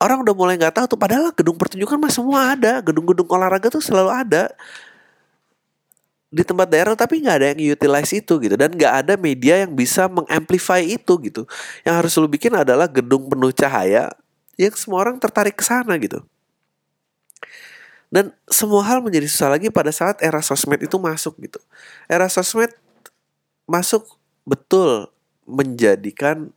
orang 0.00 0.24
udah 0.24 0.32
mulai 0.32 0.56
nggak 0.56 0.80
tahu 0.80 0.96
tuh 0.96 0.96
padahal 0.96 1.28
gedung 1.36 1.60
pertunjukan 1.60 2.00
mah 2.00 2.08
semua 2.14 2.56
ada. 2.56 2.80
Gedung-gedung 2.80 3.28
olahraga 3.28 3.68
tuh 3.68 3.84
selalu 3.84 4.16
ada. 4.16 4.48
Di 6.32 6.40
tempat 6.40 6.70
daerah 6.72 6.96
tapi 6.96 7.20
nggak 7.20 7.36
ada 7.36 7.46
yang 7.52 7.74
utilize 7.74 8.14
itu 8.16 8.32
gitu. 8.40 8.54
Dan 8.56 8.72
nggak 8.72 8.94
ada 9.04 9.12
media 9.20 9.60
yang 9.60 9.76
bisa 9.76 10.08
mengamplify 10.08 10.80
itu 10.80 11.20
gitu. 11.20 11.44
Yang 11.84 11.94
harus 12.00 12.12
lu 12.16 12.30
bikin 12.30 12.54
adalah 12.54 12.88
gedung 12.88 13.28
penuh 13.28 13.52
cahaya 13.52 14.08
yang 14.56 14.72
semua 14.72 15.04
orang 15.04 15.18
tertarik 15.18 15.58
ke 15.58 15.66
sana 15.66 15.98
gitu 15.98 16.22
dan 18.14 18.30
semua 18.46 18.86
hal 18.86 19.02
menjadi 19.02 19.26
susah 19.26 19.50
lagi 19.58 19.74
pada 19.74 19.90
saat 19.90 20.22
era 20.22 20.38
sosmed 20.38 20.78
itu 20.86 20.94
masuk 21.02 21.34
gitu. 21.42 21.58
Era 22.06 22.30
sosmed 22.30 22.70
masuk 23.66 24.06
betul 24.46 25.10
menjadikan 25.50 26.54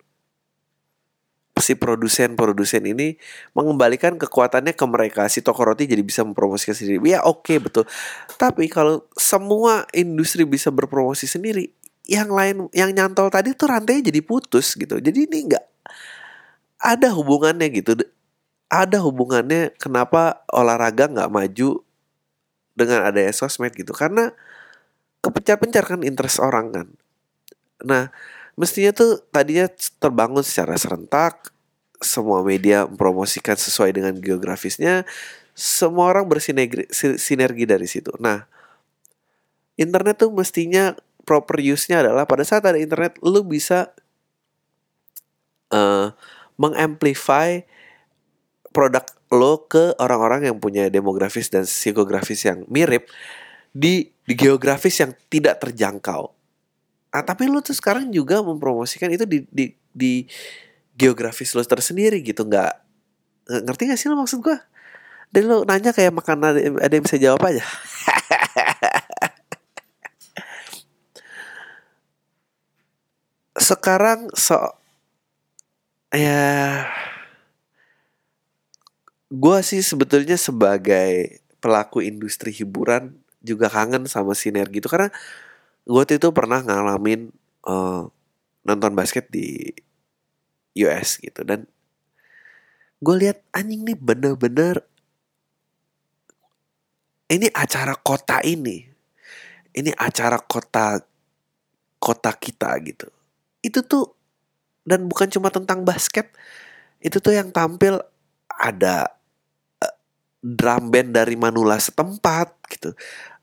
si 1.57 1.73
produsen-produsen 1.73 2.85
ini 2.85 3.17
mengembalikan 3.57 4.21
kekuatannya 4.21 4.77
ke 4.77 4.85
mereka. 4.85 5.25
Si 5.25 5.41
toko 5.41 5.65
roti 5.65 5.89
jadi 5.89 6.05
bisa 6.05 6.21
mempromosikan 6.21 6.77
sendiri. 6.77 7.01
Ya 7.01 7.25
oke 7.25 7.49
okay, 7.49 7.57
betul. 7.57 7.89
Tapi 8.37 8.69
kalau 8.69 9.09
semua 9.17 9.89
industri 9.97 10.45
bisa 10.45 10.69
berpromosi 10.69 11.25
sendiri 11.25 11.73
yang 12.05 12.29
lain 12.29 12.69
yang 12.69 12.93
nyantol 12.93 13.33
tadi 13.33 13.57
tuh 13.57 13.65
rantainya 13.65 14.13
jadi 14.13 14.21
putus 14.21 14.77
gitu. 14.77 15.01
Jadi 15.01 15.25
ini 15.25 15.49
nggak 15.49 15.65
ada 16.85 17.09
hubungannya 17.17 17.73
gitu 17.73 17.97
ada 18.67 18.99
hubungannya 18.99 19.71
kenapa 19.79 20.43
olahraga 20.51 21.07
nggak 21.07 21.31
maju 21.31 21.83
dengan 22.75 23.07
adanya 23.07 23.31
sosmed 23.31 23.73
gitu? 23.73 23.95
Karena 23.95 24.31
kepencar-pencar 25.23 25.83
kan 25.87 26.01
interest 26.03 26.43
orang 26.43 26.71
kan. 26.71 26.87
Nah 27.83 28.11
mestinya 28.59 28.91
tuh 28.91 29.23
tadinya 29.31 29.69
terbangun 30.01 30.43
secara 30.43 30.75
serentak 30.75 31.53
semua 31.97 32.45
media 32.45 32.85
mempromosikan 32.85 33.57
sesuai 33.57 33.93
dengan 33.95 34.13
geografisnya 34.21 35.07
semua 35.57 36.13
orang 36.13 36.29
bersinergi 36.29 36.85
sinergi 37.17 37.65
dari 37.65 37.89
situ. 37.89 38.13
Nah 38.21 38.45
internet 39.77 40.21
tuh 40.21 40.29
mestinya 40.29 40.93
proper 41.25 41.59
use-nya 41.59 42.05
adalah 42.05 42.29
pada 42.29 42.45
saat 42.45 42.63
ada 42.63 42.77
internet 42.77 43.17
lu 43.25 43.41
bisa 43.43 43.91
uh, 45.73 46.13
mengamplify 46.55 47.61
produk 48.77 49.01
lo 49.33 49.65
ke 49.65 49.97
orang-orang 49.97 50.53
yang 50.53 50.61
punya 50.61 50.85
demografis 50.93 51.49
dan 51.49 51.65
psikografis 51.65 52.45
yang 52.45 52.61
mirip 52.69 53.09
di 53.73 54.13
di 54.21 54.33
geografis 54.37 55.01
yang 55.01 55.17
tidak 55.33 55.57
terjangkau. 55.57 56.29
Ah 57.09 57.25
tapi 57.25 57.49
lo 57.49 57.65
tuh 57.65 57.73
sekarang 57.73 58.13
juga 58.13 58.45
mempromosikan 58.45 59.09
itu 59.09 59.25
di 59.25 59.49
di 59.49 59.73
di 59.89 60.29
geografis 60.93 61.57
lo 61.57 61.65
tersendiri 61.65 62.21
gitu 62.21 62.45
nggak 62.45 62.85
ngerti 63.65 63.89
gak 63.89 63.97
sih 63.97 64.13
lo 64.13 64.21
maksud 64.21 64.45
gue? 64.45 64.57
Dan 65.33 65.49
lo 65.49 65.65
nanya 65.65 65.89
kayak 65.89 66.13
makan 66.13 66.37
ada, 66.45 66.61
ada 66.61 66.93
yang 66.93 67.01
bisa 67.01 67.17
jawab 67.17 67.41
aja. 67.49 67.65
sekarang 73.57 74.29
so 74.37 74.53
ya 76.13 76.85
gue 79.27 79.57
sih 79.59 79.83
sebetulnya 79.83 80.39
sebagai 80.39 81.43
pelaku 81.59 81.99
industri 81.99 82.55
hiburan 82.55 83.19
juga 83.43 83.67
kangen 83.67 84.07
sama 84.07 84.31
sinergi 84.31 84.79
itu. 84.79 84.87
Karena 84.87 85.11
gue 85.87 86.03
itu 86.07 86.29
pernah 86.31 86.63
ngalamin 86.63 87.31
uh, 87.67 88.07
nonton 88.63 88.91
basket 88.95 89.27
di 89.27 89.71
US 90.79 91.19
gitu. 91.19 91.43
Dan 91.43 91.67
gue 93.03 93.15
lihat 93.15 93.43
anjing 93.51 93.83
nih 93.83 93.97
bener-bener 93.99 94.83
ini 97.27 97.51
acara 97.51 97.95
kota 97.99 98.39
ini. 98.43 98.87
Ini 99.77 99.93
acara 99.93 100.41
kota 100.41 100.97
kota 101.99 102.31
kita 102.33 102.71
gitu. 102.81 103.07
Itu 103.61 103.83
tuh 103.83 104.15
dan 104.87 105.05
bukan 105.11 105.27
cuma 105.27 105.51
tentang 105.51 105.83
basket 105.83 106.31
itu 107.03 107.19
tuh 107.19 107.35
yang 107.35 107.51
tampil 107.51 107.99
ada 108.47 109.16
drum 110.41 110.93
band 110.93 111.13
dari 111.15 111.35
Manula 111.35 111.77
setempat 111.81 112.53
gitu. 112.71 112.93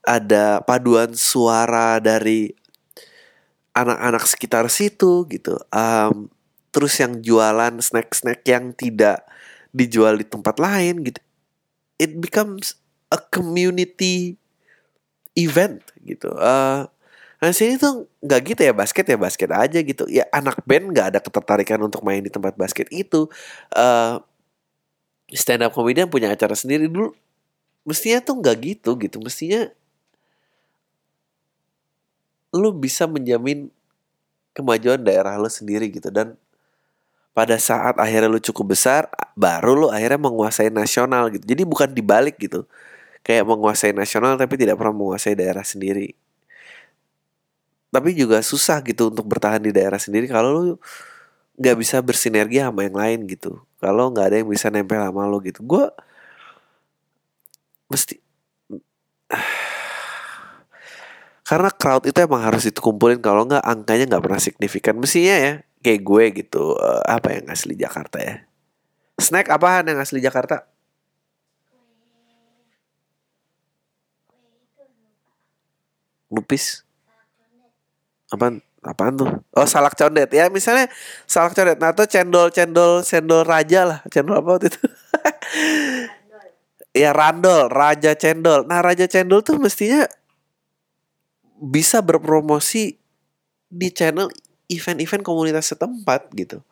Ada 0.04 0.62
paduan 0.62 1.16
suara 1.16 1.98
dari 1.98 2.52
anak-anak 3.74 4.24
sekitar 4.28 4.64
situ 4.70 5.26
gitu. 5.28 5.58
Um, 5.74 6.30
terus 6.70 6.98
yang 7.00 7.22
jualan 7.22 7.80
snack-snack 7.80 8.46
yang 8.46 8.74
tidak 8.74 9.24
dijual 9.74 10.14
di 10.14 10.26
tempat 10.26 10.60
lain 10.62 11.02
gitu. 11.02 11.20
It 11.98 12.18
becomes 12.18 12.78
a 13.10 13.18
community 13.18 14.38
event 15.34 15.82
gitu. 16.02 16.30
Uh, 16.34 16.86
Nah 17.44 17.52
sini 17.52 17.76
tuh 17.76 18.08
nggak 18.24 18.40
gitu 18.40 18.60
ya 18.64 18.72
basket 18.72 19.04
ya 19.04 19.20
basket 19.20 19.52
aja 19.52 19.78
gitu. 19.84 20.08
Ya 20.08 20.24
anak 20.32 20.64
band 20.64 20.96
nggak 20.96 21.06
ada 21.12 21.20
ketertarikan 21.20 21.76
untuk 21.84 22.00
main 22.00 22.24
di 22.24 22.32
tempat 22.32 22.56
basket 22.56 22.88
itu. 22.88 23.28
Uh, 23.68 24.16
stand 25.34 25.66
up 25.66 25.74
comedian 25.74 26.06
punya 26.06 26.30
acara 26.30 26.54
sendiri 26.54 26.86
dulu 26.86 27.10
mestinya 27.84 28.18
tuh 28.24 28.40
nggak 28.40 28.56
gitu 28.64 28.90
gitu. 28.96 29.16
Mestinya 29.20 29.68
lu 32.54 32.70
bisa 32.72 33.04
menjamin 33.04 33.68
kemajuan 34.56 35.02
daerah 35.04 35.36
lo 35.36 35.50
sendiri 35.52 35.92
gitu. 35.92 36.08
Dan 36.08 36.34
pada 37.36 37.58
saat 37.60 37.98
akhirnya 38.00 38.30
lu 38.30 38.40
cukup 38.40 38.72
besar 38.78 39.10
baru 39.34 39.74
lu 39.74 39.86
akhirnya 39.92 40.18
menguasai 40.22 40.72
nasional 40.72 41.28
gitu. 41.34 41.44
Jadi 41.44 41.62
bukan 41.68 41.90
dibalik 41.92 42.40
gitu. 42.40 42.64
Kayak 43.24 43.44
menguasai 43.48 43.92
nasional 43.92 44.38
tapi 44.40 44.56
tidak 44.56 44.80
pernah 44.80 44.96
menguasai 44.96 45.36
daerah 45.36 45.64
sendiri. 45.64 46.14
Tapi 47.94 48.10
juga 48.16 48.42
susah 48.42 48.82
gitu 48.82 49.10
untuk 49.12 49.26
bertahan 49.28 49.62
di 49.62 49.70
daerah 49.70 50.00
sendiri. 50.00 50.26
Kalau 50.26 50.50
lu 50.50 50.62
nggak 51.54 51.76
bisa 51.78 52.02
bersinergi 52.02 52.58
sama 52.58 52.86
yang 52.86 52.96
lain 52.98 53.18
gitu. 53.30 53.62
Kalau 53.78 54.10
nggak 54.10 54.26
ada 54.30 54.36
yang 54.42 54.50
bisa 54.50 54.70
nempel 54.70 54.98
sama 54.98 55.26
lo 55.30 55.38
gitu. 55.42 55.62
Gue 55.62 55.86
mesti 57.90 58.18
karena 61.48 61.70
crowd 61.70 62.08
itu 62.10 62.18
emang 62.18 62.42
harus 62.42 62.66
dikumpulin. 62.66 63.22
Kalau 63.22 63.46
nggak 63.46 63.62
angkanya 63.62 64.04
nggak 64.10 64.24
pernah 64.24 64.40
signifikan. 64.42 64.94
Mestinya 64.98 65.36
ya 65.38 65.52
kayak 65.84 66.00
gue 66.02 66.24
gitu. 66.42 66.74
Uh, 66.74 67.02
apa 67.06 67.38
yang 67.38 67.46
asli 67.50 67.78
Jakarta 67.78 68.18
ya? 68.18 68.42
Snack 69.20 69.46
apaan 69.52 69.86
yang 69.86 70.02
asli 70.02 70.18
Jakarta? 70.18 70.66
Lupis 76.34 76.82
apaan 78.34 78.58
apaan 78.84 79.16
tuh? 79.16 79.30
Oh 79.56 79.66
salak 79.66 79.96
condet. 79.96 80.28
Ya 80.30 80.52
misalnya 80.52 80.92
salak 81.24 81.56
condet. 81.56 81.80
Nah 81.80 81.96
atau 81.96 82.04
cendol 82.04 82.52
cendol 82.52 83.00
cendol 83.02 83.42
raja 83.42 83.80
lah. 83.88 83.98
Cendol 84.12 84.40
apa 84.40 84.48
waktu 84.60 84.68
itu? 84.70 84.80
Ya 86.94 87.10
randol. 87.10 87.74
Raja 87.74 88.14
cendol. 88.14 88.70
Nah 88.70 88.78
raja 88.78 89.10
cendol 89.10 89.42
tuh 89.42 89.58
mestinya 89.58 90.06
bisa 91.58 91.98
berpromosi 91.98 92.94
di 93.66 93.88
channel 93.90 94.30
event-event 94.70 95.26
komunitas 95.26 95.74
setempat 95.74 96.30
gitu. 96.38 96.62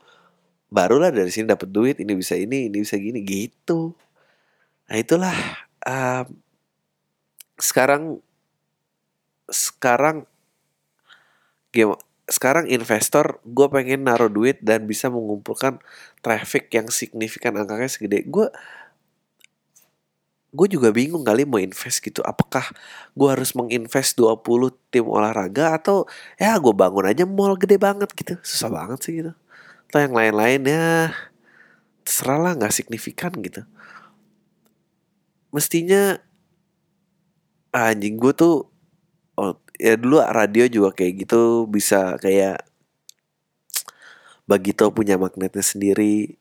Barulah 0.70 1.10
dari 1.10 1.28
sini 1.28 1.50
dapat 1.50 1.68
duit, 1.68 1.98
ini 1.98 2.14
bisa 2.14 2.38
ini, 2.38 2.70
ini 2.70 2.86
bisa 2.86 2.96
gini. 2.96 3.18
Gitu. 3.26 3.92
Nah 4.86 4.96
itulah 4.96 5.34
um, 5.84 6.26
sekarang 7.60 8.22
sekarang 9.52 10.24
game 11.74 11.96
sekarang 12.30 12.70
investor 12.70 13.42
gue 13.42 13.66
pengen 13.66 14.06
naruh 14.06 14.30
duit 14.30 14.62
dan 14.62 14.86
bisa 14.86 15.10
mengumpulkan 15.10 15.82
traffic 16.22 16.70
yang 16.70 16.86
signifikan 16.88 17.58
angkanya 17.58 17.90
segede. 17.90 18.22
Gue 18.24 18.48
gue 20.52 20.68
juga 20.68 20.92
bingung 20.92 21.24
kali 21.24 21.48
mau 21.48 21.58
invest 21.58 22.04
gitu. 22.04 22.20
Apakah 22.22 22.70
gue 23.16 23.28
harus 23.28 23.56
menginvest 23.56 24.20
20 24.20 24.72
tim 24.92 25.04
olahraga 25.08 25.76
atau 25.76 26.04
ya 26.36 26.56
gue 26.60 26.72
bangun 26.76 27.08
aja 27.08 27.24
mall 27.24 27.56
gede 27.56 27.80
banget 27.80 28.12
gitu. 28.12 28.36
Susah 28.44 28.68
banget 28.68 28.98
sih 29.02 29.12
gitu. 29.24 29.32
Atau 29.90 29.98
yang 30.04 30.14
lain-lain 30.14 30.60
ya 30.68 31.12
terserah 32.04 32.38
lah 32.38 32.52
nggak 32.56 32.74
signifikan 32.74 33.32
gitu. 33.40 33.64
Mestinya 35.52 36.16
anjing 37.72 38.20
gue 38.20 38.32
tuh 38.36 38.71
ya 39.82 39.98
dulu 39.98 40.22
radio 40.22 40.70
juga 40.70 40.94
kayak 40.94 41.26
gitu 41.26 41.66
bisa 41.66 42.14
kayak 42.22 42.62
Bagito 44.42 44.90
punya 44.90 45.14
magnetnya 45.16 45.62
sendiri 45.62 46.34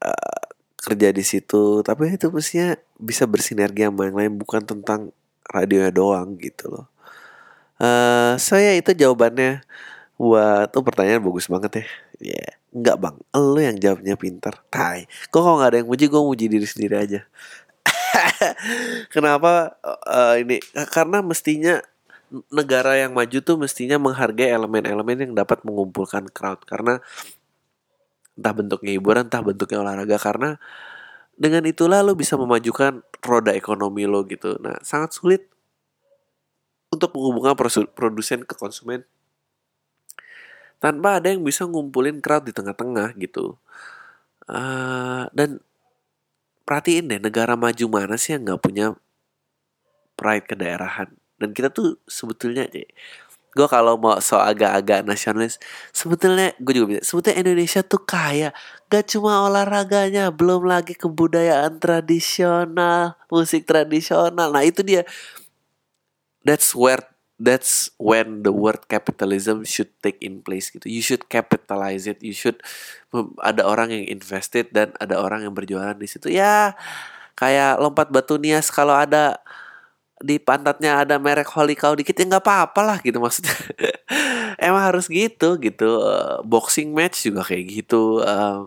uh, 0.00 0.42
kerja 0.80 1.12
di 1.12 1.20
situ. 1.20 1.84
Tapi 1.84 2.16
itu 2.16 2.32
mestinya 2.32 2.72
bisa 2.96 3.28
bersinergi 3.28 3.84
sama 3.84 4.08
yang 4.08 4.16
lain 4.16 4.32
bukan 4.40 4.64
tentang 4.64 5.12
radionya 5.44 5.92
doang 5.92 6.40
gitu 6.40 6.72
loh. 6.72 6.86
Uh, 7.76 8.40
saya 8.40 8.72
itu 8.74 8.96
jawabannya. 8.96 9.60
Buat 10.16 10.72
tuh 10.72 10.80
pertanyaan 10.80 11.20
bagus 11.20 11.44
banget 11.52 11.84
ya. 11.84 11.84
Ya 12.16 12.32
yeah. 12.40 12.52
nggak 12.72 12.96
bang. 12.96 13.16
Lo 13.36 13.60
yang 13.60 13.76
jawabnya 13.76 14.16
pinter. 14.16 14.56
Tai. 14.72 15.04
Kok 15.28 15.40
kalau 15.44 15.60
nggak 15.60 15.70
ada 15.70 15.78
yang 15.84 15.88
muji? 15.92 16.08
Gue 16.08 16.22
muji 16.24 16.48
diri 16.48 16.64
sendiri 16.64 16.96
aja. 16.96 17.20
Kenapa 19.14 19.76
uh, 19.84 20.34
ini? 20.40 20.64
Karena 20.88 21.20
mestinya 21.20 21.84
negara 22.50 22.98
yang 22.98 23.14
maju 23.16 23.38
tuh 23.40 23.56
mestinya 23.56 23.96
menghargai 24.00 24.52
elemen-elemen 24.52 25.30
yang 25.30 25.32
dapat 25.36 25.62
mengumpulkan 25.62 26.28
crowd. 26.32 26.62
Karena 26.64 27.00
entah 28.36 28.54
bentuknya 28.54 28.92
hiburan 28.96 29.28
entah 29.28 29.42
bentuknya 29.44 29.80
olahraga. 29.80 30.16
Karena 30.18 30.60
dengan 31.36 31.62
itulah 31.68 32.00
lo 32.00 32.16
bisa 32.16 32.34
memajukan 32.40 33.04
roda 33.20 33.52
ekonomi 33.52 34.08
lo 34.08 34.24
gitu. 34.24 34.56
Nah 34.60 34.80
sangat 34.80 35.12
sulit 35.12 35.42
untuk 36.88 37.12
menghubungkan 37.12 37.52
produsen 37.92 38.46
ke 38.46 38.54
konsumen 38.56 39.04
tanpa 40.80 41.20
ada 41.20 41.32
yang 41.32 41.44
bisa 41.44 41.64
ngumpulin 41.64 42.20
crowd 42.20 42.48
di 42.48 42.52
tengah-tengah 42.52 43.16
gitu. 43.20 43.56
Uh, 44.46 45.26
dan 45.34 45.58
perhatiin 46.62 47.10
deh 47.10 47.18
negara 47.18 47.58
maju 47.58 47.84
mana 47.90 48.14
sih 48.14 48.34
yang 48.34 48.46
nggak 48.46 48.62
punya 48.62 48.86
pride 50.14 50.46
kedaerahan 50.46 51.10
dan 51.36 51.52
kita 51.52 51.68
tuh 51.68 52.00
sebetulnya 52.08 52.64
gue 53.56 53.68
kalau 53.72 53.96
mau 53.96 54.20
so 54.20 54.36
agak-agak 54.36 55.00
nasionalis 55.08 55.56
sebetulnya 55.88 56.52
gue 56.60 56.76
juga 56.76 56.86
bisa 56.92 57.02
sebetulnya 57.08 57.40
Indonesia 57.40 57.80
tuh 57.80 58.04
kaya. 58.04 58.52
Gak 58.92 59.16
cuma 59.16 59.48
olahraganya 59.48 60.28
belum 60.28 60.68
lagi 60.68 60.92
kebudayaan 60.92 61.80
tradisional 61.80 63.16
musik 63.32 63.64
tradisional. 63.64 64.52
Nah 64.52 64.60
itu 64.60 64.84
dia. 64.84 65.08
That's 66.44 66.76
where 66.76 67.02
that's 67.40 67.92
when 67.96 68.44
the 68.44 68.52
word 68.52 68.88
capitalism 68.92 69.64
should 69.64 69.90
take 70.04 70.20
in 70.20 70.44
place 70.44 70.68
gitu. 70.68 70.88
You 70.88 71.00
should 71.00 71.32
capitalize 71.32 72.04
it. 72.04 72.20
You 72.20 72.36
should 72.36 72.60
ada 73.40 73.64
orang 73.64 73.88
yang 73.90 74.04
invested 74.08 74.68
dan 74.70 74.92
ada 75.00 75.16
orang 75.16 75.48
yang 75.48 75.56
berjualan 75.56 75.96
di 75.96 76.06
situ. 76.06 76.28
Ya 76.28 76.76
kayak 77.40 77.80
lompat 77.80 78.12
batu 78.12 78.36
nias 78.36 78.68
kalau 78.68 78.96
ada 78.96 79.40
di 80.16 80.40
pantatnya 80.40 81.04
ada 81.04 81.20
merek 81.20 81.52
Holy 81.52 81.76
Cow 81.76 81.92
dikit 81.92 82.16
ya 82.16 82.24
nggak 82.24 82.44
apa-apa 82.44 82.80
lah 82.80 82.98
gitu 83.04 83.20
maksudnya. 83.20 83.52
Emang 84.66 84.88
harus 84.88 85.12
gitu 85.12 85.60
gitu. 85.60 86.00
Uh, 86.00 86.40
boxing 86.40 86.96
match 86.96 87.28
juga 87.28 87.44
kayak 87.44 87.84
gitu 87.84 88.24
uh, 88.24 88.64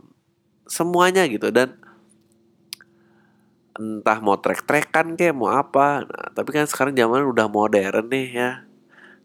semuanya 0.69 1.25
gitu. 1.25 1.49
Dan 1.49 1.73
entah 3.79 4.19
mau 4.21 4.37
trek-trekan 4.37 5.17
kayak 5.17 5.33
mau 5.33 5.49
apa. 5.49 6.05
Nah, 6.05 6.27
tapi 6.37 6.53
kan 6.53 6.69
sekarang 6.69 6.93
zaman 6.93 7.25
udah 7.25 7.49
modern 7.49 8.05
nih 8.13 8.27
ya. 8.29 8.51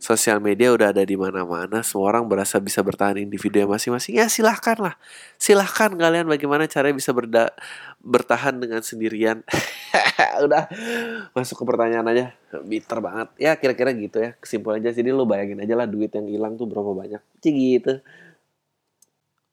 Sosial 0.01 0.41
media 0.41 0.73
udah 0.73 0.97
ada 0.97 1.05
di 1.05 1.17
mana-mana. 1.17 1.85
Semua 1.85 2.13
orang 2.13 2.25
berasa 2.29 2.57
bisa 2.61 2.81
bertahan 2.81 3.21
individu 3.21 3.61
masing-masing. 3.69 4.17
Ya 4.17 4.33
silahkan 4.33 4.77
lah. 4.81 4.95
Silahkan 5.37 5.93
kalian 5.93 6.25
bagaimana 6.25 6.65
caranya 6.69 6.97
bisa 6.97 7.13
berda 7.13 7.53
bertahan 8.05 8.61
dengan 8.61 8.85
sendirian. 8.85 9.41
Udah 10.47 10.69
masuk 11.33 11.61
ke 11.61 11.65
pertanyaan 11.65 12.07
aja. 12.13 12.25
Bitter 12.63 13.01
banget. 13.01 13.29
Ya 13.41 13.57
kira-kira 13.57 13.91
gitu 13.97 14.21
ya. 14.21 14.37
Kesimpulannya 14.39 14.93
jadi 14.93 15.11
lu 15.11 15.25
bayangin 15.25 15.65
aja 15.65 15.75
lah 15.75 15.89
duit 15.89 16.13
yang 16.13 16.29
hilang 16.29 16.61
tuh 16.61 16.69
berapa 16.69 16.93
banyak. 16.93 17.21
Cik 17.41 17.57
gitu. 17.57 17.93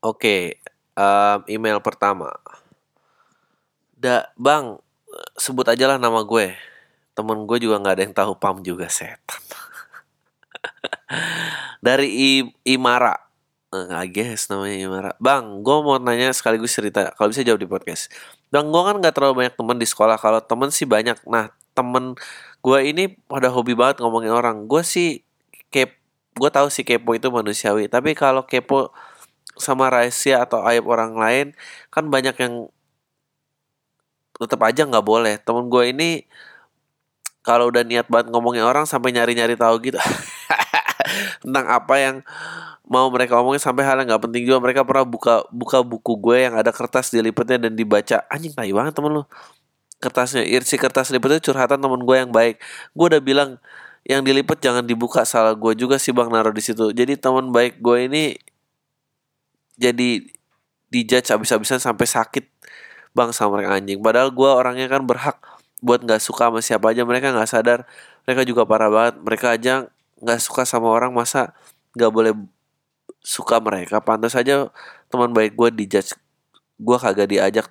Oke 0.04 0.60
um, 0.96 1.40
email 1.48 1.80
pertama. 1.80 2.32
Da 3.96 4.34
bang 4.36 4.80
sebut 5.38 5.68
aja 5.68 5.96
lah 5.96 5.98
nama 6.02 6.24
gue. 6.26 6.56
Temen 7.12 7.46
gue 7.46 7.58
juga 7.60 7.78
nggak 7.78 7.96
ada 8.00 8.04
yang 8.04 8.16
tahu 8.16 8.32
pam 8.40 8.64
juga 8.64 8.88
setan. 8.88 9.42
Dari 11.86 12.08
I, 12.08 12.32
Imara. 12.66 13.16
Nggak 13.72 14.06
guess 14.12 14.50
namanya 14.50 14.78
Imara. 14.78 15.12
Bang 15.22 15.62
gue 15.62 15.78
mau 15.84 16.00
nanya 16.00 16.34
sekaligus 16.34 16.74
cerita. 16.74 17.14
Kalau 17.14 17.30
bisa 17.30 17.46
jawab 17.46 17.62
di 17.62 17.70
podcast 17.70 18.10
bang 18.52 18.68
gue 18.68 18.82
kan 18.84 18.96
nggak 19.00 19.14
terlalu 19.16 19.34
banyak 19.46 19.56
temen 19.56 19.78
di 19.80 19.88
sekolah. 19.88 20.18
Kalau 20.20 20.40
temen 20.44 20.70
sih 20.70 20.86
banyak. 20.86 21.18
Nah 21.28 21.56
temen 21.72 22.20
gue 22.62 22.80
ini 22.84 23.16
pada 23.32 23.48
hobi 23.50 23.74
banget 23.74 24.04
ngomongin 24.04 24.32
orang. 24.36 24.68
Gue 24.68 24.84
sih 24.84 25.24
kep 25.72 25.96
gue 26.36 26.50
tahu 26.52 26.68
sih 26.68 26.84
kepo 26.84 27.16
itu 27.16 27.32
manusiawi. 27.32 27.88
Tapi 27.88 28.12
kalau 28.14 28.44
kepo 28.46 28.92
sama 29.56 29.88
rahasia 29.92 30.44
atau 30.44 30.64
aib 30.68 30.88
orang 30.88 31.16
lain 31.16 31.48
kan 31.92 32.08
banyak 32.08 32.36
yang 32.40 32.54
tetap 34.36 34.60
aja 34.68 34.84
nggak 34.84 35.06
boleh. 35.06 35.40
Temen 35.40 35.72
gue 35.72 35.84
ini 35.96 36.10
kalau 37.42 37.74
udah 37.74 37.82
niat 37.82 38.06
banget 38.12 38.30
ngomongin 38.30 38.62
orang 38.62 38.86
sampai 38.86 39.10
nyari-nyari 39.14 39.58
tahu 39.58 39.82
gitu 39.82 39.98
tentang 41.42 41.66
apa 41.68 41.96
yang 41.98 42.16
mau 42.92 43.08
mereka 43.08 43.40
omongin 43.40 43.64
sampai 43.64 43.88
hal 43.88 44.00
yang 44.04 44.12
nggak 44.12 44.24
penting 44.28 44.44
juga. 44.44 44.60
Mereka 44.60 44.82
pernah 44.84 45.06
buka 45.08 45.46
buka 45.52 45.80
buku 45.80 46.14
gue 46.20 46.38
yang 46.50 46.54
ada 46.60 46.76
kertas 46.76 47.12
dilipatnya 47.12 47.70
dan 47.70 47.74
dibaca. 47.76 48.24
Anjing 48.28 48.52
tai 48.52 48.72
banget 48.76 48.94
temen 48.96 49.12
lu. 49.16 49.24
Kertasnya 50.02 50.44
si 50.66 50.76
kertas 50.82 51.14
lipatnya 51.14 51.40
curhatan 51.40 51.78
temen 51.78 52.02
gue 52.04 52.16
yang 52.18 52.32
baik. 52.34 52.58
Gue 52.98 53.06
udah 53.14 53.22
bilang 53.22 53.50
yang 54.02 54.26
dilipat 54.26 54.58
jangan 54.58 54.82
dibuka 54.82 55.22
salah 55.30 55.54
gue 55.54 55.78
juga 55.78 56.02
sih 56.02 56.12
bang 56.12 56.28
naruh 56.28 56.52
di 56.52 56.64
situ. 56.64 56.90
Jadi 56.90 57.16
teman 57.22 57.54
baik 57.54 57.80
gue 57.80 57.98
ini 58.10 58.24
jadi 59.78 60.26
dijudge 60.92 61.32
abis-abisan 61.32 61.80
sampai 61.80 62.06
sakit 62.10 62.46
bang 63.16 63.30
sama 63.32 63.62
mereka 63.62 63.78
anjing. 63.78 64.00
Padahal 64.02 64.30
gue 64.34 64.50
orangnya 64.50 64.88
kan 64.92 65.06
berhak 65.06 65.38
buat 65.82 66.02
nggak 66.06 66.22
suka 66.22 66.50
sama 66.50 66.60
siapa 66.62 66.94
aja 66.94 67.06
mereka 67.06 67.34
nggak 67.34 67.50
sadar. 67.50 67.80
Mereka 68.26 68.42
juga 68.46 68.66
parah 68.66 68.90
banget. 68.90 69.16
Mereka 69.22 69.48
aja 69.54 69.74
nggak 70.22 70.40
suka 70.40 70.64
sama 70.64 70.88
orang 70.88 71.12
masa 71.12 71.52
nggak 71.98 72.12
boleh 72.14 72.34
suka 73.22 73.58
mereka? 73.60 74.00
Pantas 74.00 74.38
aja 74.38 74.70
teman 75.12 75.34
baik 75.36 75.58
gue 75.58 75.70
dijudge 75.84 76.16
gue 76.82 76.98
kagak 76.98 77.30
diajak 77.30 77.68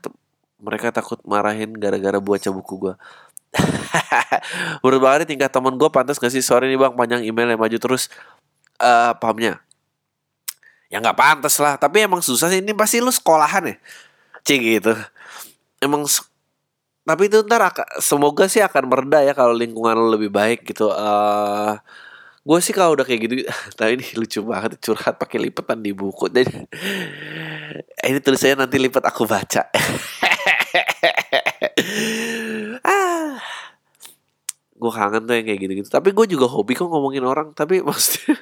mereka 0.62 0.94
takut 0.94 1.18
marahin 1.26 1.74
gara-gara 1.74 2.22
baca 2.22 2.50
buku 2.52 2.74
gue 2.78 2.94
menurut 4.82 4.98
bang 5.02 5.12
Ari 5.18 5.24
tingkat 5.26 5.50
teman 5.50 5.74
gue 5.74 5.90
pantas 5.90 6.22
gak 6.22 6.30
sih? 6.30 6.42
Sorry 6.42 6.70
nih 6.70 6.78
bang 6.78 6.94
panjang 6.94 7.22
email 7.26 7.50
yang 7.50 7.60
maju 7.60 7.78
terus. 7.82 8.06
Uh, 8.80 9.12
pahamnya. 9.18 9.60
Ya 10.90 10.98
nggak 10.98 11.18
pantas 11.18 11.58
lah 11.58 11.74
tapi 11.76 12.02
emang 12.02 12.22
susah 12.22 12.50
sih. 12.50 12.62
Ini 12.62 12.72
pasti 12.74 13.02
lu 13.02 13.10
sekolahan 13.10 13.74
ya? 13.74 13.76
Cing 14.46 14.62
gitu. 14.62 14.94
Emang 15.82 16.06
tapi 17.02 17.26
itu 17.26 17.42
ntar 17.42 17.74
semoga 17.98 18.46
sih 18.46 18.62
akan 18.62 18.86
mereda 18.86 19.18
ya 19.24 19.34
kalau 19.34 19.50
lingkungan 19.50 19.98
lu 19.98 20.14
lebih 20.14 20.30
baik 20.30 20.62
gitu. 20.70 20.90
Uh, 20.90 21.74
gue 22.40 22.58
sih 22.64 22.72
kalau 22.72 22.96
udah 22.96 23.04
kayak 23.04 23.20
gitu 23.28 23.34
tapi 23.78 24.00
ini 24.00 24.06
lucu 24.16 24.40
banget 24.40 24.80
curhat 24.80 25.20
pakai 25.20 25.38
lipetan 25.40 25.84
di 25.84 25.92
buku. 25.92 26.32
Dan 26.32 26.48
ini 28.08 28.18
tulisannya 28.20 28.64
nanti 28.66 28.76
lipat 28.80 29.04
aku 29.08 29.24
baca. 29.28 29.62
Ah. 32.80 33.36
Gue 34.72 34.92
kangen 34.92 35.28
tuh 35.28 35.36
yang 35.36 35.44
kayak 35.44 35.60
gitu-gitu. 35.60 35.88
Tapi 35.92 36.16
gue 36.16 36.26
juga 36.32 36.48
hobi 36.48 36.72
kok 36.72 36.88
ngomongin 36.88 37.24
orang 37.28 37.52
tapi 37.52 37.84
maksudnya 37.84 38.40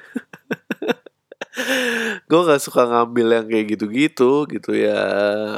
gue 2.29 2.39
gak 2.47 2.61
suka 2.63 2.87
ngambil 2.87 3.27
yang 3.41 3.47
kayak 3.51 3.65
gitu-gitu 3.75 4.47
gitu 4.47 4.71
ya. 4.71 5.01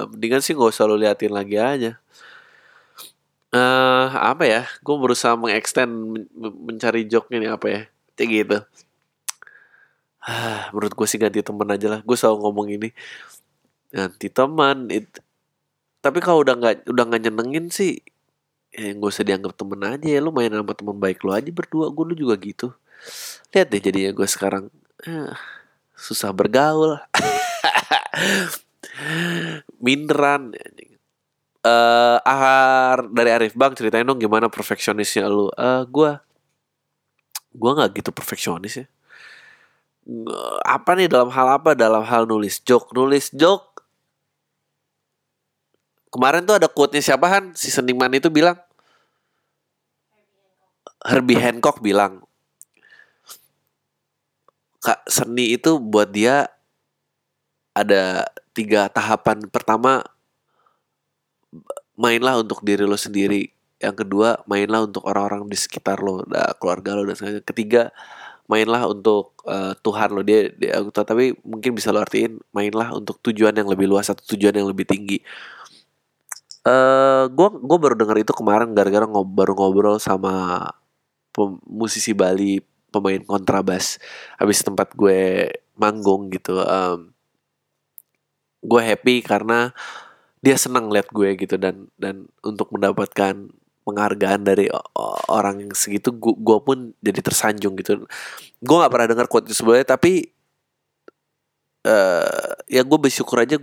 Mendingan 0.10 0.42
sih 0.42 0.58
gak 0.58 0.74
usah 0.74 0.90
lo 0.90 0.98
liatin 0.98 1.34
lagi 1.34 1.62
aja. 1.62 2.02
Uh, 3.54 4.10
apa 4.18 4.44
ya? 4.50 4.62
Gue 4.82 4.96
berusaha 4.98 5.38
mengextend 5.38 5.94
men 5.94 6.26
mencari 6.34 7.06
joke 7.06 7.30
nih 7.30 7.54
apa 7.54 7.68
ya 7.70 7.82
kayak 8.16 8.30
gitu. 8.32 8.58
Ah 10.22 10.70
menurut 10.74 10.94
gue 10.94 11.08
sih 11.10 11.20
ganti 11.22 11.42
teman 11.42 11.70
aja 11.70 11.88
lah. 11.88 12.00
Gue 12.04 12.16
selalu 12.20 12.38
ngomong 12.46 12.68
ini 12.72 12.90
ganti 13.92 14.28
teman 14.32 14.88
itu 14.88 15.20
tapi 16.02 16.18
kalau 16.18 16.42
udah 16.42 16.58
nggak 16.58 16.76
udah 16.90 17.04
nggak 17.06 17.22
nyenengin 17.30 17.70
sih 17.70 18.02
ya 18.74 18.96
gue 18.98 19.10
usah 19.10 19.22
dianggap 19.22 19.54
temen 19.54 19.80
aja 19.86 20.08
ya. 20.10 20.20
Lu 20.20 20.34
main 20.34 20.50
sama 20.50 20.74
temen 20.74 20.98
baik 20.98 21.22
lu 21.22 21.32
aja 21.32 21.50
berdua. 21.54 21.94
Gue 21.94 22.04
lu 22.12 22.16
juga 22.18 22.36
gitu. 22.42 22.74
Lihat 23.54 23.70
deh 23.70 23.82
jadinya 23.82 24.12
gue 24.18 24.28
sekarang. 24.28 24.74
Eh, 25.06 25.32
susah 25.94 26.34
bergaul. 26.34 26.98
Minderan. 29.86 30.58
Uh, 31.62 32.18
Ahar 32.26 33.06
dari 33.14 33.30
Arif 33.30 33.54
Bang 33.54 33.78
ceritain 33.78 34.02
dong 34.02 34.18
gimana 34.18 34.50
perfeksionisnya 34.50 35.30
lu. 35.30 35.54
Uh, 35.54 35.86
gue 35.86 36.18
gue 37.52 37.72
nggak 37.72 37.92
gitu 38.00 38.10
perfeksionis 38.16 38.84
ya. 38.84 38.86
Apa 40.66 40.98
nih 40.98 41.12
dalam 41.12 41.30
hal 41.30 41.48
apa? 41.62 41.78
Dalam 41.78 42.02
hal 42.02 42.26
nulis 42.26 42.60
joke 42.64 42.92
nulis 42.96 43.30
joke. 43.32 43.84
Kemarin 46.12 46.44
tuh 46.44 46.60
ada 46.60 46.68
quote-nya 46.68 47.00
siapa 47.00 47.24
Han? 47.32 47.56
Si 47.56 47.72
seniman 47.72 48.12
itu 48.12 48.28
bilang. 48.28 48.60
Herbie 51.02 51.42
Hancock 51.42 51.82
bilang 51.82 52.22
Kak 54.82 55.06
seni 55.06 55.58
itu 55.58 55.78
buat 55.78 56.10
dia 56.10 56.50
ada 57.78 58.26
tiga 58.54 58.90
tahapan 58.90 59.46
pertama 59.50 60.02
mainlah 61.94 62.42
untuk 62.42 62.66
diri 62.66 62.86
lo 62.86 62.98
sendiri 62.98 63.54
yang 63.82 63.98
kedua 63.98 64.46
mainlah 64.46 64.86
untuk 64.86 65.04
orang-orang 65.10 65.50
di 65.50 65.58
sekitar 65.58 66.00
lo 66.00 66.22
nah, 66.30 66.54
keluarga 66.62 66.94
lo 66.94 67.04
dan 67.10 67.18
sebagainya 67.18 67.44
ketiga 67.44 67.84
mainlah 68.52 68.84
untuk 68.84 69.40
uh, 69.48 69.72
Tuhan 69.80 70.12
lo. 70.12 70.22
Dia, 70.28 70.52
dia 70.52 70.84
tapi 70.92 71.40
mungkin 71.48 71.72
bisa 71.72 71.96
lo 71.96 72.04
artiin 72.04 72.36
mainlah 72.52 72.92
untuk 72.92 73.24
tujuan 73.24 73.56
yang 73.56 73.72
lebih 73.72 73.88
luas 73.88 74.12
atau 74.12 74.36
tujuan 74.36 74.52
yang 74.52 74.68
lebih 74.68 74.84
tinggi. 74.84 75.24
Uh, 76.68 77.32
gue 77.32 77.48
gue 77.64 77.78
baru 77.80 77.96
dengar 77.96 78.20
itu 78.20 78.36
kemarin 78.36 78.76
gara-gara 78.76 79.08
ngob 79.08 79.34
baru 79.34 79.58
ngobrol 79.58 79.98
sama 79.98 80.68
musisi 81.66 82.12
Bali 82.12 82.60
pemain 82.92 83.24
kontrabas. 83.24 84.04
Habis 84.36 84.68
tempat 84.68 84.92
gue 85.00 85.48
manggung 85.80 86.28
gitu 86.30 86.60
um, 86.60 87.16
gue 88.62 88.82
happy 88.84 89.26
karena 89.26 89.74
dia 90.44 90.60
senang 90.60 90.92
lihat 90.92 91.10
gue 91.10 91.34
gitu 91.40 91.56
dan 91.58 91.90
dan 91.98 92.30
untuk 92.46 92.70
mendapatkan 92.70 93.50
penghargaan 93.82 94.42
dari 94.46 94.70
orang 95.30 95.66
yang 95.66 95.72
segitu 95.74 96.14
gue 96.22 96.58
pun 96.62 96.94
jadi 97.02 97.20
tersanjung 97.22 97.74
gitu. 97.80 98.06
Gue 98.62 98.76
nggak 98.78 98.92
pernah 98.94 99.08
dengar 99.10 99.28
quote 99.28 99.50
itu 99.50 99.58
sebelumnya 99.58 99.98
tapi 99.98 100.30
uh, 101.86 102.54
ya 102.70 102.82
gue 102.86 103.00
bersyukur 103.02 103.42
aja 103.42 103.58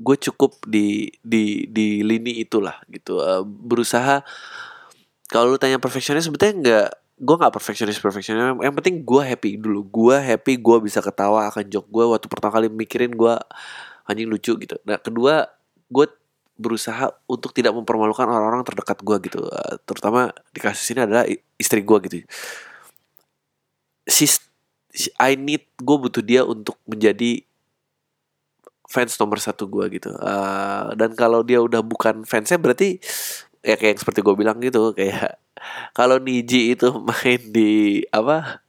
gue 0.00 0.16
cukup 0.16 0.64
di 0.64 1.12
di 1.22 1.68
di 1.70 2.02
lini 2.02 2.42
itulah 2.42 2.82
gitu. 2.90 3.20
Uh, 3.20 3.46
berusaha 3.46 4.26
kalau 5.30 5.54
lu 5.54 5.58
tanya 5.60 5.78
perfeksionis 5.78 6.26
sebetulnya 6.26 6.54
nggak 6.58 6.88
gue 7.20 7.36
nggak 7.36 7.54
perfeksionis 7.54 8.00
perfeksionis. 8.02 8.58
Yang 8.58 8.74
penting 8.80 8.96
gue 9.06 9.22
happy 9.22 9.50
dulu. 9.60 9.86
Gue 9.86 10.16
happy 10.18 10.58
gue 10.58 10.76
bisa 10.82 10.98
ketawa 11.04 11.46
akan 11.52 11.68
jok 11.68 11.86
gue 11.86 12.04
waktu 12.10 12.26
pertama 12.26 12.50
kali 12.58 12.66
mikirin 12.72 13.14
gue 13.14 13.34
anjing 14.08 14.26
lucu 14.26 14.56
gitu. 14.58 14.76
Nah 14.82 14.98
kedua 14.98 15.46
gue 15.90 16.06
berusaha 16.60 17.08
untuk 17.24 17.56
tidak 17.56 17.72
mempermalukan 17.72 18.28
orang-orang 18.28 18.60
terdekat 18.68 19.00
gue 19.00 19.16
gitu. 19.32 19.40
Uh, 19.48 19.80
terutama 19.88 20.28
di 20.52 20.60
kasus 20.60 20.84
ini 20.92 21.08
adalah 21.08 21.24
istri 21.56 21.80
gue 21.80 21.98
gitu. 22.04 22.16
She's, 24.04 24.44
I 25.16 25.40
need 25.40 25.64
gue 25.80 25.96
butuh 25.96 26.20
dia 26.20 26.44
untuk 26.44 26.76
menjadi 26.84 27.40
fans 28.84 29.16
nomor 29.16 29.40
satu 29.40 29.64
gue 29.64 29.96
gitu. 29.96 30.12
Uh, 30.20 30.92
dan 31.00 31.16
kalau 31.16 31.40
dia 31.40 31.64
udah 31.64 31.80
bukan 31.80 32.28
fansnya 32.28 32.60
berarti 32.60 33.00
ya 33.60 33.76
kayak 33.76 34.00
seperti 34.00 34.24
gue 34.24 34.34
bilang 34.36 34.56
gitu 34.60 34.96
kayak 34.96 35.36
kalau 35.98 36.16
Niji 36.16 36.74
itu 36.74 36.88
main 37.08 37.40
di 37.52 38.02
apa 38.10 38.64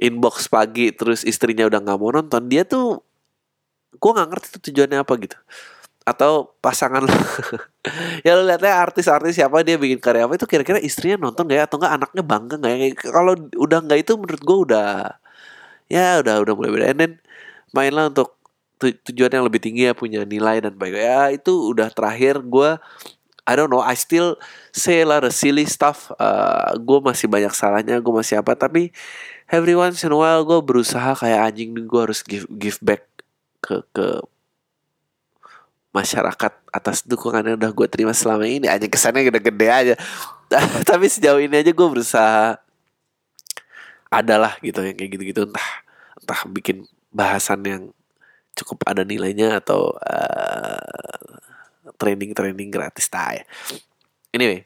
inbox 0.00 0.48
pagi 0.48 0.90
terus 0.92 1.22
istrinya 1.22 1.68
udah 1.68 1.80
nggak 1.80 1.98
mau 2.00 2.10
nonton 2.12 2.48
dia 2.48 2.64
tuh 2.64 3.04
gue 3.92 4.10
nggak 4.10 4.28
ngerti 4.32 4.46
tuh 4.58 4.62
tujuannya 4.72 4.98
apa 5.04 5.12
gitu 5.20 5.38
atau 6.02 6.50
pasangan 6.58 7.06
lo 7.06 7.14
ya 8.26 8.34
lo 8.34 8.42
lihatnya 8.42 8.74
artis-artis 8.74 9.38
siapa 9.38 9.62
dia 9.62 9.78
bikin 9.78 10.02
karya 10.02 10.26
apa 10.26 10.34
itu 10.34 10.46
kira-kira 10.50 10.82
istrinya 10.82 11.30
nonton 11.30 11.46
gak 11.46 11.58
ya? 11.58 11.64
Atau 11.70 11.76
enggak 11.78 11.94
anaknya 12.02 12.22
bangga 12.26 12.54
nggak 12.58 12.72
ya? 12.74 12.86
Kalau 13.10 13.32
udah 13.54 13.78
nggak 13.86 13.98
itu 14.02 14.12
menurut 14.18 14.42
gue 14.42 14.58
udah 14.70 14.90
ya 15.86 16.06
udah 16.22 16.34
udah 16.42 16.54
mulai 16.58 16.70
beda. 16.74 17.06
Mainlah 17.72 18.10
untuk 18.10 18.34
tujuan 18.82 19.30
yang 19.30 19.46
lebih 19.46 19.62
tinggi 19.62 19.86
ya 19.86 19.94
punya 19.94 20.26
nilai 20.26 20.58
dan 20.58 20.74
baik. 20.74 20.94
Ya 20.98 21.30
itu 21.30 21.70
udah 21.70 21.88
terakhir 21.94 22.42
gue 22.42 22.78
I 23.42 23.58
don't 23.58 23.70
know 23.70 23.82
I 23.82 23.94
still 23.98 24.38
say 24.74 25.06
lah 25.06 25.22
the 25.22 25.30
silly 25.30 25.66
stuff. 25.70 26.10
Uh, 26.18 26.74
gue 26.82 26.98
masih 26.98 27.30
banyak 27.30 27.54
salahnya 27.54 28.02
gue 28.02 28.14
masih 28.14 28.42
apa 28.42 28.58
tapi 28.58 28.90
every 29.50 29.78
once 29.78 30.02
in 30.02 30.10
a 30.10 30.18
while 30.18 30.42
gue 30.42 30.58
berusaha 30.58 31.14
kayak 31.14 31.54
anjing 31.54 31.74
gue 31.74 32.00
harus 32.02 32.26
give 32.26 32.46
give 32.58 32.78
back 32.82 33.06
ke 33.62 33.86
ke 33.94 34.18
masyarakat 35.92 36.52
atas 36.72 37.04
dukungan 37.04 37.44
yang 37.52 37.56
udah 37.60 37.72
gue 37.72 37.86
terima 37.88 38.16
selama 38.16 38.48
ini 38.48 38.66
aja 38.66 38.88
kesannya 38.88 39.28
gede-gede 39.28 39.68
aja 39.68 39.94
tapi 40.88 41.06
sejauh 41.08 41.40
ini 41.40 41.60
aja 41.60 41.72
gue 41.72 41.88
berusaha 41.88 42.56
adalah 44.12 44.56
gitu 44.60 44.84
yang 44.84 44.96
kayak 44.96 45.10
gitu-gitu 45.16 45.48
entah 45.48 45.68
entah 46.20 46.40
bikin 46.48 46.88
bahasan 47.12 47.60
yang 47.64 47.82
cukup 48.52 48.84
ada 48.84 49.04
nilainya 49.04 49.60
atau 49.60 49.96
uh, 49.96 51.32
training-training 51.96 52.68
gratis 52.68 53.08
tak 53.08 53.42
ya. 53.42 53.44
Anyway, 54.32 54.64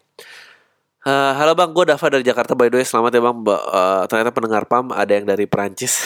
uh, 1.07 1.33
halo 1.39 1.55
bang, 1.55 1.71
gue 1.75 1.85
Dava 1.87 2.07
dari 2.11 2.25
Jakarta 2.27 2.59
by 2.59 2.71
the 2.71 2.83
way. 2.83 2.87
Selamat 2.87 3.15
ya 3.15 3.23
bang. 3.23 3.39
Uh, 3.47 4.03
ternyata 4.11 4.31
pendengar 4.35 4.65
Pam 4.67 4.91
ada 4.95 5.13
yang 5.13 5.27
dari 5.27 5.45
Perancis. 5.47 6.03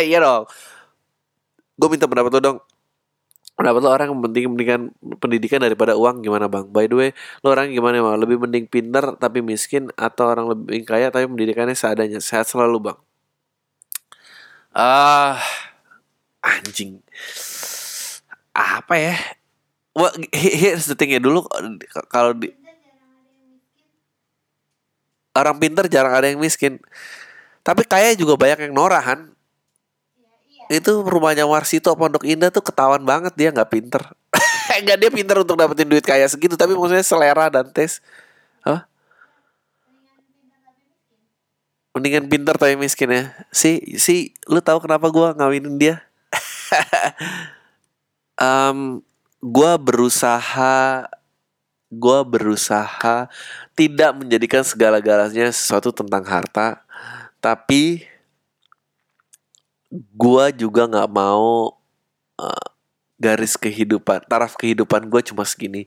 Iya 0.00 0.18
dong. 0.18 0.44
Gue 1.78 1.88
minta 1.94 2.10
pendapat 2.10 2.30
lo 2.34 2.40
dong. 2.40 2.58
Pendapat 3.60 3.80
lo 3.84 3.92
orang 3.92 4.08
penting 4.24 4.48
pendidikan, 4.56 4.80
pendidikan 5.20 5.60
daripada 5.60 5.92
uang 5.92 6.24
gimana 6.24 6.48
bang? 6.48 6.64
By 6.72 6.88
the 6.88 6.96
way, 6.96 7.10
lo 7.44 7.52
orang 7.52 7.68
gimana 7.76 8.00
bang? 8.00 8.16
Lebih 8.16 8.40
mending 8.40 8.64
pinter 8.72 9.20
tapi 9.20 9.44
miskin 9.44 9.92
atau 10.00 10.32
orang 10.32 10.48
lebih 10.48 10.88
kaya 10.88 11.12
tapi 11.12 11.28
pendidikannya 11.28 11.76
seadanya? 11.76 12.24
Sehat 12.24 12.48
selalu 12.48 12.88
bang. 12.88 12.98
Ah, 14.72 15.36
uh, 15.36 15.38
anjing 16.40 17.04
apa 18.56 18.94
ya 18.96 19.16
well, 19.92 20.12
here's 20.32 20.88
the 20.88 20.96
thing 20.96 21.12
ya 21.12 21.20
dulu 21.20 21.44
kalau 22.08 22.32
di 22.36 22.52
orang 25.36 25.56
pinter 25.60 25.86
jarang 25.86 26.12
ada 26.16 26.26
yang 26.28 26.40
miskin 26.40 26.80
tapi 27.60 27.84
kaya 27.84 28.16
juga 28.16 28.40
banyak 28.40 28.68
yang 28.68 28.74
norahan 28.74 29.30
itu 30.70 31.02
rumahnya 31.02 31.50
Warsito 31.50 31.90
Pondok 31.98 32.22
Indah 32.22 32.54
tuh 32.54 32.62
ketahuan 32.62 33.02
banget 33.02 33.34
dia 33.34 33.50
nggak 33.50 33.70
pinter 33.74 34.02
Enggak 34.80 34.98
dia 35.02 35.10
pintar 35.10 35.36
untuk 35.42 35.58
dapetin 35.58 35.88
duit 35.90 36.04
kayak 36.06 36.30
segitu 36.30 36.54
tapi 36.54 36.78
maksudnya 36.78 37.02
selera 37.02 37.50
dan 37.50 37.66
tes. 37.74 37.98
Hah? 38.62 38.86
Mendingan 41.90 42.30
pintar 42.30 42.54
tapi 42.54 42.78
miskin 42.78 43.10
ya. 43.10 43.22
Si 43.50 43.98
si 43.98 44.30
lu 44.46 44.62
tahu 44.62 44.78
kenapa 44.78 45.10
gua 45.10 45.34
ngawinin 45.34 45.74
dia? 45.74 46.06
um, 48.38 49.02
gua 49.42 49.74
berusaha 49.74 51.10
gua 51.90 52.22
berusaha 52.22 53.26
tidak 53.74 54.10
menjadikan 54.14 54.62
segala-galanya 54.62 55.50
sesuatu 55.50 55.90
tentang 55.90 56.22
harta 56.22 56.86
tapi 57.42 58.06
gua 60.14 60.54
juga 60.54 60.86
nggak 60.86 61.10
mau 61.10 61.74
uh, 62.38 62.66
garis 63.20 63.60
kehidupan 63.60 64.24
taraf 64.24 64.56
kehidupan 64.56 65.12
gue 65.12 65.20
cuma 65.20 65.44
segini. 65.44 65.84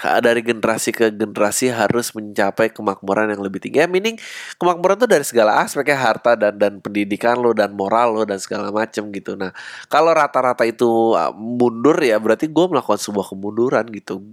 Dari 0.00 0.40
generasi 0.40 0.96
ke 0.96 1.12
generasi 1.12 1.68
harus 1.68 2.16
mencapai 2.16 2.72
kemakmuran 2.72 3.28
yang 3.28 3.44
lebih 3.44 3.60
tinggi. 3.60 3.84
Ya 3.84 3.86
meaning 3.86 4.16
kemakmuran 4.56 4.96
tuh 4.96 5.10
dari 5.12 5.20
segala 5.28 5.60
aspek 5.60 5.92
ya 5.92 5.98
harta 6.00 6.32
dan 6.40 6.56
dan 6.56 6.80
pendidikan 6.80 7.36
lo 7.36 7.52
dan 7.52 7.76
moral 7.76 8.16
lo 8.16 8.24
dan 8.24 8.40
segala 8.40 8.72
macem 8.72 9.12
gitu. 9.12 9.36
Nah 9.36 9.52
kalau 9.92 10.16
rata-rata 10.16 10.64
itu 10.64 11.12
uh, 11.12 11.28
mundur 11.36 12.00
ya 12.00 12.16
berarti 12.16 12.48
gue 12.48 12.66
melakukan 12.72 12.96
sebuah 12.96 13.28
kemunduran 13.28 13.84
gitu 13.92 14.24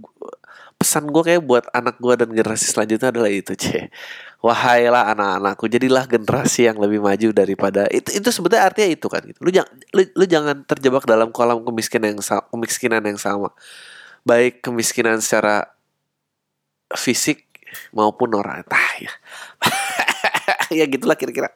pesan 0.78 1.10
gue 1.10 1.22
kayak 1.26 1.42
buat 1.42 1.66
anak 1.74 1.98
gue 1.98 2.14
dan 2.14 2.30
generasi 2.30 2.70
selanjutnya 2.70 3.10
adalah 3.10 3.26
itu 3.34 3.50
c 3.58 3.90
wahailah 4.38 5.10
anak-anakku 5.10 5.66
jadilah 5.66 6.06
generasi 6.06 6.70
yang 6.70 6.78
lebih 6.78 7.02
maju 7.02 7.34
daripada 7.34 7.90
itu 7.90 8.14
itu 8.14 8.28
sebetulnya 8.30 8.70
artinya 8.70 8.88
itu 8.94 9.06
kan 9.10 9.22
gitu. 9.26 9.38
Lu 9.42 9.50
jangan 9.50 9.74
lu, 9.90 10.02
lu 10.14 10.24
jangan 10.30 10.56
terjebak 10.62 11.02
dalam 11.10 11.34
kolam 11.34 11.66
kemiskinan 11.66 12.14
yang 12.14 12.22
kemiskinan 12.22 13.02
yang 13.02 13.18
sama. 13.18 13.50
Baik 14.22 14.62
kemiskinan 14.62 15.18
secara 15.18 15.66
fisik 16.94 17.50
maupun 17.90 18.30
orang 18.38 18.62
ya. 19.02 19.12
Ya 20.68 20.84
gitulah 20.84 21.16
kira-kira. 21.16 21.48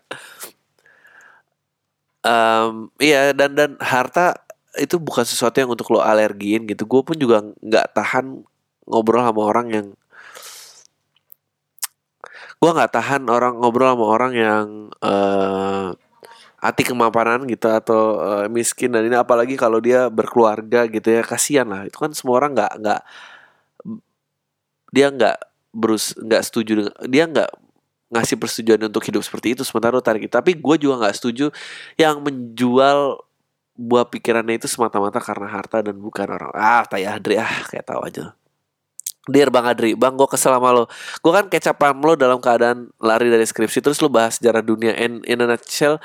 Um, 2.24 2.88
iya 2.96 3.36
dan 3.36 3.52
dan 3.52 3.76
harta 3.76 4.40
itu 4.80 4.96
bukan 4.96 5.26
sesuatu 5.26 5.60
yang 5.60 5.68
untuk 5.68 5.92
lo 5.92 6.00
alergiin 6.00 6.64
gitu. 6.64 6.88
Gue 6.88 7.04
pun 7.04 7.14
juga 7.14 7.44
nggak 7.60 7.92
tahan 7.92 8.40
ngobrol 8.86 9.22
sama 9.22 9.42
orang 9.42 9.66
yang 9.70 9.86
gue 12.62 12.70
nggak 12.70 12.92
tahan 12.94 13.26
orang 13.26 13.58
ngobrol 13.58 13.90
sama 13.90 14.06
orang 14.06 14.32
yang 14.38 14.66
uh, 15.02 15.90
hati 16.62 16.86
kemapanan 16.86 17.42
gitu 17.50 17.66
atau 17.66 18.22
uh, 18.22 18.46
miskin 18.46 18.94
dan 18.94 19.02
ini. 19.02 19.18
Apalagi 19.18 19.58
kalau 19.58 19.82
dia 19.82 20.06
berkeluarga 20.06 20.86
gitu 20.86 21.10
ya 21.10 21.26
kasihan 21.26 21.66
lah. 21.66 21.82
Itu 21.90 21.98
kan 21.98 22.14
semua 22.14 22.38
orang 22.38 22.54
nggak 22.54 22.72
nggak 22.78 23.00
dia 24.94 25.06
nggak 25.10 25.36
berus 25.74 26.14
nggak 26.14 26.42
setuju 26.46 26.72
dengan 26.86 26.94
dia 27.10 27.24
nggak 27.26 27.50
ngasih 28.12 28.36
persetujuan 28.38 28.80
untuk 28.92 29.02
hidup 29.08 29.24
seperti 29.24 29.56
itu 29.56 29.64
sementara 29.64 29.96
tarik 30.04 30.28
tapi 30.28 30.52
gue 30.52 30.76
juga 30.76 31.00
nggak 31.00 31.16
setuju 31.16 31.48
yang 31.96 32.20
menjual 32.20 33.24
buah 33.72 34.04
pikirannya 34.12 34.60
itu 34.60 34.68
semata-mata 34.68 35.16
karena 35.16 35.48
harta 35.48 35.80
dan 35.80 35.96
bukan 35.98 36.28
orang. 36.28 36.52
Ah 36.54 36.84
tayah 36.86 37.18
ah 37.18 37.56
kayak 37.66 37.88
tahu 37.88 38.04
aja 38.06 38.36
Dear 39.30 39.54
Bang 39.54 39.70
Adri, 39.70 39.94
Bang 39.94 40.18
gue 40.18 40.26
kesel 40.26 40.50
sama 40.50 40.74
lo. 40.74 40.90
Gue 41.22 41.30
kan 41.30 41.46
kecapam 41.46 41.94
lo 42.02 42.18
dalam 42.18 42.42
keadaan 42.42 42.90
lari 42.98 43.30
dari 43.30 43.46
skripsi 43.46 43.78
Terus 43.78 44.02
lo 44.02 44.10
bahas 44.10 44.42
sejarah 44.42 44.66
dunia 44.66 44.98
in, 44.98 45.22
in 45.22 45.38
a 45.38 45.46
nutshell 45.46 46.02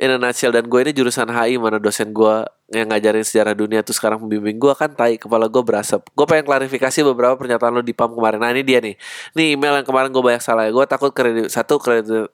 In 0.00 0.08
a 0.08 0.16
nutshell. 0.16 0.56
Dan 0.56 0.64
gue 0.64 0.80
ini 0.80 0.96
jurusan 0.96 1.28
HI 1.28 1.60
Mana 1.60 1.76
dosen 1.76 2.08
gue 2.16 2.48
yang 2.72 2.88
ngajarin 2.88 3.20
sejarah 3.20 3.52
dunia 3.52 3.84
Terus 3.84 4.00
sekarang 4.00 4.24
membimbing 4.24 4.56
gue 4.56 4.72
kan 4.72 4.88
tai 4.88 5.20
Kepala 5.20 5.44
gue 5.44 5.60
berasap. 5.60 6.08
Gue 6.16 6.24
pengen 6.24 6.48
klarifikasi 6.48 6.98
beberapa 7.12 7.36
pernyataan 7.36 7.68
lo 7.68 7.84
di 7.84 7.92
PAM 7.92 8.16
kemarin. 8.16 8.40
Nah 8.40 8.48
ini 8.56 8.64
dia 8.64 8.80
nih. 8.80 8.96
Nih 9.36 9.52
email 9.52 9.84
yang 9.84 9.84
kemarin 9.84 10.08
gue 10.08 10.22
banyak 10.24 10.40
salah. 10.40 10.64
Gue 10.72 10.88
takut 10.88 11.12
kredit, 11.12 11.52
Satu 11.52 11.76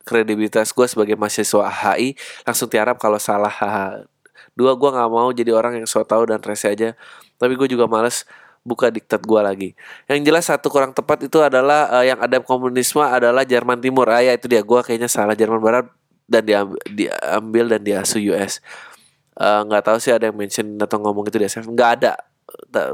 kredibilitas 0.06 0.70
gue 0.70 0.86
sebagai 0.86 1.18
mahasiswa 1.18 1.66
HI 1.66 2.14
Langsung 2.46 2.70
tiarap 2.70 3.02
kalau 3.02 3.18
salah. 3.18 3.50
Dua 4.54 4.78
gue 4.78 4.90
gak 4.94 5.10
mau 5.10 5.34
jadi 5.34 5.50
orang 5.50 5.82
yang 5.82 5.90
so 5.90 6.06
tau 6.06 6.22
dan 6.22 6.38
rese 6.38 6.70
aja. 6.70 6.94
Tapi 7.34 7.58
gue 7.58 7.66
juga 7.66 7.90
males 7.90 8.22
buka 8.64 8.88
diktat 8.88 9.22
gua 9.22 9.44
lagi. 9.44 9.76
Yang 10.08 10.20
jelas 10.24 10.44
satu 10.48 10.72
kurang 10.72 10.96
tepat 10.96 11.28
itu 11.28 11.38
adalah 11.38 11.86
uh, 11.92 12.04
yang 12.04 12.18
ada 12.18 12.40
komunisme 12.40 13.04
adalah 13.04 13.44
Jerman 13.44 13.78
Timur. 13.78 14.08
Ah 14.08 14.24
ya 14.24 14.32
itu 14.32 14.48
dia 14.48 14.64
gua 14.64 14.80
kayaknya 14.80 15.06
salah 15.06 15.36
Jerman 15.36 15.60
Barat 15.60 15.86
dan 16.24 16.42
diambil, 16.42 16.80
diambil 16.88 17.64
dan 17.76 17.80
diasuh 17.84 18.20
US. 18.32 18.64
Eh, 19.34 19.60
nggak 19.66 19.82
uh, 19.82 19.86
tahu 19.86 19.98
sih 19.98 20.14
ada 20.14 20.30
yang 20.30 20.36
mention 20.38 20.78
atau 20.78 20.96
ngomong 21.02 21.28
itu 21.28 21.36
di 21.36 21.46
SF. 21.46 21.68
Nggak 21.68 21.90
ada. 22.00 22.12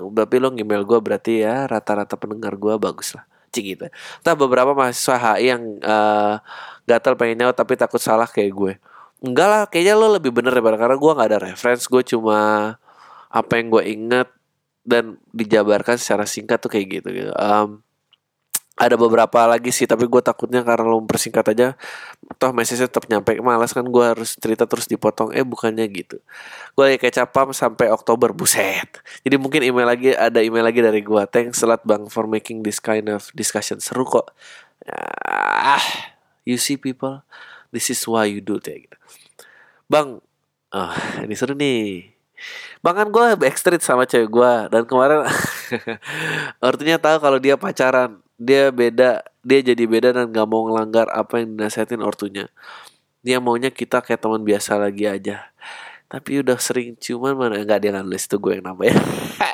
Tapi 0.01 0.35
lo 0.41 0.51
email 0.57 0.83
gue 0.89 0.99
berarti 0.99 1.45
ya 1.45 1.69
rata-rata 1.69 2.17
pendengar 2.17 2.57
gue 2.57 2.75
bagus 2.81 3.13
lah. 3.13 3.25
Cik 3.51 3.65
gitu. 3.77 3.87
Beberapa 4.25 4.73
mahasiswa 4.73 5.17
HI 5.19 5.53
yang 5.53 5.63
uh, 5.85 6.41
gatal 6.89 7.19
pengen 7.19 7.45
nyawa 7.45 7.53
tapi 7.53 7.77
takut 7.77 8.01
salah 8.01 8.27
kayak 8.27 8.53
gue. 8.57 8.73
Enggak 9.21 9.49
lah, 9.53 9.63
kayaknya 9.69 9.95
lo 10.01 10.17
lebih 10.17 10.33
bener 10.33 10.57
daripada 10.57 10.81
karena 10.81 10.97
gue 10.97 11.13
nggak 11.13 11.29
ada 11.29 11.41
reference. 11.53 11.85
Gue 11.91 12.01
cuma 12.01 12.73
apa 13.29 13.53
yang 13.61 13.67
gue 13.69 13.83
inget 13.85 14.29
dan 14.85 15.21
dijabarkan 15.35 16.01
secara 16.01 16.25
singkat 16.25 16.59
tuh 16.61 16.73
kayak 16.73 17.01
gitu 17.01 17.09
gitu. 17.13 17.33
Um, 17.37 17.85
ada 18.81 18.97
beberapa 18.97 19.45
lagi 19.45 19.69
sih 19.69 19.85
tapi 19.85 20.09
gue 20.09 20.23
takutnya 20.25 20.65
karena 20.65 20.89
lo 20.89 21.05
mempersingkat 21.05 21.53
aja 21.53 21.77
toh 22.41 22.57
message 22.57 22.81
tetap 22.81 23.05
nyampe. 23.13 23.37
Malas 23.45 23.77
kan 23.77 23.85
gue 23.85 24.05
harus 24.05 24.41
cerita 24.41 24.65
terus 24.65 24.89
dipotong. 24.89 25.37
Eh 25.37 25.45
bukannya 25.45 25.85
gitu. 25.93 26.17
Gue 26.73 26.85
lagi 26.89 26.99
kecapam 26.99 27.53
sampai 27.53 27.93
Oktober 27.93 28.33
buset. 28.33 28.89
Jadi 29.21 29.37
mungkin 29.37 29.69
email 29.69 29.85
lagi 29.85 30.17
ada 30.17 30.41
email 30.41 30.65
lagi 30.65 30.81
dari 30.81 31.05
gue 31.05 31.23
thanks 31.29 31.61
a 31.61 31.69
lot 31.69 31.85
bang 31.85 32.09
for 32.09 32.25
making 32.25 32.65
this 32.65 32.81
kind 32.81 33.13
of 33.13 33.29
discussion. 33.37 33.85
Seru 33.85 34.09
kok. 34.09 34.33
Ah 35.29 35.85
you 36.49 36.57
see 36.57 36.81
people 36.81 37.21
this 37.69 37.93
is 37.93 38.01
why 38.09 38.25
you 38.25 38.41
do 38.41 38.57
it 38.57 38.65
gitu. 38.65 38.97
Bang 39.93 40.25
oh, 40.73 40.95
ini 41.21 41.37
seru 41.37 41.53
nih 41.53 42.17
Bahkan 42.81 43.13
gue 43.13 43.27
backstreet 43.37 43.85
sama 43.85 44.09
cewek 44.09 44.31
gue 44.33 44.53
Dan 44.73 44.83
kemarin 44.89 45.29
Artinya 46.69 46.97
tahu 46.97 47.17
kalau 47.21 47.39
dia 47.39 47.61
pacaran 47.61 48.21
Dia 48.41 48.73
beda 48.73 49.25
Dia 49.45 49.61
jadi 49.61 49.85
beda 49.85 50.09
dan 50.17 50.33
gak 50.33 50.49
mau 50.49 50.69
ngelanggar 50.69 51.09
Apa 51.13 51.41
yang 51.45 51.57
dinasihatin 51.57 52.01
ortunya. 52.01 52.49
Dia 53.21 53.37
maunya 53.37 53.69
kita 53.69 54.01
kayak 54.01 54.25
teman 54.25 54.41
biasa 54.41 54.81
lagi 54.81 55.05
aja. 55.05 55.53
Tapi 56.09 56.41
udah 56.41 56.57
sering 56.57 56.97
ciuman 56.97 57.37
mana 57.37 57.61
Enggak 57.61 57.85
dia 57.85 57.93
nulis 57.95 58.25
itu 58.25 58.37
gue 58.41 58.59
yang 58.59 58.67
namanya 58.67 58.97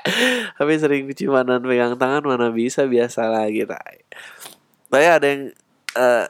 Tapi 0.59 0.73
sering 0.79 1.11
ciuman 1.13 1.45
dan 1.45 1.61
pegang 1.61 1.99
tangan 1.99 2.23
Mana 2.25 2.49
bisa 2.55 2.87
biasa 2.87 3.29
lagi 3.29 3.67
Tapi 3.67 5.05
ada 5.05 5.27
yang 5.27 5.53
uh, 5.99 6.25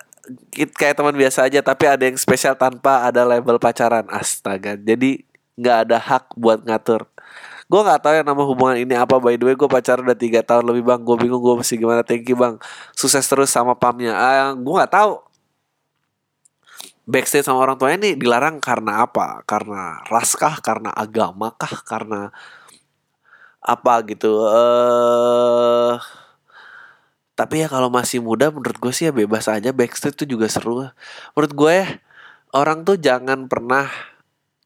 kayak 0.55 0.99
teman 0.99 1.15
biasa 1.15 1.47
aja 1.47 1.61
tapi 1.63 1.85
ada 1.87 2.03
yang 2.03 2.19
spesial 2.19 2.59
tanpa 2.59 3.07
ada 3.07 3.23
label 3.23 3.59
pacaran. 3.63 4.07
Astaga 4.11 4.75
jadi 4.75 5.23
nggak 5.57 5.77
ada 5.89 5.99
hak 5.99 6.25
buat 6.37 6.63
ngatur. 6.65 7.09
Gue 7.67 7.81
nggak 7.83 7.99
tahu 7.99 8.15
ya 8.15 8.23
nama 8.23 8.43
hubungan 8.47 8.77
ini 8.79 8.95
apa. 8.95 9.19
By 9.19 9.35
the 9.35 9.45
way 9.51 9.57
gue 9.59 9.67
pacaran 9.67 10.07
udah 10.07 10.19
tiga 10.19 10.41
tahun 10.47 10.71
lebih 10.71 10.87
bang. 10.87 11.01
Gue 11.03 11.17
bingung 11.19 11.43
gue 11.43 11.55
mesti 11.59 11.75
gimana. 11.75 12.07
Thank 12.07 12.31
you 12.31 12.39
bang. 12.39 12.63
Sukses 12.95 13.27
terus 13.27 13.51
sama 13.51 13.75
pamnya. 13.75 14.15
Ah, 14.15 14.55
gue 14.55 14.75
nggak 14.75 14.93
tahu. 14.95 15.19
Backstage 17.07 17.47
sama 17.47 17.63
orang 17.63 17.79
tuanya 17.79 18.03
ini 18.03 18.11
dilarang 18.19 18.59
karena 18.59 19.07
apa? 19.07 19.43
Karena 19.47 20.03
ras 20.11 20.35
kah? 20.39 20.59
Karena 20.63 20.91
agama 20.95 21.55
kah? 21.55 21.83
Karena 21.87 22.31
apa 23.63 23.93
gitu? 24.07 24.47
Eh 24.47 24.55
uh, 24.55 25.99
tapi 27.37 27.61
ya 27.61 27.69
kalau 27.69 27.93
masih 27.93 28.25
muda 28.25 28.49
menurut 28.49 28.79
gue 28.81 28.93
sih 28.95 29.11
ya 29.11 29.13
bebas 29.15 29.47
aja. 29.51 29.71
Backstage 29.75 30.15
tuh 30.19 30.29
juga 30.31 30.47
seru 30.47 30.87
menurut 31.35 31.53
gue 31.55 31.73
ya 31.83 31.87
orang 32.55 32.87
tuh 32.87 32.97
jangan 32.97 33.51
pernah 33.51 33.91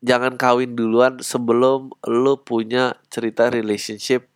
jangan 0.00 0.36
kawin 0.40 0.72
duluan 0.72 1.20
sebelum 1.20 1.92
lu 2.08 2.34
punya 2.40 2.96
cerita 3.12 3.52
relationship 3.52 4.30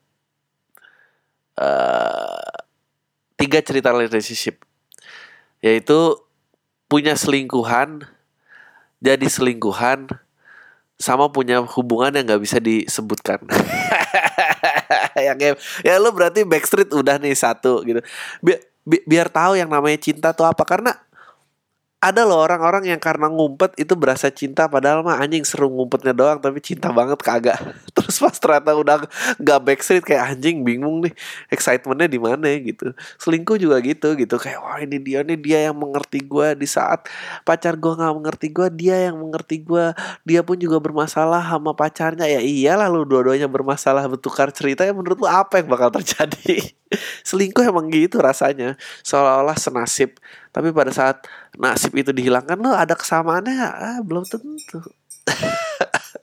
uh, 1.59 2.55
tiga 3.39 3.61
cerita 3.63 3.91
relationship. 3.95 4.63
Yaitu 5.65 6.21
punya 6.87 7.17
selingkuhan 7.17 8.05
jadi 9.01 9.27
selingkuhan 9.29 10.09
sama 10.97 11.29
punya 11.29 11.61
hubungan 11.61 12.15
yang 12.15 12.25
nggak 12.25 12.43
bisa 12.45 12.59
disebutkan. 12.63 13.43
Yang 15.15 15.59
ya 15.87 16.01
lu 16.03 16.11
berarti 16.11 16.43
backstreet 16.43 16.91
udah 16.91 17.21
nih 17.23 17.37
satu 17.37 17.85
gitu. 17.87 18.01
Biar 18.43 18.61
bi 18.85 18.99
biar 19.07 19.31
tahu 19.31 19.57
yang 19.57 19.71
namanya 19.71 19.97
cinta 20.01 20.35
tuh 20.35 20.45
apa. 20.45 20.67
Karena 20.67 20.91
ada 22.05 22.29
loh 22.29 22.37
orang-orang 22.37 22.93
yang 22.93 23.01
karena 23.01 23.33
ngumpet 23.33 23.73
itu 23.81 23.97
berasa 23.97 24.29
cinta 24.29 24.69
padahal 24.69 25.01
mah 25.01 25.17
anjing 25.25 25.41
seru 25.41 25.73
ngumpetnya 25.73 26.13
doang 26.13 26.37
tapi 26.37 26.61
cinta 26.61 26.93
banget 26.93 27.17
kagak. 27.25 27.57
Terus 27.97 28.21
pas 28.21 28.37
ternyata 28.37 28.77
udah 28.77 28.97
gak 29.41 29.61
backstreet 29.65 30.05
kayak 30.05 30.37
anjing 30.37 30.61
bingung 30.61 31.01
nih 31.01 31.17
excitementnya 31.49 32.13
di 32.13 32.21
mana 32.21 32.45
gitu. 32.61 32.93
Selingkuh 33.17 33.57
juga 33.57 33.81
gitu 33.81 34.13
gitu. 34.21 34.37
Kayak 34.37 34.61
wah 34.61 34.77
ini 34.85 35.01
dia 35.01 35.25
nih 35.25 35.39
dia 35.41 35.59
yang 35.73 35.81
mengerti 35.81 36.21
gue 36.21 36.53
di 36.61 36.69
saat 36.69 37.09
pacar 37.49 37.81
gue 37.81 37.93
nggak 37.97 38.15
mengerti 38.21 38.53
gue 38.53 38.69
dia 38.77 39.09
yang 39.09 39.17
mengerti 39.17 39.65
gue 39.65 39.97
dia 40.29 40.45
pun 40.45 40.61
juga 40.61 40.77
bermasalah 40.85 41.41
sama 41.41 41.73
pacarnya. 41.73 42.29
Ya 42.29 42.45
iyalah 42.45 42.93
lu 42.93 43.09
dua-duanya 43.09 43.49
bermasalah 43.49 44.05
bertukar 44.13 44.53
cerita 44.53 44.85
ya 44.85 44.93
menurut 44.93 45.17
lu 45.17 45.29
apa 45.31 45.65
yang 45.65 45.73
bakal 45.73 45.89
terjadi? 45.89 46.69
Selingkuh 47.29 47.65
emang 47.65 47.89
gitu 47.89 48.21
rasanya. 48.21 48.77
Seolah-olah 49.01 49.57
senasib 49.57 50.21
tapi 50.55 50.71
pada 50.71 50.95
saat 50.95 51.27
nasib 51.59 51.99
itu 51.99 52.15
dihilangkan 52.15 52.55
lo 52.63 52.71
ada 52.71 52.95
kesamaannya 52.95 53.59
ah, 53.59 53.99
belum 54.07 54.23
tentu. 54.23 54.79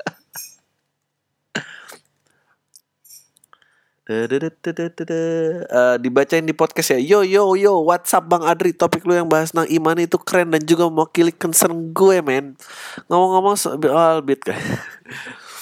Uh, 4.12 5.96
dibacain 6.04 6.44
di 6.44 6.52
podcast 6.52 6.92
ya. 6.92 7.00
Yo 7.00 7.24
yo 7.24 7.56
yo 7.56 7.80
WhatsApp 7.88 8.28
Bang 8.28 8.44
Adri? 8.44 8.76
Topik 8.76 9.08
lu 9.08 9.16
yang 9.16 9.32
bahas 9.32 9.56
tentang 9.56 9.72
iman 9.72 9.96
itu 10.04 10.20
keren 10.20 10.52
Dan 10.52 10.68
juga 10.68 10.92
mewakili 10.92 11.32
concern 11.32 11.96
gue 11.96 12.20
men. 12.20 12.60
Ngomong-ngomong 13.08 13.56
soal 13.56 14.20
Bitcoin. 14.20 14.60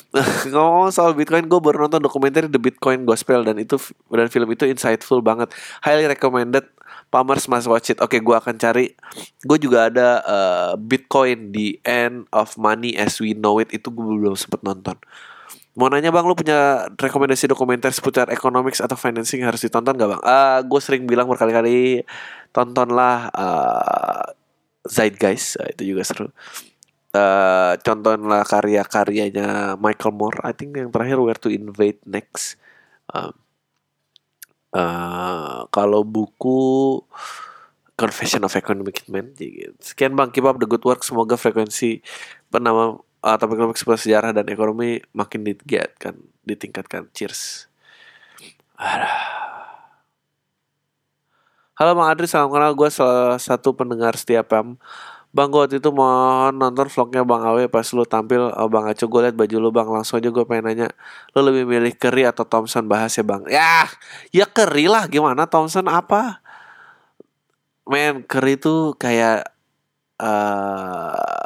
Ngomong 0.50 0.90
soal 0.90 1.14
Bitcoin, 1.14 1.46
gue 1.46 1.60
baru 1.62 1.86
nonton 1.86 2.02
dokumenter 2.02 2.50
The 2.50 2.58
Bitcoin 2.58 3.06
Gospel 3.06 3.46
dan 3.46 3.62
itu 3.62 3.78
dan 4.10 4.26
film 4.34 4.50
itu 4.50 4.66
insightful 4.66 5.22
banget, 5.22 5.54
highly 5.86 6.10
recommended. 6.10 6.66
Pamers 7.10 7.50
must 7.50 7.66
watch 7.66 7.90
it. 7.90 7.98
Oke, 8.00 8.22
gue 8.22 8.36
akan 8.38 8.56
cari. 8.62 8.94
Gue 9.42 9.58
juga 9.58 9.90
ada 9.90 10.22
uh, 10.24 10.72
Bitcoin 10.78 11.50
di 11.50 11.82
End 11.82 12.30
of 12.30 12.54
Money 12.56 12.94
as 12.96 13.18
We 13.18 13.34
Know 13.34 13.58
It 13.58 13.74
itu 13.74 13.90
gue 13.90 14.06
belum 14.06 14.38
sempet 14.38 14.62
nonton. 14.62 14.98
Mau 15.74 15.88
nanya 15.88 16.14
bang, 16.14 16.26
lu 16.28 16.36
punya 16.36 16.92
rekomendasi 17.00 17.50
dokumenter 17.50 17.90
seputar 17.96 18.28
economics 18.30 18.84
atau 18.84 19.00
financing 19.00 19.42
harus 19.48 19.64
ditonton 19.64 19.96
gak 19.96 20.10
bang? 20.12 20.22
Uh, 20.22 20.30
eh, 20.30 20.60
gue 20.68 20.80
sering 20.84 21.08
bilang 21.08 21.30
berkali-kali 21.30 22.04
tontonlah 22.52 23.32
uh, 23.32 24.26
Zeitgeist, 24.84 25.56
uh, 25.62 25.70
itu 25.72 25.96
juga 25.96 26.04
seru 26.04 26.28
uh, 27.14 27.74
contohlah 27.82 28.44
karya-karyanya 28.46 29.80
Michael 29.80 30.14
Moore 30.14 30.40
I 30.46 30.54
think 30.54 30.78
yang 30.78 30.94
terakhir 30.94 31.18
Where 31.22 31.40
to 31.42 31.50
Invade 31.50 32.02
Next 32.06 32.60
uh, 33.14 33.34
uh, 34.74 35.66
kalau 35.70 36.02
buku 36.06 37.00
Confession 38.00 38.48
of 38.48 38.56
Economic 38.56 39.04
Man 39.12 39.36
sekian 39.84 40.16
bang. 40.16 40.32
Keep 40.32 40.48
up 40.48 40.56
the 40.56 40.68
good 40.70 40.84
work. 40.88 41.04
Semoga 41.04 41.36
frekuensi 41.36 42.00
penama 42.48 43.04
uh, 43.20 43.36
topik 43.36 43.60
topik 43.60 43.76
seputar 43.76 44.00
sejarah 44.00 44.32
dan 44.32 44.48
ekonomi 44.48 45.04
makin 45.12 45.44
ditingkatkan 45.44 46.16
ditingkatkan. 46.48 47.12
Cheers. 47.12 47.68
Halo 51.76 51.92
Bang 51.96 52.08
Adri, 52.12 52.28
salam 52.28 52.48
kenal. 52.52 52.72
Gue 52.76 52.88
salah 52.88 53.36
satu 53.36 53.76
pendengar 53.76 54.16
setiap 54.16 54.52
Pam. 54.52 54.80
Bang 55.30 55.54
gue 55.54 55.62
waktu 55.62 55.78
itu 55.78 55.94
mau 55.94 56.50
nonton 56.50 56.90
vlognya 56.90 57.22
Bang 57.22 57.46
Awe 57.46 57.70
pas 57.70 57.86
lu 57.94 58.02
tampil 58.02 58.50
oh, 58.50 58.66
Bang 58.66 58.90
Aco 58.90 59.06
gue 59.06 59.22
liat 59.30 59.38
baju 59.38 59.56
lu 59.62 59.70
Bang. 59.70 59.86
Langsung 59.94 60.18
aja 60.18 60.30
gue 60.34 60.46
pengen 60.50 60.66
nanya 60.74 60.88
lu 61.38 61.46
lebih 61.46 61.70
milih 61.70 61.94
Curry 62.02 62.26
atau 62.26 62.50
Thompson? 62.50 62.90
Bahas 62.90 63.14
ya 63.14 63.22
Bang. 63.22 63.46
Ya 63.46 63.86
ya 64.34 64.50
Curry 64.50 64.90
lah. 64.90 65.06
Gimana? 65.06 65.46
Thompson 65.46 65.86
apa? 65.86 66.42
Men 67.86 68.26
Curry 68.26 68.58
itu 68.58 68.98
kayak 68.98 69.54
uh, 70.18 71.46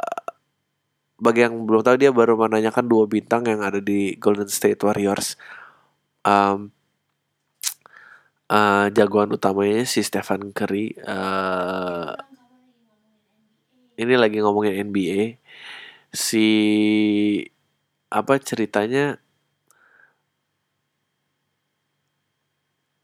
bagi 1.20 1.44
yang 1.44 1.68
belum 1.68 1.84
tahu 1.84 1.96
dia 2.00 2.08
baru 2.08 2.40
menanyakan 2.40 2.88
dua 2.88 3.04
bintang 3.04 3.44
yang 3.44 3.60
ada 3.60 3.84
di 3.84 4.16
Golden 4.16 4.48
State 4.48 4.80
Warriors. 4.80 5.36
Um, 6.24 6.72
uh, 8.48 8.88
jagoan 8.96 9.32
utamanya 9.36 9.84
si 9.84 10.00
Stephen 10.00 10.56
Curry 10.56 10.96
uh, 11.04 12.16
ini 14.00 14.14
lagi 14.18 14.38
ngomongin 14.42 14.74
NBA 14.88 15.38
si 16.14 16.46
apa 18.10 18.38
ceritanya? 18.38 19.18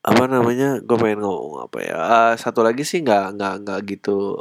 Apa 0.01 0.24
namanya? 0.32 0.80
Gue 0.86 0.97
pengen 1.03 1.20
ngomong 1.24 1.68
apa 1.68 1.78
ya? 1.84 1.97
Uh, 2.14 2.32
satu 2.43 2.61
lagi 2.66 2.82
sih 2.88 2.99
nggak 3.05 3.36
nggak 3.36 3.55
nggak 3.64 3.80
gitu. 3.93 4.41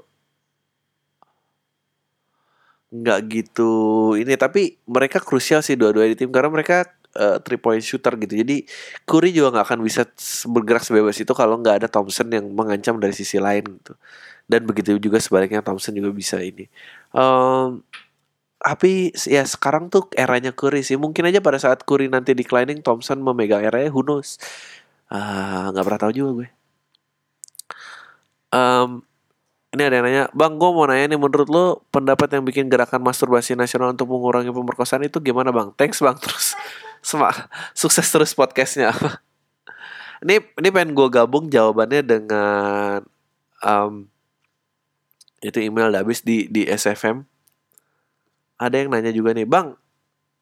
Nggak 2.89 3.19
gitu 3.29 3.71
ini 4.17 4.33
tapi 4.33 4.81
mereka 4.89 5.21
krusial 5.21 5.61
sih 5.61 5.77
dua-dua 5.77 6.09
di 6.09 6.17
tim 6.17 6.33
karena 6.33 6.49
mereka 6.49 6.89
uh, 7.13 7.37
three 7.45 7.61
point 7.61 7.83
shooter 7.85 8.17
gitu. 8.17 8.33
Jadi 8.41 8.65
Curry 9.05 9.29
juga 9.29 9.53
nggak 9.59 9.65
akan 9.69 9.79
bisa 9.85 10.09
bergerak 10.49 10.81
sebebas 10.81 11.17
itu 11.21 11.33
kalau 11.37 11.61
nggak 11.61 11.85
ada 11.85 11.87
Thompson 11.91 12.33
yang 12.33 12.49
mengancam 12.49 12.97
dari 12.97 13.13
sisi 13.13 13.37
lain 13.37 13.77
gitu 13.77 13.93
dan 14.49 14.65
begitu 14.65 14.97
juga 14.97 15.21
sebaliknya 15.21 15.61
Thompson 15.61 15.93
juga 15.93 16.09
bisa 16.09 16.41
ini. 16.41 16.65
Um, 17.13 17.85
tapi 18.59 19.13
ya 19.29 19.45
sekarang 19.45 19.87
tuh 19.87 20.09
eranya 20.17 20.51
Curry 20.51 20.81
sih. 20.83 20.97
Mungkin 20.97 21.29
aja 21.29 21.39
pada 21.39 21.61
saat 21.61 21.85
Curry 21.85 22.09
nanti 22.11 22.33
declining 22.33 22.81
Thompson 22.81 23.21
memegang 23.21 23.63
eranya 23.63 23.93
who 23.93 24.01
knows? 24.01 24.41
Ah, 25.07 25.69
nggak 25.71 25.83
uh, 25.83 25.87
pernah 25.87 26.01
tahu 26.01 26.11
juga 26.11 26.31
gue. 26.43 26.49
Um, 28.49 29.05
ini 29.69 29.81
ada 29.85 30.01
yang 30.01 30.05
nanya 30.09 30.23
bang 30.33 30.57
gue 30.57 30.69
mau 30.73 30.89
nanya 30.89 31.13
nih 31.13 31.19
menurut 31.21 31.49
lo 31.53 31.85
pendapat 31.93 32.33
yang 32.33 32.41
bikin 32.41 32.65
gerakan 32.73 33.05
masturbasi 33.05 33.53
nasional 33.53 33.93
untuk 33.93 34.09
mengurangi 34.09 34.49
pemerkosaan 34.49 35.05
itu 35.05 35.21
gimana 35.21 35.53
bang? 35.53 35.69
Thanks 35.77 36.01
bang 36.01 36.17
terus 36.17 36.57
semak 37.05 37.47
sukses 37.77 38.09
terus 38.09 38.33
podcastnya. 38.33 38.91
Ini 40.19 40.35
ini 40.59 40.67
pengen 40.67 40.91
gue 40.99 41.07
gabung 41.07 41.47
jawabannya 41.47 42.03
dengan 42.03 42.99
um, 43.63 44.03
itu 45.39 45.57
email 45.63 45.91
udah 45.91 46.01
habis 46.03 46.23
di 46.23 46.47
di 46.51 46.67
SFM 46.67 47.23
ada 48.59 48.75
yang 48.75 48.91
nanya 48.91 49.15
juga 49.15 49.31
nih 49.31 49.47
bang 49.47 49.75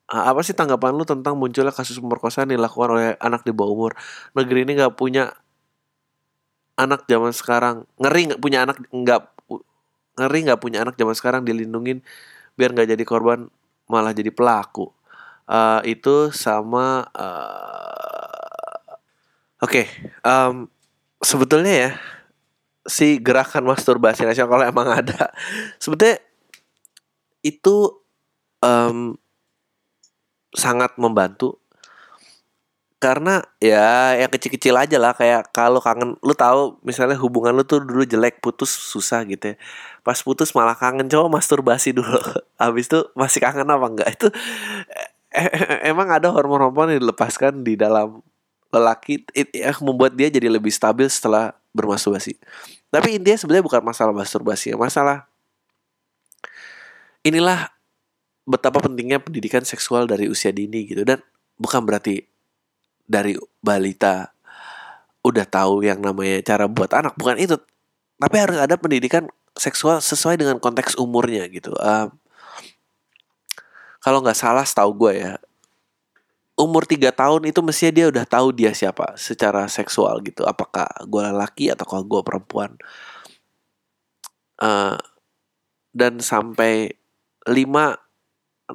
apa 0.08 0.40
sih 0.40 0.56
tanggapan 0.56 0.96
lu 0.96 1.04
tentang 1.04 1.36
munculnya 1.36 1.76
kasus 1.76 2.00
pemerkosaan 2.00 2.48
dilakukan 2.48 2.90
oleh 2.96 3.08
anak 3.20 3.44
di 3.44 3.52
bawah 3.52 3.76
umur? 3.76 3.92
Negeri 4.32 4.64
ini 4.64 4.80
nggak 4.80 4.96
punya 4.96 5.36
anak 6.80 7.04
zaman 7.12 7.36
sekarang. 7.36 7.84
Ngeri 8.00 8.32
nggak 8.32 8.40
punya 8.40 8.64
anak 8.64 8.80
nggak 8.88 9.22
ngeri 10.18 10.40
nggak 10.48 10.62
punya 10.64 10.88
anak 10.88 10.96
zaman 10.96 11.12
sekarang 11.12 11.42
dilindungin 11.44 12.00
biar 12.56 12.72
nggak 12.72 12.96
jadi 12.96 13.04
korban 13.04 13.52
malah 13.92 14.16
jadi 14.16 14.32
pelaku. 14.32 14.96
Uh, 15.48 15.80
itu 15.88 16.32
sama 16.32 17.08
uh, 17.12 18.96
oke 19.60 19.72
okay, 19.72 19.88
um, 20.24 20.68
sebetulnya 21.24 21.72
ya 21.72 21.92
si 22.88 23.20
gerakan 23.20 23.68
masturbasi 23.68 24.24
nasional 24.24 24.58
kalau 24.58 24.66
emang 24.66 24.88
ada. 24.90 25.30
Sebetulnya 25.78 26.24
itu 27.44 28.02
um, 28.64 29.20
sangat 30.56 30.96
membantu. 30.98 31.60
Karena 32.98 33.46
ya 33.62 34.18
yang 34.18 34.34
kecil-kecil 34.34 34.74
aja 34.74 34.98
lah 34.98 35.14
kayak 35.14 35.54
kalau 35.54 35.78
kangen 35.78 36.18
lu 36.26 36.34
tahu 36.34 36.82
misalnya 36.82 37.14
hubungan 37.22 37.54
lu 37.54 37.62
tuh 37.62 37.78
dulu 37.78 38.02
jelek 38.02 38.42
putus 38.42 38.74
susah 38.74 39.22
gitu 39.30 39.54
ya. 39.54 39.56
Pas 40.02 40.18
putus 40.18 40.50
malah 40.58 40.74
kangen 40.74 41.06
coba 41.06 41.38
masturbasi 41.38 41.94
dulu. 41.94 42.18
Habis 42.62 42.90
itu 42.90 43.06
masih 43.14 43.38
kangen 43.46 43.70
apa 43.70 43.86
enggak? 43.86 44.10
Itu 44.18 44.34
emang 45.86 46.10
ada 46.10 46.34
hormon-hormon 46.34 46.98
yang 46.98 47.06
dilepaskan 47.06 47.62
di 47.62 47.78
dalam 47.78 48.26
lelaki 48.74 49.22
yang 49.54 49.78
membuat 49.86 50.18
dia 50.18 50.34
jadi 50.34 50.50
lebih 50.50 50.74
stabil 50.74 51.06
setelah 51.06 51.54
bermasturbasi 51.78 52.34
tapi 52.88 53.20
intinya 53.20 53.36
sebenarnya 53.36 53.66
bukan 53.68 53.82
masalah 53.84 54.14
masturbasi, 54.16 54.72
masalah. 54.80 55.28
Inilah 57.28 57.68
betapa 58.48 58.80
pentingnya 58.80 59.20
pendidikan 59.20 59.68
seksual 59.68 60.08
dari 60.08 60.32
usia 60.32 60.56
dini 60.56 60.88
gitu. 60.88 61.04
Dan 61.04 61.20
bukan 61.60 61.84
berarti 61.84 62.24
dari 63.04 63.36
balita 63.60 64.32
udah 65.20 65.44
tahu 65.44 65.84
yang 65.84 66.00
namanya 66.00 66.40
cara 66.48 66.72
buat 66.72 66.92
anak. 66.96 67.20
Bukan 67.20 67.36
itu. 67.36 67.60
Tapi 68.18 68.36
harus 68.40 68.58
ada 68.58 68.80
pendidikan 68.80 69.28
seksual 69.60 70.00
sesuai 70.00 70.40
dengan 70.40 70.58
konteks 70.64 70.96
umurnya 70.96 71.44
gitu. 71.52 71.76
Uh, 71.76 72.08
kalau 74.00 74.24
nggak 74.24 74.40
salah 74.40 74.64
setahu 74.64 74.96
gue 74.96 75.20
ya 75.20 75.36
umur 76.58 76.90
tiga 76.90 77.14
tahun 77.14 77.46
itu 77.46 77.62
mestinya 77.62 77.94
dia 77.94 78.06
udah 78.10 78.26
tahu 78.26 78.50
dia 78.50 78.74
siapa 78.74 79.14
secara 79.14 79.70
seksual 79.70 80.26
gitu. 80.26 80.42
Apakah 80.44 80.90
gue 81.06 81.24
laki 81.30 81.70
atau 81.70 81.86
kalau 81.86 82.04
gue 82.04 82.22
perempuan. 82.26 82.74
Uh, 84.58 84.98
dan 85.94 86.18
sampai 86.18 86.98
lima 87.46 88.02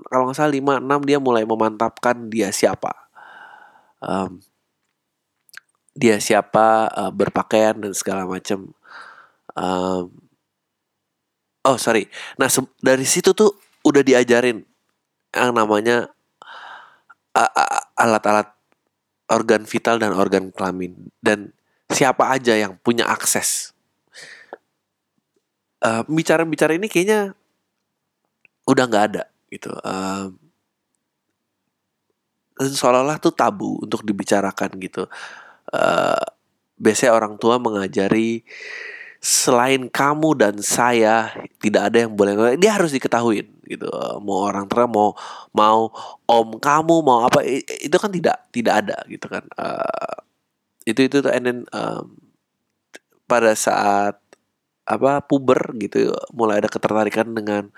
kalau 0.08 0.30
nggak 0.30 0.38
salah 0.38 0.54
lima 0.54 0.78
enam 0.78 1.02
dia 1.02 1.18
mulai 1.18 1.42
memantapkan 1.42 2.30
dia 2.30 2.54
siapa. 2.54 2.94
Um, 3.98 4.38
dia 5.92 6.22
siapa 6.22 6.88
uh, 6.88 7.12
berpakaian 7.12 7.76
dan 7.76 7.92
segala 7.92 8.24
macam 8.24 8.72
um, 9.58 10.06
oh 11.66 11.76
sorry. 11.76 12.06
Nah 12.38 12.46
dari 12.78 13.04
situ 13.04 13.34
tuh 13.34 13.58
udah 13.82 14.06
diajarin 14.06 14.62
yang 15.34 15.50
namanya 15.50 16.14
alat-alat 17.96 18.52
organ 19.32 19.64
vital 19.64 19.96
dan 19.96 20.12
organ 20.12 20.52
kelamin. 20.52 21.08
Dan 21.18 21.52
siapa 21.88 22.28
aja 22.32 22.56
yang 22.56 22.76
punya 22.80 23.08
akses. 23.08 23.72
Uh, 25.82 26.06
bicara-bicara 26.06 26.78
ini 26.78 26.86
kayaknya 26.86 27.34
udah 28.70 28.84
nggak 28.86 29.04
ada 29.12 29.24
gitu. 29.50 29.74
Uh, 29.82 30.30
seolah-olah 32.60 33.18
tuh 33.18 33.34
tabu 33.34 33.82
untuk 33.82 34.06
dibicarakan 34.06 34.78
gitu. 34.78 35.10
Uh, 35.72 36.22
biasanya 36.78 37.16
orang 37.16 37.34
tua 37.38 37.58
mengajari 37.58 38.46
selain 39.22 39.86
kamu 39.86 40.34
dan 40.34 40.54
saya 40.58 41.30
tidak 41.62 41.94
ada 41.94 42.04
yang 42.04 42.12
boleh 42.18 42.58
dia 42.58 42.74
harus 42.74 42.90
diketahui 42.90 43.46
gitu. 43.70 43.86
Mau 44.18 44.42
orang 44.42 44.66
tua 44.66 44.90
mau 44.90 45.14
mau 45.54 45.94
om 46.26 46.58
kamu 46.58 47.06
mau 47.06 47.22
apa 47.22 47.46
itu 47.46 47.94
kan 48.02 48.10
tidak 48.10 48.50
tidak 48.50 48.74
ada 48.82 48.98
gitu 49.06 49.30
kan. 49.30 49.46
Uh, 49.54 50.26
itu 50.82 51.06
itu 51.06 51.22
tuh 51.22 51.30
and 51.30 51.46
then 51.46 51.58
um, 51.70 52.18
pada 53.30 53.54
saat 53.54 54.18
apa 54.82 55.22
puber 55.22 55.70
gitu 55.78 56.10
mulai 56.34 56.58
ada 56.58 56.66
ketertarikan 56.66 57.30
dengan 57.30 57.70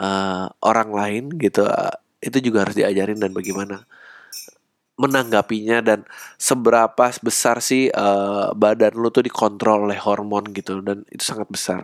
uh, 0.00 0.48
orang 0.64 0.90
lain 0.96 1.24
gitu 1.36 1.68
uh, 1.68 1.92
itu 2.24 2.40
juga 2.40 2.64
harus 2.64 2.80
diajarin 2.80 3.20
dan 3.20 3.36
bagaimana 3.36 3.84
menanggapinya 5.00 5.80
dan 5.80 6.04
seberapa 6.36 7.08
besar 7.24 7.64
sih 7.64 7.88
uh, 7.88 8.52
badan 8.52 8.92
lu 9.00 9.08
tuh 9.08 9.24
dikontrol 9.24 9.88
oleh 9.88 9.96
hormon 9.96 10.52
gitu 10.52 10.84
dan 10.84 11.08
itu 11.08 11.24
sangat 11.24 11.48
besar. 11.48 11.80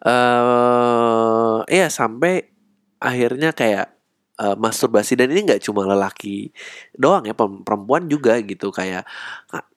Uh, 0.00 1.60
ya 1.68 1.92
sampai 1.92 2.48
akhirnya 2.96 3.52
kayak 3.52 3.92
uh, 4.40 4.56
masturbasi 4.56 5.18
dan 5.18 5.28
ini 5.28 5.44
nggak 5.44 5.64
cuma 5.68 5.84
lelaki 5.84 6.52
doang 6.96 7.28
ya 7.28 7.34
perempuan 7.36 8.08
juga 8.08 8.38
gitu 8.40 8.72
kayak 8.72 9.04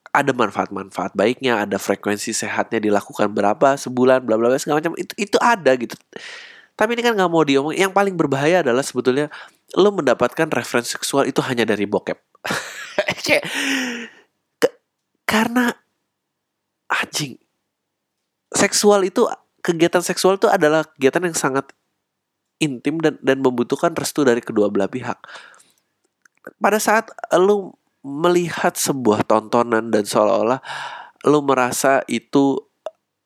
ada 0.10 0.32
manfaat-manfaat 0.34 1.14
baiknya, 1.14 1.62
ada 1.62 1.78
frekuensi 1.78 2.34
sehatnya 2.34 2.82
dilakukan 2.82 3.30
berapa 3.30 3.78
sebulan, 3.78 4.26
bla 4.26 4.41
bla 4.41 4.49
bla 4.49 4.57
segala 4.57 4.82
macam 4.82 4.97
itu 4.97 5.14
itu 5.22 5.38
ada 5.38 5.72
gitu. 5.78 5.93
Tapi 6.80 6.95
ini 6.95 7.03
kan 7.03 7.11
nggak 7.19 7.27
mau 7.27 7.43
diomong. 7.43 7.75
Yang 7.75 7.91
paling 7.91 8.15
berbahaya 8.15 8.63
adalah 8.63 8.80
sebetulnya 8.80 9.27
lo 9.75 9.91
mendapatkan 9.91 10.47
referensi 10.47 10.95
seksual 10.95 11.27
itu 11.27 11.43
hanya 11.43 11.67
dari 11.67 11.84
bokep. 11.84 12.15
karena 15.30 15.69
anjing 16.89 17.38
seksual 18.49 19.05
itu 19.05 19.30
kegiatan 19.61 20.01
seksual 20.01 20.41
itu 20.41 20.49
adalah 20.49 20.88
kegiatan 20.97 21.30
yang 21.30 21.38
sangat 21.38 21.69
intim 22.57 22.97
dan 22.97 23.21
dan 23.21 23.38
membutuhkan 23.43 23.93
restu 23.93 24.25
dari 24.25 24.41
kedua 24.41 24.71
belah 24.73 24.89
pihak. 24.89 25.19
Pada 26.57 26.82
saat 26.82 27.11
lo 27.38 27.77
melihat 28.01 28.73
sebuah 28.73 29.27
tontonan 29.27 29.91
dan 29.91 30.07
seolah-olah 30.07 30.63
lo 31.27 31.39
merasa 31.43 32.01
itu 32.07 32.57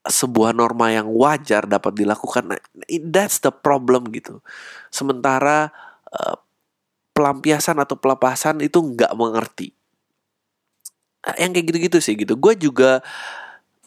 sebuah 0.04 0.51
norma 0.51 0.91
yang 0.91 1.08
wajar 1.08 1.64
dapat 1.64 1.95
dilakukan, 1.95 2.56
nah, 2.56 2.62
that's 3.08 3.39
the 3.39 3.51
problem 3.51 4.12
gitu. 4.12 4.43
Sementara 4.91 5.72
Eh, 6.14 6.38
pelampiasan 7.14 7.78
atau 7.78 7.93
pelepasan 7.97 8.62
itu 8.62 8.78
nggak 8.82 9.14
mengerti. 9.18 9.70
Nah, 11.26 11.36
yang 11.38 11.54
kayak 11.54 11.66
gitu-gitu 11.70 11.97
sih 12.01 12.18
gitu. 12.18 12.34
Gue 12.38 12.58
juga 12.58 13.06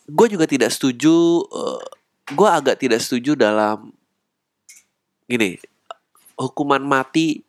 gue 0.07 0.27
juga 0.31 0.47
tidak 0.47 0.71
setuju 0.71 1.43
uh, 1.43 1.83
gue 2.31 2.49
agak 2.51 2.79
tidak 2.79 3.03
setuju 3.03 3.35
dalam 3.35 3.91
gini 5.27 5.59
hukuman 6.39 6.79
mati 6.79 7.43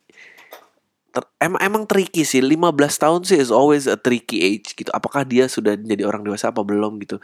ter, 1.13 1.21
emang 1.37 1.61
emang 1.61 1.83
tricky 1.85 2.25
sih. 2.25 2.41
15 2.41 2.73
tahun 2.73 3.21
sih 3.25 3.37
is 3.37 3.53
always 3.53 3.85
a 3.85 3.97
tricky 3.97 4.41
age 4.41 4.73
gitu. 4.73 4.89
Apakah 4.93 5.25
dia 5.25 5.45
sudah 5.45 5.77
menjadi 5.77 6.09
orang 6.09 6.25
dewasa 6.25 6.49
apa 6.49 6.65
belum 6.65 6.97
gitu 7.05 7.21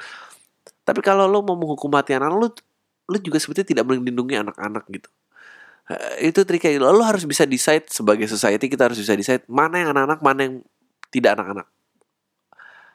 tapi 0.84 1.00
kalau 1.04 1.28
lo 1.28 1.44
mau 1.44 1.56
menghukum 1.56 1.92
mati 1.92 2.16
anak 2.16 2.32
lo 2.32 2.48
lo 3.04 3.18
juga 3.20 3.40
sebetulnya 3.40 3.68
tidak 3.68 3.86
melindungi 3.88 4.40
anak-anak 4.40 4.84
gitu. 4.92 5.10
Eh, 5.92 6.32
itu 6.32 6.40
triknya 6.48 6.80
lo 6.80 7.04
harus 7.04 7.28
bisa 7.28 7.44
decide 7.44 7.88
sebagai 7.92 8.28
society 8.32 8.72
kita 8.72 8.88
harus 8.88 9.00
bisa 9.00 9.16
decide 9.16 9.44
mana 9.52 9.84
yang 9.84 9.90
anak-anak 9.92 10.20
mana 10.24 10.40
yang 10.48 10.56
tidak 11.12 11.36
anak-anak. 11.40 11.68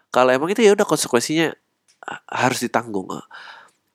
Kalau 0.09 0.31
emang 0.33 0.49
itu 0.49 0.65
ya 0.65 0.73
udah 0.73 0.89
konsekuensinya 0.89 1.53
eh, 2.09 2.21
harus 2.33 2.65
ditanggung 2.65 3.09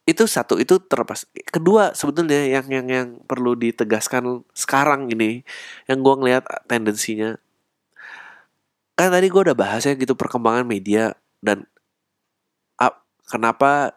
itu 0.04 0.24
satu 0.28 0.60
itu 0.60 0.84
terlepas. 0.84 1.24
Kedua 1.48 1.96
sebetulnya 1.96 2.44
yang 2.44 2.68
yang 2.68 2.88
yang 2.92 3.08
perlu 3.24 3.56
ditegaskan 3.56 4.44
sekarang 4.52 5.08
ini 5.08 5.48
yang 5.88 6.04
gue 6.04 6.16
ngelihat 6.20 6.44
tendensinya 6.68 7.40
kan 8.94 9.10
tadi 9.10 9.32
gue 9.32 9.42
udah 9.42 9.58
bahas 9.58 9.88
ya 9.88 9.96
gitu 9.96 10.14
perkembangan 10.14 10.68
media 10.68 11.16
dan 11.40 11.66
kenapa 13.28 13.96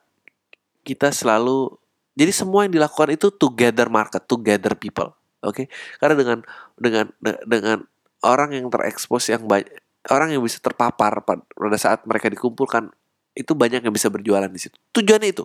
kita 0.86 1.10
selalu 1.10 1.74
jadi 2.16 2.32
semua 2.32 2.64
yang 2.64 2.72
dilakukan 2.72 3.12
itu 3.12 3.28
together 3.28 3.92
market, 3.92 4.24
together 4.24 4.72
people. 4.72 5.12
Oke. 5.44 5.64
Okay? 5.64 5.66
Karena 6.00 6.14
dengan 6.16 6.38
dengan 6.80 7.06
dengan 7.44 7.78
orang 8.24 8.56
yang 8.56 8.66
terekspos 8.72 9.28
yang 9.28 9.44
banyak 9.44 9.68
orang 10.08 10.32
yang 10.32 10.40
bisa 10.40 10.62
terpapar 10.62 11.20
pada 11.26 11.78
saat 11.78 12.06
mereka 12.08 12.32
dikumpulkan 12.32 12.88
itu 13.36 13.52
banyak 13.52 13.84
yang 13.84 13.92
bisa 13.92 14.08
berjualan 14.08 14.48
di 14.48 14.60
situ. 14.60 14.76
Tujuannya 14.96 15.28
itu. 15.28 15.44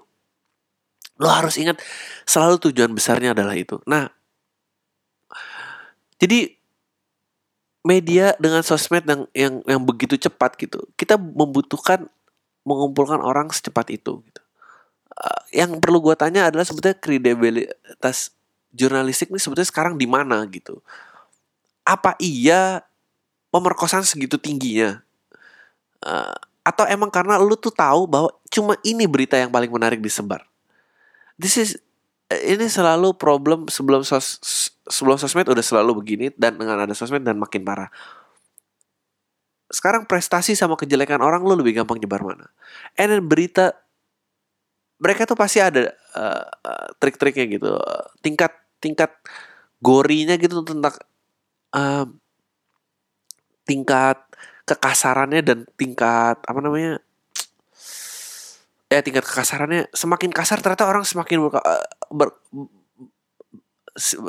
Lo 1.20 1.28
harus 1.28 1.60
ingat 1.60 1.84
selalu 2.24 2.72
tujuan 2.72 2.96
besarnya 2.96 3.36
adalah 3.36 3.54
itu. 3.54 3.84
Nah, 3.84 4.08
jadi 6.18 6.56
media 7.84 8.38
dengan 8.40 8.64
sosmed 8.64 9.04
yang 9.04 9.22
yang 9.36 9.54
yang 9.68 9.82
begitu 9.84 10.16
cepat 10.16 10.56
gitu, 10.56 10.88
kita 10.96 11.20
membutuhkan 11.20 12.08
mengumpulkan 12.68 13.20
orang 13.22 13.50
secepat 13.50 13.90
itu 13.94 14.22
gitu. 14.22 14.42
Eh, 15.12 15.64
yang 15.64 15.78
perlu 15.78 16.00
gue 16.00 16.16
tanya 16.16 16.50
adalah 16.50 16.66
sebetulnya 16.66 16.98
kredibilitas 16.98 18.32
jurnalistik 18.72 19.30
ini 19.30 19.40
sebetulnya 19.40 19.70
sekarang 19.70 19.94
di 20.00 20.08
mana 20.08 20.42
gitu. 20.48 20.80
Apa 21.84 22.16
iya 22.22 22.86
pemerkosaan 23.52 24.08
segitu 24.08 24.40
tingginya? 24.40 25.04
Uh, 26.02 26.34
atau 26.66 26.86
emang 26.90 27.14
karena 27.14 27.38
lu 27.38 27.54
tuh 27.58 27.74
tahu 27.74 28.10
bahwa 28.10 28.34
cuma 28.50 28.74
ini 28.82 29.06
berita 29.06 29.38
yang 29.38 29.54
paling 29.54 29.70
menarik 29.70 30.02
disebar. 30.02 30.46
This 31.38 31.58
is 31.58 31.70
ini 32.32 32.70
selalu 32.72 33.18
problem 33.18 33.68
sebelum 33.68 34.08
sos 34.08 34.40
sebelum 34.88 35.20
sosmed 35.20 35.50
udah 35.52 35.66
selalu 35.66 36.00
begini 36.00 36.26
dan 36.38 36.56
dengan 36.56 36.80
ada 36.80 36.94
sosmed 36.96 37.26
dan 37.26 37.38
makin 37.38 37.66
parah. 37.68 37.92
Sekarang 39.72 40.04
prestasi 40.04 40.54
sama 40.54 40.76
kejelekan 40.76 41.24
orang 41.24 41.42
lu 41.42 41.56
lebih 41.56 41.82
gampang 41.82 41.98
nyebar 41.98 42.22
mana? 42.22 42.52
And 43.00 43.10
then 43.10 43.24
berita 43.26 43.74
mereka 45.02 45.26
tuh 45.26 45.34
pasti 45.34 45.58
ada 45.58 45.90
uh, 46.14 46.46
uh, 46.46 46.88
trik-triknya 47.02 47.48
gitu. 47.50 47.74
Tingkat 48.22 48.54
tingkat 48.78 49.12
gorinya 49.82 50.38
gitu 50.38 50.62
tentang 50.62 50.94
uh, 51.74 52.06
tingkat 53.66 54.22
kekasarannya 54.70 55.42
dan 55.42 55.58
tingkat 55.74 56.38
apa 56.38 56.60
namanya 56.62 57.02
ya 58.92 59.00
tingkat 59.02 59.26
kekasarannya. 59.26 59.90
Semakin 59.96 60.30
kasar 60.30 60.62
ternyata 60.62 60.86
orang 60.86 61.08
semakin 61.08 61.50
ber, 62.14 62.30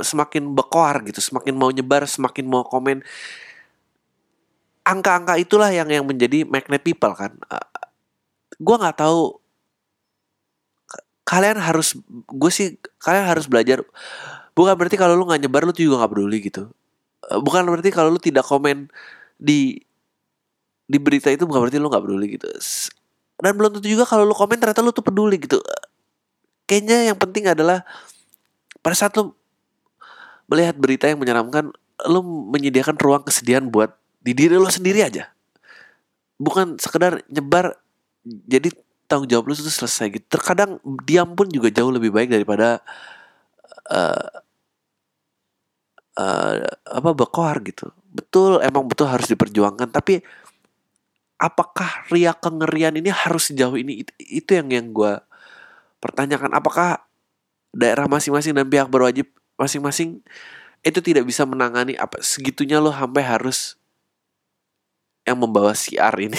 semakin 0.00 0.56
bekoar 0.56 1.04
gitu. 1.04 1.20
Semakin 1.20 1.52
mau 1.52 1.68
nyebar 1.68 2.08
semakin 2.08 2.48
mau 2.48 2.64
komen 2.64 3.04
angka-angka 4.82 5.38
itulah 5.38 5.70
yang 5.70 5.88
yang 5.90 6.04
menjadi 6.06 6.46
magnet 6.46 6.82
people 6.82 7.14
kan. 7.14 7.34
Uh, 7.50 7.62
gue 8.58 8.76
nggak 8.78 8.98
tahu 8.98 9.42
kalian 11.22 11.56
harus 11.58 11.96
gue 12.28 12.50
sih 12.52 12.76
kalian 13.00 13.24
harus 13.24 13.48
belajar 13.48 13.80
bukan 14.52 14.74
berarti 14.76 15.00
kalau 15.00 15.16
lu 15.16 15.24
nggak 15.24 15.48
nyebar 15.48 15.64
lu 15.64 15.72
juga 15.72 16.04
nggak 16.04 16.12
peduli 16.12 16.38
gitu. 16.44 16.62
Eh, 17.30 17.40
bukan 17.40 17.62
berarti 17.66 17.90
kalau 17.94 18.12
lu 18.12 18.20
tidak 18.20 18.44
komen 18.44 18.90
di 19.40 19.80
di 20.86 20.98
berita 21.00 21.32
itu 21.32 21.48
bukan 21.48 21.66
berarti 21.66 21.78
lu 21.80 21.88
nggak 21.88 22.04
peduli 22.04 22.26
gitu. 22.36 22.48
Dan 23.42 23.58
belum 23.58 23.80
tentu 23.80 23.88
juga 23.88 24.04
kalau 24.06 24.28
lu 24.28 24.34
komen 24.36 24.58
ternyata 24.60 24.84
lu 24.84 24.92
tuh 24.92 25.02
peduli 25.02 25.40
gitu. 25.40 25.58
Kayaknya 26.68 27.10
yang 27.10 27.18
penting 27.18 27.48
adalah 27.48 27.82
pada 28.84 28.94
saat 28.98 29.14
lu 29.16 29.34
melihat 30.50 30.76
berita 30.76 31.08
yang 31.08 31.16
menyeramkan 31.22 31.72
lu 32.10 32.20
menyediakan 32.52 32.98
ruang 32.98 33.22
kesedihan 33.24 33.66
buat 33.70 33.94
di 34.22 34.32
diri 34.32 34.54
lu 34.54 34.70
sendiri 34.70 35.02
aja. 35.02 35.28
Bukan 36.38 36.78
sekedar 36.78 37.22
nyebar 37.26 37.74
jadi 38.24 38.70
tanggung 39.10 39.28
jawab 39.28 39.50
lu 39.50 39.54
itu 39.54 39.68
selesai 39.68 40.08
gitu. 40.14 40.26
Terkadang 40.30 40.78
diam 41.04 41.34
pun 41.34 41.50
juga 41.50 41.68
jauh 41.68 41.90
lebih 41.90 42.14
baik 42.14 42.30
daripada 42.30 42.80
uh, 43.90 44.26
uh, 46.16 46.54
apa 46.86 47.10
bekoar 47.12 47.60
gitu. 47.66 47.90
Betul 48.14 48.62
emang 48.62 48.86
betul 48.86 49.10
harus 49.10 49.28
diperjuangkan 49.28 49.90
tapi 49.90 50.22
apakah 51.42 52.06
ria 52.14 52.32
kengerian 52.32 52.94
ini 52.94 53.10
harus 53.10 53.50
sejauh 53.50 53.74
ini? 53.74 54.06
Itu 54.16 54.54
yang 54.54 54.70
yang 54.70 54.94
gue 54.94 55.18
pertanyakan. 55.98 56.54
Apakah 56.54 57.02
daerah 57.74 58.06
masing-masing 58.06 58.54
dan 58.54 58.68
pihak 58.68 58.86
berwajib 58.86 59.26
masing-masing 59.56 60.20
itu 60.82 60.98
tidak 61.00 61.24
bisa 61.24 61.46
menangani 61.46 61.94
apa 61.94 62.20
segitunya 62.20 62.82
lo 62.82 62.90
sampai 62.92 63.22
harus 63.22 63.80
yang 65.22 65.38
membawa 65.38 65.72
siar 65.74 66.14
ini. 66.18 66.38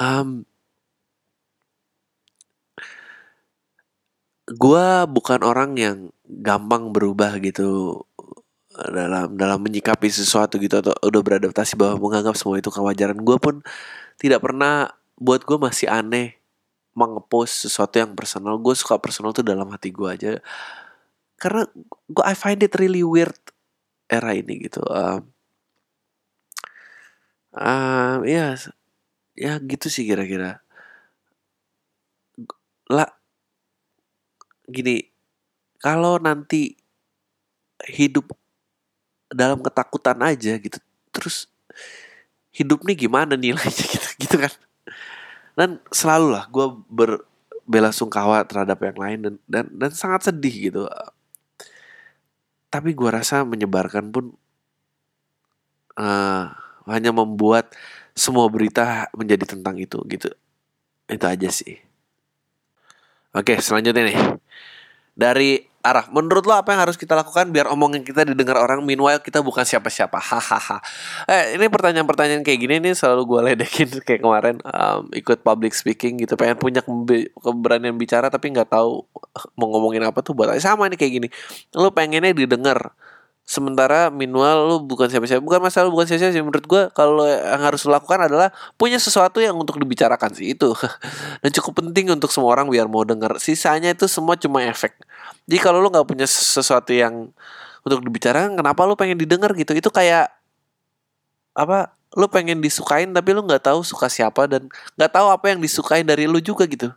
um, 0.00 0.44
gua 4.52 5.08
bukan 5.08 5.40
orang 5.44 5.76
yang 5.76 5.98
gampang 6.24 6.92
berubah 6.92 7.36
gitu 7.40 8.00
dalam 8.74 9.38
dalam 9.38 9.62
menyikapi 9.62 10.10
sesuatu 10.10 10.58
gitu 10.58 10.82
atau 10.82 10.90
udah 10.98 11.22
beradaptasi 11.22 11.78
bahwa 11.78 12.10
menganggap 12.10 12.34
semua 12.34 12.58
itu 12.58 12.74
kewajaran. 12.74 13.22
Gue 13.22 13.38
pun 13.38 13.62
tidak 14.18 14.42
pernah 14.42 14.90
buat 15.14 15.46
gue 15.46 15.58
masih 15.58 15.86
aneh 15.86 16.34
mengepost 16.94 17.66
sesuatu 17.66 18.02
yang 18.02 18.18
personal. 18.18 18.58
Gue 18.58 18.74
suka 18.74 18.98
personal 18.98 19.30
tuh 19.30 19.46
dalam 19.46 19.70
hati 19.70 19.94
gue 19.94 20.08
aja. 20.10 20.32
Karena 21.38 21.70
gue 22.10 22.24
I 22.26 22.34
find 22.34 22.58
it 22.66 22.74
really 22.74 23.06
weird 23.06 23.34
era 24.08 24.36
ini 24.36 24.68
gitu 24.68 24.84
um, 24.84 25.22
um, 27.54 28.18
ya 28.26 28.58
ya 29.34 29.58
gitu 29.62 29.86
sih 29.90 30.04
kira-kira. 30.06 30.62
Lah 32.90 33.10
gini 34.68 35.08
kalau 35.80 36.16
nanti 36.20 36.76
hidup 37.84 38.32
dalam 39.28 39.60
ketakutan 39.60 40.16
aja 40.24 40.56
gitu 40.56 40.78
terus 41.10 41.50
hidup 42.54 42.86
nih 42.86 43.06
gimana 43.06 43.34
nilainya 43.34 43.84
gitu 43.94 44.08
gitu 44.20 44.36
kan. 44.38 44.52
Dan 45.54 45.70
selalu 45.90 46.34
lah 46.34 46.44
gue 46.50 46.66
berbela 46.90 47.90
sungkawa 47.94 48.42
terhadap 48.46 48.78
yang 48.82 48.98
lain 48.98 49.18
dan 49.22 49.34
dan 49.46 49.64
dan 49.74 49.90
sangat 49.94 50.30
sedih 50.30 50.70
gitu 50.70 50.82
tapi 52.74 52.90
gue 52.90 53.06
rasa 53.06 53.46
menyebarkan 53.46 54.10
pun 54.10 54.34
uh, 55.94 56.50
hanya 56.90 57.14
membuat 57.14 57.70
semua 58.18 58.50
berita 58.50 59.06
menjadi 59.14 59.46
tentang 59.54 59.78
itu 59.78 60.02
gitu. 60.10 60.34
Itu 61.06 61.22
aja 61.22 61.54
sih. 61.54 61.78
Oke 63.30 63.62
selanjutnya 63.62 64.10
nih. 64.10 64.18
Dari 65.14 65.62
arah. 65.84 66.08
Menurut 66.08 66.48
lo 66.48 66.56
apa 66.56 66.72
yang 66.72 66.80
harus 66.88 66.96
kita 66.96 67.12
lakukan 67.12 67.52
biar 67.52 67.68
omongan 67.68 68.00
kita 68.00 68.24
didengar 68.24 68.56
orang? 68.56 68.80
Meanwhile 68.80 69.20
kita 69.20 69.44
bukan 69.44 69.68
siapa-siapa. 69.68 70.16
Hahaha. 70.16 70.80
eh 71.28 71.60
ini 71.60 71.68
pertanyaan-pertanyaan 71.68 72.40
kayak 72.40 72.58
gini 72.64 72.74
nih 72.80 72.96
selalu 72.96 73.22
gue 73.28 73.40
ledekin 73.52 73.88
kayak 74.08 74.24
kemarin 74.24 74.56
um, 74.64 75.12
ikut 75.12 75.44
public 75.44 75.76
speaking 75.76 76.16
gitu. 76.24 76.40
Pengen 76.40 76.56
punya 76.56 76.80
keberanian 77.36 78.00
bicara 78.00 78.32
tapi 78.32 78.48
nggak 78.56 78.72
tahu 78.72 79.04
mau 79.60 79.68
ngomongin 79.76 80.08
apa 80.08 80.24
tuh 80.24 80.32
buat 80.32 80.48
sama 80.64 80.88
nih 80.88 80.96
kayak 80.96 81.12
gini. 81.12 81.28
Lo 81.76 81.92
pengennya 81.92 82.32
didengar. 82.32 82.96
Sementara 83.44 84.08
minimal 84.08 84.56
lu 84.64 84.76
bukan 84.88 85.12
siapa-siapa. 85.12 85.44
Bukan 85.44 85.60
masalah 85.60 85.92
bukan 85.92 86.08
siapa-siapa 86.08 86.32
sih. 86.32 86.40
Menurut 86.40 86.64
gue 86.64 86.82
kalau 86.96 87.28
yang 87.28 87.60
harus 87.60 87.84
dilakukan 87.84 88.24
adalah 88.24 88.48
punya 88.80 88.96
sesuatu 88.96 89.36
yang 89.36 89.52
untuk 89.52 89.76
dibicarakan 89.76 90.32
sih. 90.32 90.56
Itu. 90.56 90.72
Dan 91.44 91.52
cukup 91.52 91.84
penting 91.84 92.08
untuk 92.08 92.32
semua 92.32 92.56
orang 92.56 92.72
biar 92.72 92.88
mau 92.88 93.04
dengar 93.04 93.36
sisanya 93.36 93.92
itu 93.92 94.08
semua 94.08 94.40
cuma 94.40 94.64
efek 94.64 94.96
jadi 95.44 95.60
kalau 95.60 95.78
lu 95.84 95.92
nggak 95.92 96.08
punya 96.08 96.24
sesuatu 96.24 96.92
yang 96.96 97.28
untuk 97.84 98.00
dibicarakan 98.00 98.56
kenapa 98.56 98.80
lu 98.88 98.96
pengen 98.96 99.20
didengar 99.20 99.52
gitu? 99.52 99.76
Itu 99.76 99.92
kayak 99.92 100.32
apa 101.54 101.92
lu 102.16 102.26
pengen 102.32 102.64
disukain 102.64 103.12
tapi 103.12 103.36
lu 103.36 103.44
nggak 103.44 103.68
tahu 103.68 103.84
suka 103.84 104.08
siapa 104.08 104.48
dan 104.48 104.66
nggak 104.96 105.12
tahu 105.12 105.28
apa 105.28 105.52
yang 105.52 105.60
disukai 105.60 106.00
dari 106.00 106.24
lu 106.24 106.40
juga 106.40 106.64
gitu. 106.64 106.88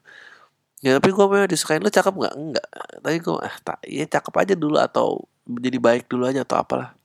Ya 0.79 0.95
tapi 0.95 1.11
gue 1.11 1.25
mau 1.27 1.43
disukain 1.43 1.83
lu 1.83 1.91
cakep 1.91 2.13
nggak? 2.15 2.33
Enggak 2.39 2.67
tapi 3.03 3.17
gue 3.19 3.35
ah 3.35 3.55
tak 3.59 3.77
ya 3.83 4.05
cakep 4.07 4.33
aja 4.39 4.53
dulu 4.55 4.77
atau 4.79 5.27
jadi 5.43 5.77
baik 5.79 6.07
dulu 6.07 6.23
aja 6.23 6.47
atau 6.47 6.55
apalah. 6.55 6.95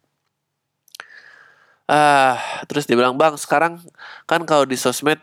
Ah 1.91 2.39
terus 2.71 2.87
dia 2.87 2.95
bilang 2.95 3.19
bang 3.19 3.35
sekarang 3.35 3.83
kan 4.31 4.47
kalau 4.47 4.63
di 4.63 4.79
sosmed 4.79 5.19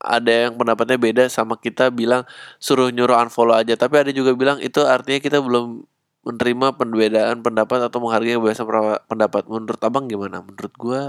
ada 0.00 0.48
yang 0.48 0.54
pendapatnya 0.60 0.98
beda 1.00 1.24
sama 1.32 1.56
kita 1.56 1.88
bilang 1.88 2.28
suruh 2.60 2.92
nyuruh 2.92 3.16
unfollow 3.16 3.56
aja. 3.56 3.74
Tapi 3.78 4.06
ada 4.06 4.10
juga 4.12 4.36
bilang 4.36 4.60
itu 4.60 4.80
artinya 4.84 5.20
kita 5.20 5.38
belum 5.40 5.84
menerima 6.26 6.66
perbedaan 6.74 7.40
pendapat 7.40 7.86
atau 7.86 7.98
menghargai 8.02 8.36
kebebasan 8.36 8.66
pendapat. 9.08 9.42
Menurut 9.48 9.80
abang 9.80 10.04
gimana? 10.10 10.42
Menurut 10.44 10.74
gua 10.76 11.02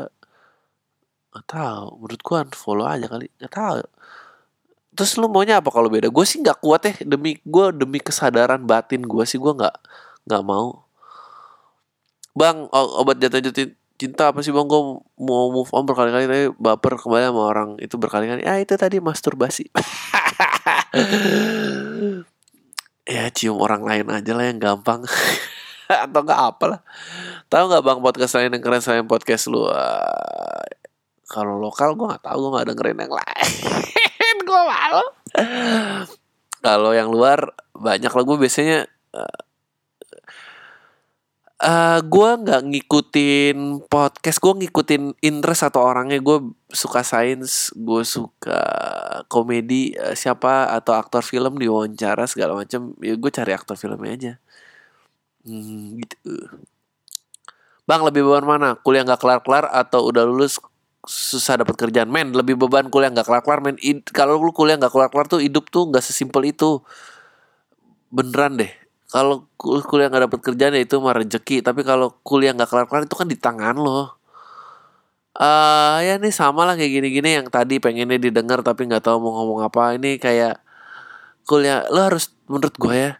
nggak 1.35 1.45
tahu. 1.49 1.87
Menurut 2.05 2.21
gua 2.23 2.37
unfollow 2.47 2.87
aja 2.87 3.05
kali. 3.09 3.27
Nggak 3.41 3.53
tahu. 3.53 3.77
Terus 4.97 5.13
lu 5.21 5.29
maunya 5.29 5.61
apa 5.61 5.69
kalau 5.69 5.93
beda? 5.93 6.09
Gue 6.09 6.25
sih 6.25 6.41
nggak 6.41 6.57
kuat 6.57 6.81
ya. 6.89 6.93
Demi 7.05 7.37
gue 7.45 7.65
demi 7.69 8.01
kesadaran 8.01 8.65
batin 8.65 9.05
gue 9.05 9.23
sih 9.29 9.37
gue 9.37 9.53
nggak 9.53 9.75
nggak 10.25 10.43
mau. 10.43 10.89
Bang 12.33 12.65
obat 12.73 13.21
jatuh 13.21 13.41
jatuh 13.45 13.69
cinta 13.97 14.29
apa 14.29 14.45
sih 14.45 14.53
bang? 14.53 14.69
Gue 14.69 15.01
mau 15.17 15.49
move 15.49 15.69
on 15.73 15.83
berkali-kali 15.83 16.25
tapi 16.29 16.45
baper 16.55 17.01
kembali 17.01 17.23
sama 17.33 17.41
orang 17.43 17.69
itu 17.81 17.97
berkali-kali. 17.97 18.45
Ya 18.45 18.61
itu 18.61 18.77
tadi 18.77 19.01
masturbasi. 19.01 19.67
Ya 23.07 23.31
cium 23.31 23.63
orang 23.63 23.87
lain 23.87 24.11
aja 24.11 24.35
lah 24.35 24.51
yang 24.51 24.59
gampang. 24.59 25.07
Atau 25.87 26.27
enggak 26.27 26.41
apa 26.43 26.65
lah. 26.67 26.79
Tahu 27.47 27.63
nggak 27.71 27.83
bang 27.87 27.99
podcast 28.03 28.35
lain 28.35 28.51
yang 28.51 28.59
keren 28.59 28.83
selain 28.83 29.07
podcast 29.07 29.47
lu? 29.47 29.63
Uh, 29.63 30.59
kalau 31.31 31.55
lokal 31.55 31.95
gue 31.95 32.03
nggak 32.03 32.19
tahu 32.27 32.37
gue 32.43 32.51
nggak 32.51 32.67
dengerin 32.67 32.99
yang 33.07 33.13
lain. 33.15 33.51
Gue 34.47 34.61
malu. 34.63 35.03
Kalau 36.63 36.91
yang 36.95 37.11
luar 37.11 37.51
banyak 37.75 38.11
lah. 38.11 38.23
Gue 38.23 38.37
biasanya 38.39 38.87
uh, 39.11 39.39
uh, 41.61 41.97
eh, 41.97 41.99
gue 42.05 42.29
nggak 42.43 42.61
ngikutin 42.69 43.57
podcast 43.89 44.37
gue 44.41 44.53
ngikutin 44.65 45.03
interest 45.21 45.61
atau 45.65 45.81
orangnya. 45.85 46.21
Gue 46.21 46.53
suka 46.69 47.01
sains 47.01 47.73
gue 47.73 48.03
suka 48.05 48.61
komedi 49.31 49.97
uh, 49.97 50.13
siapa 50.13 50.69
atau 50.73 50.93
aktor 50.93 51.25
film 51.25 51.57
diwawancara 51.57 52.29
segala 52.29 52.53
macam 52.57 52.93
ya 53.01 53.17
gue 53.17 53.31
cari 53.33 53.51
aktor 53.53 53.75
filmnya 53.79 54.13
aja. 54.13 54.33
Hmm, 55.47 55.97
gitu. 56.01 56.33
Bang 57.87 58.03
lebih 58.03 58.27
beban 58.27 58.45
mana? 58.45 58.69
Kuliah 58.83 59.07
nggak 59.07 59.21
kelar 59.21 59.39
kelar 59.41 59.65
atau 59.71 60.11
udah 60.11 60.27
lulus 60.27 60.59
susah 61.07 61.63
dapat 61.63 61.75
kerjaan? 61.79 62.11
Men 62.11 62.35
lebih 62.35 62.59
beban 62.59 62.91
kuliah 62.91 63.09
nggak 63.09 63.25
kelar 63.25 63.43
kelar 63.45 63.59
men 63.63 63.77
kalau 64.11 64.37
lu 64.37 64.51
kuliah 64.51 64.75
nggak 64.75 64.91
kelar 64.91 65.09
kelar 65.09 65.27
tuh 65.31 65.39
hidup 65.39 65.71
tuh 65.71 65.89
nggak 65.89 66.03
sesimpel 66.03 66.43
itu. 66.51 66.83
Beneran 68.11 68.59
deh 68.59 68.86
kalau 69.07 69.47
kuliah 69.55 70.11
nggak 70.11 70.27
dapat 70.27 70.39
kerjaan 70.43 70.75
ya 70.75 70.83
itu 70.83 70.99
mah 70.99 71.15
rezeki 71.15 71.63
tapi 71.63 71.87
kalau 71.87 72.11
kuliah 72.27 72.51
nggak 72.51 72.67
kelar 72.67 72.85
kelar 72.91 73.03
itu 73.07 73.15
kan 73.15 73.27
di 73.27 73.39
tangan 73.39 73.79
lo. 73.79 74.19
Uh, 75.37 76.01
ya 76.01 76.17
ini 76.17 76.33
sama 76.33 76.65
lah 76.65 76.73
kayak 76.73 76.91
gini-gini 76.97 77.37
yang 77.39 77.47
tadi 77.47 77.77
pengennya 77.77 78.17
didengar 78.17 78.65
tapi 78.65 78.89
nggak 78.89 79.05
tahu 79.07 79.23
mau 79.23 79.31
ngomong 79.39 79.63
apa. 79.63 79.95
Ini 79.95 80.19
kayak 80.19 80.59
kuliah 81.47 81.87
lo 81.87 82.03
harus 82.03 82.35
menurut 82.51 82.75
gue 82.75 82.95
ya 82.95 83.11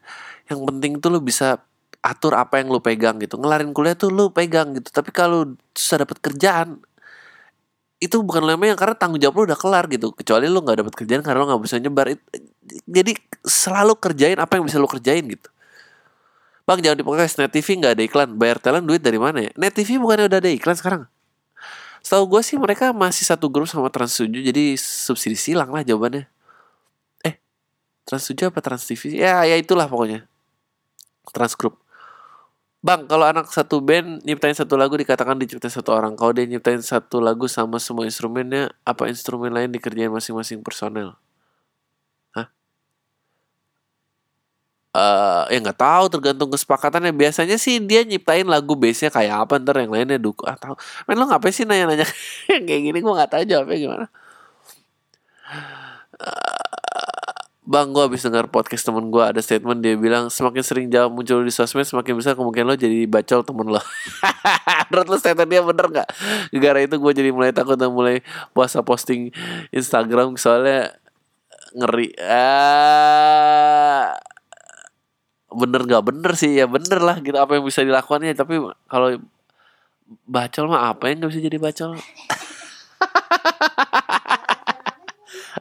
yang 0.52 0.60
penting 0.68 1.00
tuh 1.00 1.08
lo 1.16 1.20
bisa 1.24 1.64
atur 2.04 2.36
apa 2.36 2.60
yang 2.60 2.68
lo 2.68 2.84
pegang 2.84 3.16
gitu. 3.24 3.40
Ngelarin 3.40 3.72
kuliah 3.72 3.96
tuh 3.96 4.12
lo 4.12 4.36
pegang 4.36 4.76
gitu. 4.76 4.92
Tapi 4.92 5.16
kalau 5.16 5.56
susah 5.72 6.04
dapat 6.04 6.20
kerjaan 6.20 6.84
itu 8.04 8.20
bukan 8.22 8.44
lemah 8.44 8.76
yang 8.76 8.80
karena 8.80 8.94
tanggung 9.00 9.24
jawab 9.24 9.40
lo 9.40 9.44
udah 9.56 9.60
kelar 9.60 9.88
gitu. 9.88 10.12
Kecuali 10.12 10.52
lo 10.52 10.60
nggak 10.60 10.84
dapat 10.84 10.94
kerjaan 11.00 11.24
karena 11.24 11.48
lo 11.48 11.56
nggak 11.56 11.64
bisa 11.64 11.80
nyebar. 11.80 12.12
Jadi 12.92 13.16
selalu 13.48 13.96
kerjain 13.96 14.36
apa 14.36 14.60
yang 14.60 14.68
bisa 14.68 14.84
lo 14.84 14.92
kerjain 14.92 15.24
gitu 15.24 15.48
Bang 16.68 16.84
jangan 16.84 16.99
di 16.99 17.05
podcast 17.07 17.39
Net 17.39 17.55
TV 17.55 17.80
nggak 17.80 17.95
ada 17.95 18.03
iklan. 18.03 18.30
Bayar 18.36 18.59
talent 18.59 18.84
duit 18.84 18.99
dari 18.99 19.15
mana 19.15 19.39
ya? 19.39 19.55
Net 19.55 19.72
TV 19.72 19.95
bukannya 20.03 20.28
udah 20.28 20.39
ada 20.43 20.51
iklan 20.51 20.76
sekarang? 20.76 21.07
Setahu 22.03 22.28
gue 22.28 22.41
sih 22.43 22.59
mereka 22.59 22.91
masih 22.91 23.24
satu 23.24 23.47
grup 23.47 23.72
sama 23.72 23.88
Trans 23.88 24.11
7 24.11 24.28
jadi 24.28 24.76
subsidi 24.76 25.39
silang 25.39 25.72
lah 25.72 25.88
jawabannya. 25.88 26.28
Eh, 27.24 27.39
Trans 28.03 28.28
7 28.28 28.51
apa 28.51 28.59
Trans 28.59 28.84
TV? 28.84 29.15
Ya, 29.15 29.47
ya 29.47 29.55
itulah 29.55 29.88
pokoknya. 29.88 30.28
Trans 31.32 31.55
Group. 31.55 31.80
Bang, 32.84 33.07
kalau 33.07 33.24
anak 33.28 33.47
satu 33.47 33.80
band 33.80 34.28
nyiptain 34.28 34.55
satu 34.55 34.76
lagu 34.76 34.99
dikatakan 34.99 35.39
diciptain 35.39 35.72
satu 35.72 35.95
orang. 35.95 36.20
Kalau 36.20 36.36
dia 36.36 36.43
nyiptain 36.47 36.84
satu 36.84 37.24
lagu 37.24 37.47
sama 37.47 37.80
semua 37.80 38.03
instrumennya, 38.03 38.76
apa 38.84 39.07
instrumen 39.07 39.55
lain 39.55 39.72
dikerjain 39.72 40.11
masing-masing 40.11 40.59
personel? 40.59 41.15
Uh, 44.98 45.45
ya 45.54 45.58
nggak 45.62 45.78
tahu 45.78 46.06
tergantung 46.10 46.50
kesepakatannya. 46.50 47.14
Biasanya 47.14 47.62
sih 47.62 47.78
dia 47.78 48.02
nyiptain 48.02 48.50
lagu 48.50 48.74
base 48.74 49.06
nya 49.06 49.12
kayak 49.14 49.36
apa 49.45 49.62
ntar 49.62 49.78
yang 49.78 49.93
lainnya 49.93 50.18
dukung 50.18 50.50
ah 50.50 50.58
tahu. 50.58 50.74
Men 51.06 51.22
lo 51.22 51.30
ngapain 51.30 51.54
sih 51.54 51.64
nanya-nanya 51.70 52.08
kayak 52.68 52.82
gini? 52.89 52.98
Gue 52.98 53.14
nggak 53.14 53.32
tahu 53.32 53.43
jawabnya 53.45 53.78
gimana. 53.78 54.06
Uh, 56.18 56.58
Bang 57.68 57.91
gue 57.91 58.00
habis 58.00 58.24
dengar 58.24 58.48
podcast 58.48 58.88
temen 58.88 59.12
gue 59.12 59.20
ada 59.20 59.43
statement 59.43 59.84
dia 59.84 60.00
bilang 60.00 60.32
semakin 60.32 60.64
sering 60.64 60.88
jawab 60.88 61.12
muncul 61.12 61.43
di 61.43 61.52
sosmed 61.52 61.84
semakin 61.84 62.16
besar 62.16 62.39
kemungkinan 62.39 62.64
lo 62.64 62.80
jadi 62.80 63.04
bacol 63.04 63.43
temen 63.43 63.68
lo. 63.68 63.84
Menurut 64.88 65.08
lo 65.12 65.18
statement 65.20 65.52
dia 65.52 65.60
bener 65.60 65.86
nggak? 65.91 66.08
Gara 66.64 66.80
itu 66.80 66.95
gue 66.95 67.12
jadi 67.12 67.30
mulai 67.36 67.52
takut 67.52 67.76
dan 67.76 67.91
mulai 67.91 68.24
puasa 68.56 68.80
posting 68.88 69.36
Instagram 69.76 70.39
soalnya 70.39 70.95
ngeri. 71.76 72.16
Ah 72.24 74.16
bener 75.48 75.82
nggak 75.88 76.04
bener 76.04 76.32
sih 76.36 76.60
ya 76.60 76.68
bener 76.68 77.00
lah 77.00 77.24
gitu 77.24 77.39
apa 77.39 77.56
yang 77.56 77.64
bisa 77.64 77.80
dilakukannya 77.82 78.36
tapi 78.36 78.60
kalau 78.91 79.16
bacol 80.28 80.66
mah 80.72 80.91
apa 80.95 81.12
yang 81.12 81.24
nggak 81.24 81.32
bisa 81.36 81.41
jadi 81.43 81.58
bacol? 81.60 81.91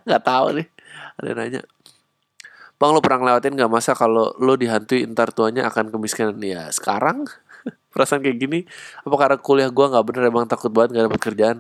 Nggak 0.06 0.22
tahu 0.22 0.46
nih 0.62 0.66
ada 1.18 1.26
yang 1.26 1.38
nanya. 1.38 1.62
Bang 2.76 2.92
lo 2.92 3.00
pernah 3.02 3.18
ngelewatin 3.24 3.56
nggak 3.58 3.72
masa 3.72 3.96
kalau 3.98 4.36
lo 4.38 4.54
dihantui 4.54 5.02
ntar 5.10 5.34
tuanya 5.34 5.66
akan 5.66 5.90
kemiskinan? 5.90 6.38
Ya 6.44 6.70
sekarang. 6.70 7.26
Perasaan 7.92 8.22
kayak 8.22 8.38
gini 8.38 8.62
apa 9.02 9.14
karena 9.18 9.36
kuliah 9.42 9.70
gua 9.74 9.90
nggak 9.90 10.06
bener 10.06 10.22
emang 10.30 10.46
takut 10.46 10.70
banget 10.70 10.94
gak 10.94 11.10
dapet 11.10 11.20
kerjaan 11.32 11.58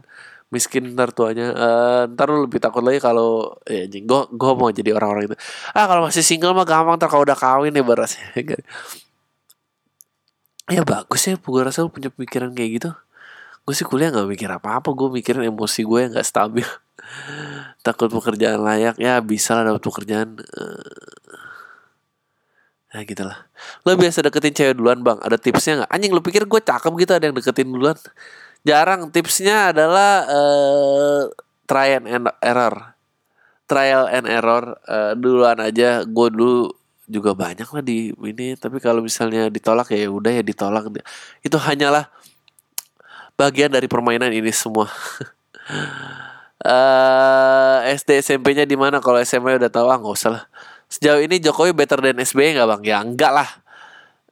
miskin 0.50 0.94
ntar 0.94 1.10
tuanya. 1.10 1.52
Uh, 1.52 2.02
ntar 2.14 2.30
lu 2.30 2.46
lebih 2.46 2.62
takut 2.62 2.82
lagi 2.82 3.02
kalau 3.02 3.58
ya 3.66 3.86
anjing 3.86 4.06
gue 4.06 4.20
gue 4.30 4.52
mau 4.54 4.70
jadi 4.70 4.90
orang-orang 4.94 5.32
itu. 5.32 5.36
Ah 5.74 5.90
kalau 5.90 6.06
masih 6.06 6.22
single 6.22 6.54
mah 6.54 6.66
gampang 6.66 6.96
ntar 6.98 7.10
kalau 7.10 7.26
udah 7.26 7.38
kawin 7.38 7.74
ya 7.74 7.82
beras. 7.82 8.18
Ya 10.66 10.82
bagus 10.82 11.22
ya 11.30 11.38
gue 11.38 11.62
rasa 11.62 11.86
lu 11.86 11.94
punya 11.94 12.10
pemikiran 12.10 12.50
kayak 12.50 12.70
gitu. 12.82 12.90
Gue 13.62 13.74
sih 13.78 13.86
kuliah 13.86 14.10
nggak 14.10 14.26
mikir 14.26 14.50
apa-apa 14.50 14.90
gue 14.98 15.08
mikirin 15.14 15.46
emosi 15.46 15.86
gue 15.86 15.98
yang 16.02 16.10
nggak 16.10 16.26
stabil. 16.26 16.66
Takut 17.86 18.10
pekerjaan 18.10 18.66
layak 18.66 18.98
ya 18.98 19.22
bisa 19.22 19.54
lah 19.54 19.70
dapat 19.70 19.82
pekerjaan 19.86 20.42
uh, 20.42 21.06
Nah 22.96 23.04
gitu 23.04 23.22
lah. 23.28 23.44
Lo 23.84 23.92
biasa 23.92 24.24
deketin 24.24 24.56
cewek 24.56 24.74
duluan 24.80 25.04
bang? 25.04 25.20
Ada 25.20 25.36
tipsnya 25.36 25.84
gak? 25.84 25.90
Anjing 25.92 26.16
lo 26.16 26.24
pikir 26.24 26.48
gue 26.48 26.60
cakep 26.64 26.92
gitu 26.96 27.12
ada 27.12 27.24
yang 27.28 27.36
deketin 27.36 27.68
duluan 27.68 27.94
jarang. 28.66 29.14
Tipsnya 29.14 29.70
adalah 29.70 30.26
uh, 30.26 31.22
try 31.70 31.94
and 31.94 32.26
error. 32.42 32.98
Trial 33.66 34.06
and 34.10 34.26
error 34.30 34.78
uh, 34.86 35.14
duluan 35.14 35.58
aja. 35.62 36.02
Gue 36.06 36.30
dulu 36.30 36.70
juga 37.06 37.34
banyak 37.34 37.66
lah 37.66 37.82
di 37.82 38.10
ini. 38.14 38.58
Tapi 38.58 38.82
kalau 38.82 39.02
misalnya 39.02 39.46
ditolak 39.46 39.94
ya 39.94 40.10
udah 40.10 40.32
ya 40.34 40.42
ditolak. 40.42 40.90
Itu 41.42 41.58
hanyalah 41.58 42.10
bagian 43.38 43.70
dari 43.70 43.86
permainan 43.86 44.34
ini 44.34 44.50
semua. 44.50 44.90
Uh, 46.62 47.82
eh, 47.90 47.94
SD 47.94 48.22
SMP-nya 48.22 48.66
di 48.66 48.74
mana? 48.74 48.98
Kalau 48.98 49.18
SMA 49.22 49.58
udah 49.58 49.70
tahu 49.70 49.86
ah 49.90 49.98
nggak 49.98 50.14
usah 50.14 50.30
lah. 50.30 50.44
Sejauh 50.86 51.18
ini 51.18 51.42
Jokowi 51.42 51.74
better 51.74 51.98
than 51.98 52.22
SBY 52.22 52.58
nggak 52.58 52.68
bang? 52.70 52.82
Ya 52.86 52.96
enggak 53.02 53.32
lah. 53.34 53.48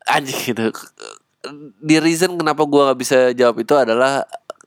Anjing 0.07 0.55
gitu 0.55 0.71
di 1.79 1.97
reason 2.01 2.37
kenapa 2.41 2.65
gue 2.65 2.81
nggak 2.81 3.01
bisa 3.01 3.19
jawab 3.37 3.61
itu 3.61 3.75
adalah 3.77 4.25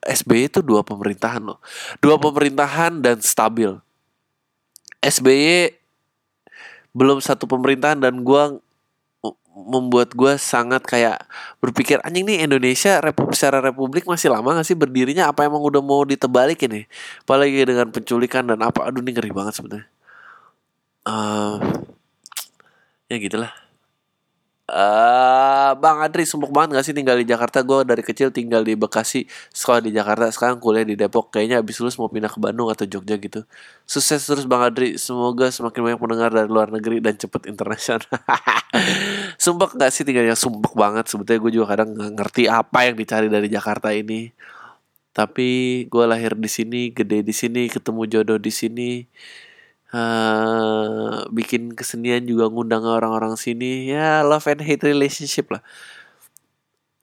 SBY 0.08 0.48
itu 0.48 0.60
dua 0.64 0.86
pemerintahan 0.86 1.44
loh. 1.44 1.60
Dua 2.00 2.16
pemerintahan 2.16 3.04
dan 3.04 3.20
stabil. 3.20 3.76
SBY 5.04 5.74
belum 6.96 7.22
satu 7.22 7.46
pemerintahan 7.46 8.02
dan 8.02 8.24
gue 8.24 8.44
membuat 9.58 10.14
gue 10.14 10.38
sangat 10.38 10.86
kayak 10.86 11.18
berpikir 11.58 11.98
anjing 12.06 12.30
nih 12.30 12.46
Indonesia 12.46 13.02
republik 13.02 13.34
secara 13.34 13.58
republik 13.58 14.06
masih 14.06 14.30
lama 14.30 14.54
gak 14.62 14.68
sih 14.70 14.78
berdirinya? 14.78 15.34
Apa 15.34 15.50
emang 15.50 15.66
udah 15.66 15.82
mau 15.82 16.06
ditebalik 16.06 16.62
ini? 16.70 16.86
Apalagi 17.26 17.66
dengan 17.66 17.90
penculikan 17.90 18.46
dan 18.46 18.62
apa 18.62 18.86
aduh 18.86 19.02
ini 19.02 19.18
ngeri 19.18 19.34
banget 19.34 19.58
sebenarnya. 19.58 19.90
Uh, 21.08 21.58
ya 23.10 23.18
gitulah 23.18 23.67
Uh, 24.68 25.80
Bang 25.80 26.04
Adri 26.04 26.28
sumpuk 26.28 26.52
banget 26.52 26.76
gak 26.76 26.84
sih 26.84 26.92
tinggal 26.92 27.16
di 27.16 27.24
Jakarta? 27.24 27.64
Gue 27.64 27.88
dari 27.88 28.04
kecil 28.04 28.36
tinggal 28.36 28.68
di 28.68 28.76
Bekasi 28.76 29.24
Sekolah 29.56 29.80
di 29.80 29.96
Jakarta 29.96 30.28
Sekarang 30.28 30.60
kuliah 30.60 30.84
di 30.84 31.00
Depok. 31.00 31.32
Kayaknya 31.32 31.64
abis 31.64 31.80
lulus 31.80 31.96
mau 31.96 32.12
pindah 32.12 32.28
ke 32.28 32.36
Bandung 32.36 32.68
atau 32.68 32.84
Jogja 32.84 33.16
gitu. 33.16 33.48
Sukses 33.88 34.20
terus 34.20 34.44
Bang 34.44 34.60
Adri. 34.60 35.00
Semoga 35.00 35.48
semakin 35.48 35.80
banyak 35.88 36.00
pendengar 36.04 36.30
dari 36.36 36.52
luar 36.52 36.68
negeri 36.68 37.00
Dan 37.00 37.16
cepet 37.16 37.48
internasional. 37.48 38.12
Sumpah 39.44 39.72
gak 39.72 39.92
sih 39.96 40.04
tinggalnya? 40.04 40.36
Sumpuk 40.36 40.76
banget. 40.76 41.08
Sebetulnya 41.08 41.40
gue 41.48 41.52
juga 41.56 41.66
kadang 41.72 41.96
gak 41.96 42.12
ngerti 42.20 42.52
apa 42.52 42.92
yang 42.92 43.00
dicari 43.00 43.32
dari 43.32 43.48
Jakarta 43.48 43.96
ini. 43.96 44.36
Tapi 45.16 45.50
gue 45.88 46.06
lahir 46.06 46.38
di 46.38 46.46
sini 46.46 46.94
Gede 46.94 47.26
di 47.26 47.34
sini 47.34 47.66
Ketemu 47.66 48.06
jodoh 48.06 48.38
di 48.38 48.54
sini 48.54 49.02
uh, 49.94 51.28
bikin 51.32 51.76
kesenian 51.78 52.26
juga 52.28 52.52
ngundang 52.52 52.84
orang-orang 52.84 53.36
sini. 53.40 53.88
Ya 53.92 54.24
love 54.26 54.48
and 54.52 54.64
hate 54.64 54.84
relationship 54.88 55.52
lah. 55.54 55.64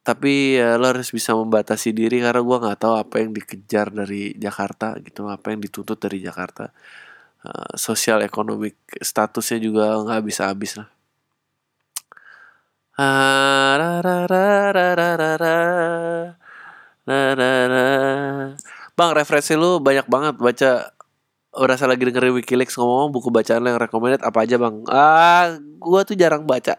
Tapi 0.05 0.61
ya 0.61 0.76
lo 0.76 0.93
harus 0.93 1.09
bisa 1.09 1.32
membatasi 1.32 1.97
diri 1.97 2.20
karena 2.20 2.45
gue 2.45 2.57
nggak 2.61 2.78
tahu 2.80 2.95
apa 3.01 3.14
yang 3.24 3.32
dikejar 3.32 3.89
dari 3.89 4.37
Jakarta 4.37 5.01
gitu 5.01 5.32
apa 5.32 5.53
yang 5.53 5.61
dituntut 5.64 5.97
dari 5.97 6.20
Jakarta. 6.20 6.68
Uh, 7.45 7.76
sosial 7.76 8.24
ekonomik 8.24 8.76
statusnya 9.01 9.61
juga 9.61 10.01
nggak 10.05 10.22
bisa 10.24 10.49
habis 10.49 10.76
lah. 10.80 10.89
Bang 18.95 19.11
referensi 19.18 19.53
lu 19.59 19.82
banyak 19.82 20.07
banget 20.07 20.35
baca 20.39 20.70
berasa 21.55 21.86
lagi 21.86 22.02
dengerin 22.05 22.34
Wikileaks 22.34 22.74
ngomong 22.74 23.14
buku 23.14 23.30
bacaan 23.30 23.62
yang 23.62 23.78
recommended 23.78 24.22
apa 24.26 24.42
aja 24.42 24.59
bang? 24.59 24.82
Ah, 24.90 25.55
gua 25.78 26.02
tuh 26.02 26.18
jarang 26.18 26.44
baca. 26.44 26.78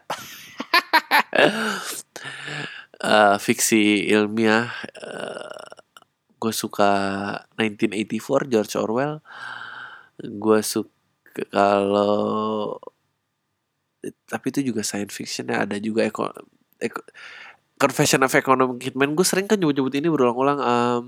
uh, 2.99 3.39
fiksi 3.45 4.11
ilmiah. 4.11 4.71
Uh, 4.99 5.75
gue 6.35 6.53
suka 6.53 6.91
1984 7.57 8.51
George 8.51 8.73
Orwell. 8.77 9.23
Gue 10.21 10.61
suka 10.61 10.93
kalau 11.49 12.79
tapi 14.29 14.53
itu 14.53 14.69
juga 14.69 14.85
science 14.85 15.11
fiction 15.11 15.49
ya 15.49 15.65
ada 15.65 15.81
juga 15.81 16.05
eko, 16.05 16.29
eko 16.77 17.01
Confession 17.75 18.21
of 18.21 18.31
Economic 18.37 18.79
Hitman 18.85 19.17
gue 19.17 19.25
sering 19.25 19.49
kan 19.49 19.57
nyebut-nyebut 19.57 19.97
ini 19.97 20.07
berulang-ulang 20.13 20.59
um, 20.61 21.03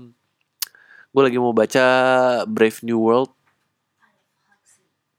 gue 1.14 1.22
lagi 1.22 1.38
mau 1.38 1.54
baca 1.54 1.86
Brave 2.50 2.82
New 2.82 2.98
World 2.98 3.37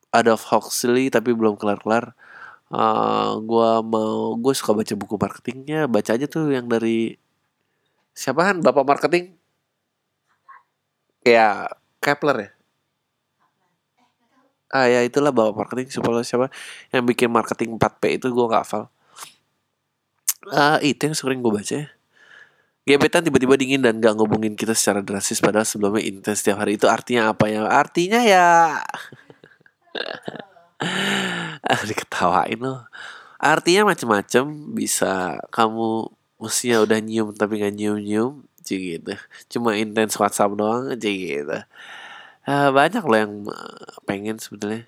Adolf 0.10 0.50
Huxley 0.50 1.14
tapi 1.14 1.34
belum 1.34 1.58
kelar-kelar. 1.58 2.18
Uh, 2.70 3.42
gua 3.50 3.82
mau 3.82 4.38
gue 4.38 4.54
suka 4.54 4.78
baca 4.78 4.94
buku 4.94 5.16
marketingnya. 5.18 5.90
Baca 5.90 6.14
aja 6.14 6.26
tuh 6.30 6.54
yang 6.54 6.70
dari 6.70 7.18
siapa 8.14 8.46
kan 8.46 8.62
bapak 8.62 8.86
marketing? 8.86 9.34
Ya 11.26 11.70
Kepler 12.02 12.38
ya? 12.38 12.50
Ah 14.70 14.86
ya 14.86 15.02
itulah 15.02 15.34
bapak 15.34 15.56
marketing. 15.66 15.88
Siapa 15.90 16.10
siapa? 16.22 16.48
Yang 16.94 17.04
bikin 17.16 17.30
marketing 17.34 17.70
4P 17.78 18.22
itu 18.22 18.30
gue 18.30 18.46
gak 18.50 18.64
hafal. 18.66 18.84
Uh, 20.50 20.78
itu 20.82 21.10
yang 21.10 21.18
sering 21.18 21.42
gue 21.42 21.54
baca 21.54 21.74
ya. 21.74 21.90
Gebetan 22.90 23.22
tiba-tiba 23.22 23.54
dingin 23.54 23.86
dan 23.86 24.02
gak 24.02 24.18
ngobongin 24.18 24.58
kita 24.58 24.74
secara 24.74 25.06
drastis 25.06 25.38
padahal 25.38 25.66
sebelumnya 25.66 26.02
intens 26.06 26.42
setiap 26.42 26.62
hari. 26.62 26.78
Itu 26.78 26.90
artinya 26.90 27.34
apa 27.34 27.46
ya? 27.50 27.66
Artinya 27.70 28.22
ya 28.26 28.82
ah, 31.72 31.82
diketawain 31.86 32.60
loh. 32.60 32.86
Artinya 33.40 33.88
macem-macem 33.88 34.76
bisa 34.76 35.40
kamu 35.50 36.12
mestinya 36.40 36.84
udah 36.84 37.00
nyium 37.04 37.36
tapi 37.36 37.60
nggak 37.60 37.76
nyium 37.76 37.98
nyium 38.00 38.34
gitu. 38.78 39.14
Cuma 39.50 39.74
intens 39.74 40.14
WhatsApp 40.20 40.54
doang 40.54 40.94
cik 40.94 41.18
gitu. 41.18 41.60
Uh, 42.50 42.70
banyak 42.74 43.04
loh 43.06 43.18
yang 43.18 43.34
eh, 43.50 43.94
pengen 44.06 44.38
sebenarnya. 44.38 44.86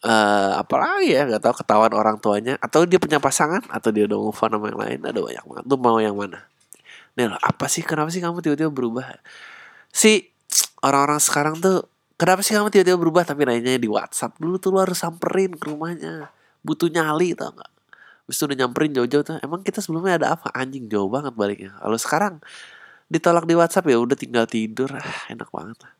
Uh, 0.00 0.56
apalagi 0.56 1.12
ya 1.12 1.28
nggak 1.28 1.44
tahu 1.44 1.54
ketahuan 1.62 1.92
orang 1.94 2.16
tuanya. 2.18 2.58
Atau 2.58 2.88
dia 2.88 2.98
punya 2.98 3.22
pasangan 3.22 3.62
atau 3.70 3.94
dia 3.94 4.10
udah 4.10 4.18
move 4.18 4.40
on 4.42 4.50
sama 4.50 4.66
yang 4.72 4.80
lain 4.80 5.00
ada 5.06 5.20
banyak 5.20 5.44
banget. 5.46 5.64
Tuh 5.70 5.78
mau 5.78 5.98
yang 6.02 6.16
mana? 6.18 6.46
Nih 7.14 7.30
loh 7.30 7.38
apa 7.38 7.66
sih 7.70 7.86
kenapa 7.86 8.10
sih 8.10 8.22
kamu 8.22 8.42
tiba-tiba 8.42 8.70
berubah? 8.70 9.06
Si 9.90 10.30
orang-orang 10.82 11.20
sekarang 11.22 11.54
tuh 11.58 11.86
Kenapa 12.20 12.44
sih 12.44 12.52
kamu 12.52 12.68
tiba-tiba 12.68 13.00
berubah 13.00 13.24
tapi 13.24 13.48
nanya 13.48 13.80
di 13.80 13.88
WhatsApp 13.88 14.36
dulu 14.36 14.60
tuh 14.60 14.76
lu 14.76 14.84
harus 14.84 15.00
samperin 15.00 15.56
ke 15.56 15.72
rumahnya. 15.72 16.28
Butuh 16.60 16.92
nyali 16.92 17.32
tau 17.32 17.48
gak? 17.56 17.72
Bisa 18.28 18.44
udah 18.44 18.60
nyamperin 18.60 18.92
jauh-jauh 18.92 19.24
tuh. 19.24 19.40
Emang 19.40 19.64
kita 19.64 19.80
sebelumnya 19.80 20.20
ada 20.20 20.36
apa? 20.36 20.52
Anjing 20.52 20.84
jauh 20.92 21.08
banget 21.08 21.32
baliknya. 21.32 21.72
Kalau 21.80 21.96
sekarang 21.96 22.34
ditolak 23.08 23.48
di 23.48 23.56
WhatsApp 23.56 23.88
ya 23.88 23.96
udah 23.96 24.20
tinggal 24.20 24.44
tidur. 24.44 24.92
Ah, 24.92 25.32
enak 25.32 25.48
banget 25.48 25.80
lah. 25.80 25.96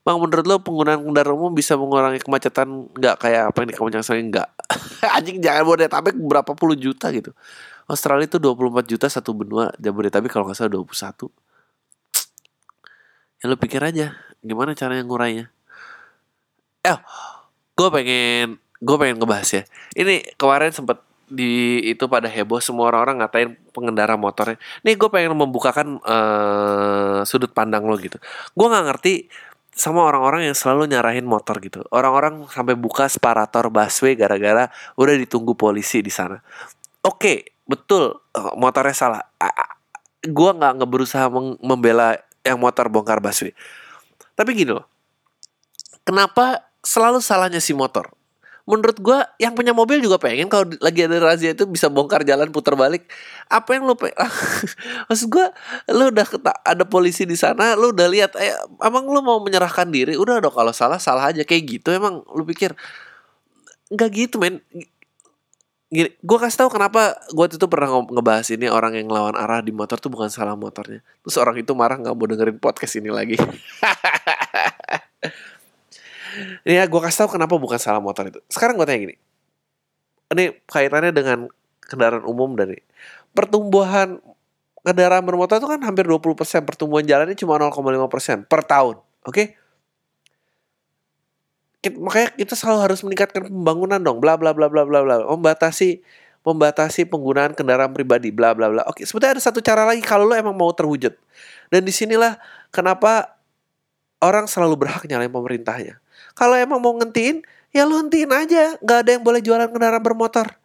Bang 0.00 0.16
menurut 0.16 0.48
lo 0.48 0.56
penggunaan 0.64 1.04
kendaraan 1.04 1.36
umum 1.36 1.52
bisa 1.52 1.76
mengurangi 1.76 2.24
kemacetan 2.24 2.88
nggak 2.96 3.20
kayak 3.20 3.52
apa 3.52 3.56
yang 3.60 3.68
di 3.68 3.74
kepanjang 3.76 4.00
saya 4.00 4.24
nggak? 4.24 4.48
Anjing 5.20 5.44
jangan 5.44 5.68
Jabodetabek 5.68 6.16
berapa 6.16 6.56
puluh 6.56 6.80
juta 6.80 7.12
gitu. 7.12 7.36
Australia 7.84 8.24
itu 8.24 8.40
24 8.40 8.88
juta 8.88 9.06
satu 9.12 9.36
benua, 9.36 9.68
Jabodetabek 9.76 10.32
kalau 10.32 10.48
nggak 10.48 10.56
salah 10.56 10.72
21. 10.72 11.28
Ya 13.40 13.44
lo 13.50 13.56
pikir 13.60 13.82
aja, 13.84 14.16
gimana 14.40 14.72
caranya 14.76 15.04
ngurainya 15.04 15.46
eh 16.84 16.98
gue 17.76 17.88
pengen 17.92 18.56
gue 18.80 18.96
pengen 18.96 19.16
ngebahas 19.20 19.50
ya 19.60 19.62
ini 19.96 20.24
kemarin 20.40 20.72
sempet 20.72 21.00
di 21.30 21.78
itu 21.86 22.10
pada 22.10 22.26
heboh 22.26 22.58
semua 22.58 22.90
orang-orang 22.90 23.22
ngatain 23.22 23.54
pengendara 23.70 24.18
motornya. 24.18 24.58
Nih 24.82 24.98
gue 24.98 25.06
pengen 25.06 25.38
membukakan 25.38 26.02
uh, 26.02 27.22
sudut 27.22 27.54
pandang 27.54 27.86
lo 27.86 27.94
gitu. 28.02 28.18
Gue 28.58 28.66
nggak 28.66 28.84
ngerti 28.90 29.30
sama 29.70 30.04
orang-orang 30.04 30.50
yang 30.50 30.56
selalu 30.58 30.90
nyarahin 30.90 31.24
motor 31.24 31.56
gitu. 31.62 31.86
Orang-orang 31.94 32.44
sampai 32.50 32.74
buka 32.74 33.06
separator 33.06 33.70
busway 33.70 34.18
gara-gara 34.18 34.68
udah 34.98 35.14
ditunggu 35.16 35.54
polisi 35.54 36.02
di 36.02 36.10
sana. 36.10 36.36
Oke, 37.00 37.56
betul 37.64 38.18
eh, 38.34 38.54
motornya 38.58 38.92
salah. 38.92 39.22
Gua 40.20 40.52
nggak 40.52 40.72
nggak 40.76 40.90
berusaha 40.90 41.26
membela 41.64 42.12
yang 42.44 42.60
motor 42.60 42.92
bongkar 42.92 43.24
busway. 43.24 43.54
Tapi 44.40 44.56
gini 44.56 44.72
loh, 44.72 44.88
kenapa 46.00 46.64
selalu 46.80 47.20
salahnya 47.20 47.60
si 47.60 47.76
motor? 47.76 48.08
menurut 48.70 49.02
gue 49.02 49.18
yang 49.42 49.58
punya 49.58 49.74
mobil 49.74 49.98
juga 49.98 50.22
pengen 50.22 50.46
kalau 50.46 50.70
lagi 50.78 51.02
ada 51.02 51.18
razia 51.18 51.50
itu 51.50 51.66
bisa 51.66 51.90
bongkar 51.90 52.22
jalan 52.22 52.54
putar 52.54 52.78
balik. 52.78 53.10
Apa 53.50 53.74
yang 53.74 53.90
lo 53.90 53.98
pe 53.98 54.14
maksud 55.10 55.26
gue 55.26 55.46
lo 55.90 56.14
udah 56.14 56.26
ada 56.62 56.84
polisi 56.86 57.26
di 57.26 57.34
sana 57.34 57.74
lo 57.74 57.90
udah 57.90 58.06
lihat 58.06 58.38
eh, 58.38 58.54
emang 58.86 59.10
lo 59.10 59.18
mau 59.26 59.42
menyerahkan 59.42 59.90
diri? 59.90 60.14
Udah 60.14 60.38
dong 60.38 60.54
kalau 60.54 60.70
salah 60.70 61.02
salah 61.02 61.34
aja. 61.34 61.42
Kayak 61.42 61.82
gitu 61.82 61.90
emang 61.90 62.22
lo 62.22 62.46
pikir. 62.46 62.78
Nggak 63.90 64.08
gitu 64.14 64.38
men 64.38 64.62
gini 65.90 66.06
gue 66.22 66.38
kasih 66.38 66.64
tahu 66.64 66.70
kenapa 66.78 67.18
gue 67.34 67.46
tuh 67.58 67.66
pernah 67.66 67.90
ngebahas 68.06 68.46
ini 68.54 68.70
orang 68.70 68.94
yang 68.94 69.10
lawan 69.10 69.34
arah 69.34 69.58
di 69.58 69.74
motor 69.74 69.98
tuh 69.98 70.08
bukan 70.08 70.30
salah 70.30 70.54
motornya. 70.54 71.02
Terus 71.26 71.36
orang 71.36 71.58
itu 71.58 71.74
marah 71.74 71.98
nggak 71.98 72.14
mau 72.14 72.26
dengerin 72.30 72.58
podcast 72.62 72.98
ini 72.98 73.10
lagi. 73.10 73.36
Ya 76.62 76.86
gue 76.86 77.00
kasih 77.02 77.26
tau 77.26 77.30
kenapa 77.34 77.58
bukan 77.58 77.76
salah 77.76 77.98
motor 77.98 78.30
itu. 78.30 78.38
Sekarang 78.46 78.78
gue 78.78 78.86
tanya 78.86 79.02
gini. 79.02 79.16
Ini 80.30 80.62
kaitannya 80.70 81.10
dengan 81.10 81.50
kendaraan 81.82 82.22
umum 82.22 82.54
dari 82.54 82.78
pertumbuhan 83.34 84.22
kendaraan 84.86 85.26
bermotor 85.26 85.60
itu 85.60 85.68
kan 85.68 85.82
hampir 85.82 86.06
20% 86.06 86.64
pertumbuhan 86.64 87.04
jalannya 87.04 87.36
cuma 87.36 87.58
0,5% 87.60 88.46
per 88.48 88.62
tahun 88.64 88.96
oke? 89.26 89.34
okay? 89.34 89.59
Makanya 91.96 92.36
kita 92.36 92.54
selalu 92.58 92.78
harus 92.92 93.00
meningkatkan 93.00 93.48
pembangunan 93.48 94.00
dong 94.02 94.20
bla 94.20 94.36
bla 94.36 94.52
bla 94.52 94.68
bla 94.68 94.84
bla 94.84 95.00
bla 95.00 95.16
membatasi 95.24 96.04
membatasi 96.44 97.08
penggunaan 97.08 97.56
kendaraan 97.56 97.92
pribadi 97.96 98.28
bla 98.28 98.52
bla 98.52 98.68
bla 98.68 98.82
oke 98.84 99.04
sebetulnya 99.08 99.40
ada 99.40 99.42
satu 99.44 99.64
cara 99.64 99.88
lagi 99.88 100.04
kalau 100.04 100.28
lo 100.28 100.36
emang 100.36 100.52
mau 100.52 100.68
terwujud 100.76 101.16
dan 101.72 101.80
di 101.80 101.92
sinilah 101.92 102.36
kenapa 102.68 103.40
orang 104.20 104.44
selalu 104.44 104.76
berhak 104.76 105.08
nyalain 105.08 105.32
pemerintahnya 105.32 106.00
kalau 106.34 106.56
emang 106.56 106.80
mau 106.80 106.94
ngentiin, 106.96 107.42
ya 107.74 107.86
lu 107.86 107.98
hentiin 108.00 108.30
aja. 108.30 108.76
Gak 108.80 108.98
ada 109.06 109.10
yang 109.18 109.24
boleh 109.24 109.40
jualan 109.42 109.68
kendaraan 109.70 110.02
bermotor. 110.02 110.56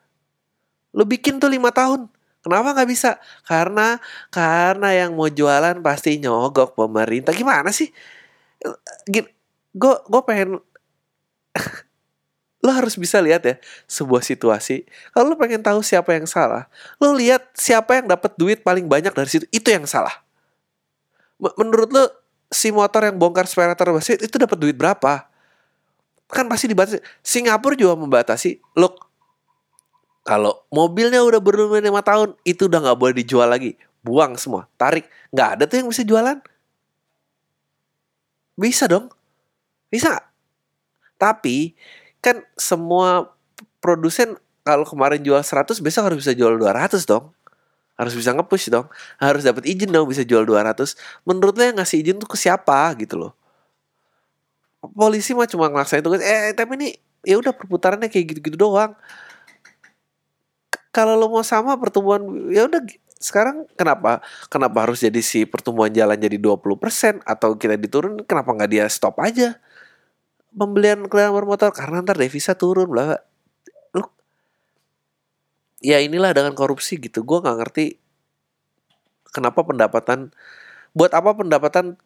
Lu 0.96 1.04
bikin 1.04 1.42
tuh 1.42 1.52
lima 1.52 1.72
tahun. 1.76 2.08
Kenapa 2.46 2.78
nggak 2.78 2.90
bisa? 2.90 3.18
Karena 3.42 3.98
karena 4.30 4.94
yang 4.94 5.18
mau 5.18 5.26
jualan 5.26 5.82
pasti 5.82 6.22
nyogok 6.22 6.78
pemerintah. 6.78 7.34
Gimana 7.34 7.74
sih? 7.74 7.90
Gue 9.74 9.96
gue 10.06 10.22
pengen 10.24 10.62
lo 12.66 12.72
harus 12.74 12.98
bisa 12.98 13.22
lihat 13.22 13.46
ya 13.46 13.56
sebuah 13.86 14.26
situasi. 14.26 14.86
Kalau 15.14 15.34
lo 15.34 15.36
pengen 15.38 15.62
tahu 15.62 15.86
siapa 15.86 16.18
yang 16.18 16.26
salah, 16.26 16.66
lo 16.98 17.14
lihat 17.14 17.46
siapa 17.54 18.02
yang 18.02 18.10
dapat 18.10 18.34
duit 18.36 18.66
paling 18.66 18.90
banyak 18.90 19.14
dari 19.14 19.30
situ. 19.30 19.46
Itu 19.54 19.70
yang 19.70 19.86
salah. 19.86 20.26
Menurut 21.38 21.90
lo 21.94 22.04
si 22.50 22.74
motor 22.74 23.06
yang 23.06 23.18
bongkar 23.20 23.46
separator 23.46 23.92
itu 24.00 24.36
dapat 24.40 24.58
duit 24.58 24.78
berapa? 24.78 25.36
kan 26.30 26.50
pasti 26.50 26.66
dibatasi. 26.70 27.00
Singapura 27.22 27.78
juga 27.78 27.94
membatasi. 27.98 28.58
Look, 28.78 28.98
kalau 30.26 30.66
mobilnya 30.74 31.22
udah 31.22 31.38
berumur 31.38 31.78
lima 31.82 32.02
tahun, 32.02 32.34
itu 32.42 32.66
udah 32.66 32.80
nggak 32.82 32.98
boleh 32.98 33.16
dijual 33.22 33.48
lagi. 33.50 33.78
Buang 34.02 34.38
semua, 34.38 34.70
tarik. 34.78 35.06
Nggak 35.34 35.50
ada 35.58 35.64
tuh 35.70 35.78
yang 35.82 35.90
bisa 35.90 36.04
jualan. 36.06 36.38
Bisa 38.58 38.86
dong. 38.90 39.12
Bisa. 39.90 40.18
Tapi 41.16 41.78
kan 42.20 42.42
semua 42.60 43.32
produsen 43.80 44.36
kalau 44.66 44.84
kemarin 44.84 45.22
jual 45.22 45.40
100 45.40 45.78
besok 45.80 46.10
harus 46.10 46.20
bisa 46.26 46.34
jual 46.34 46.58
200 46.58 47.06
dong. 47.06 47.32
Harus 47.96 48.14
bisa 48.18 48.36
nge-push 48.36 48.68
dong. 48.74 48.92
Harus 49.22 49.48
dapat 49.48 49.64
izin 49.64 49.88
dong 49.94 50.10
bisa 50.10 50.26
jual 50.28 50.44
200. 50.44 50.98
Menurut 51.24 51.56
lo 51.56 51.64
yang 51.64 51.78
ngasih 51.80 52.04
izin 52.04 52.18
tuh 52.20 52.28
ke 52.28 52.36
siapa 52.36 52.92
gitu 53.00 53.16
loh 53.16 53.34
polisi 54.94 55.34
mah 55.34 55.50
cuma 55.50 55.72
ngelaksain 55.72 56.06
tugas 56.06 56.22
eh 56.22 56.54
tapi 56.54 56.78
ini 56.78 56.90
ya 57.26 57.42
udah 57.42 57.56
perputarannya 57.56 58.12
kayak 58.12 58.38
gitu-gitu 58.38 58.58
doang 58.60 58.94
kalau 60.94 61.18
lo 61.18 61.32
mau 61.32 61.42
sama 61.42 61.76
pertumbuhan 61.82 62.22
ya 62.54 62.70
udah 62.70 62.86
sekarang 63.18 63.66
kenapa 63.74 64.22
kenapa 64.52 64.86
harus 64.86 65.02
jadi 65.02 65.22
si 65.24 65.50
pertumbuhan 65.50 65.90
jalan 65.90 66.20
jadi 66.20 66.38
20% 66.38 67.26
atau 67.26 67.58
kita 67.58 67.80
diturun 67.80 68.22
kenapa 68.28 68.54
nggak 68.54 68.70
dia 68.70 68.86
stop 68.92 69.18
aja 69.18 69.58
pembelian 70.56 71.06
kendaraan 71.06 71.36
bermotor 71.36 71.70
karena 71.76 72.02
ntar 72.02 72.16
devisa 72.16 72.56
turun 72.56 72.90
lah 72.96 73.20
lo 73.92 74.16
ya 75.84 76.00
inilah 76.00 76.32
dengan 76.32 76.56
korupsi 76.56 76.98
gitu. 76.98 77.28
Gue 77.28 77.44
nggak 77.44 77.58
ngerti 77.62 77.86
kenapa 79.36 79.62
pendapatan 79.68 80.32
buat 80.96 81.12
apa 81.12 81.36
pendapatan 81.36 82.00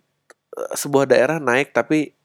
eh, 0.58 0.74
sebuah 0.74 1.06
daerah 1.14 1.38
naik 1.38 1.72
tapi 1.72 2.18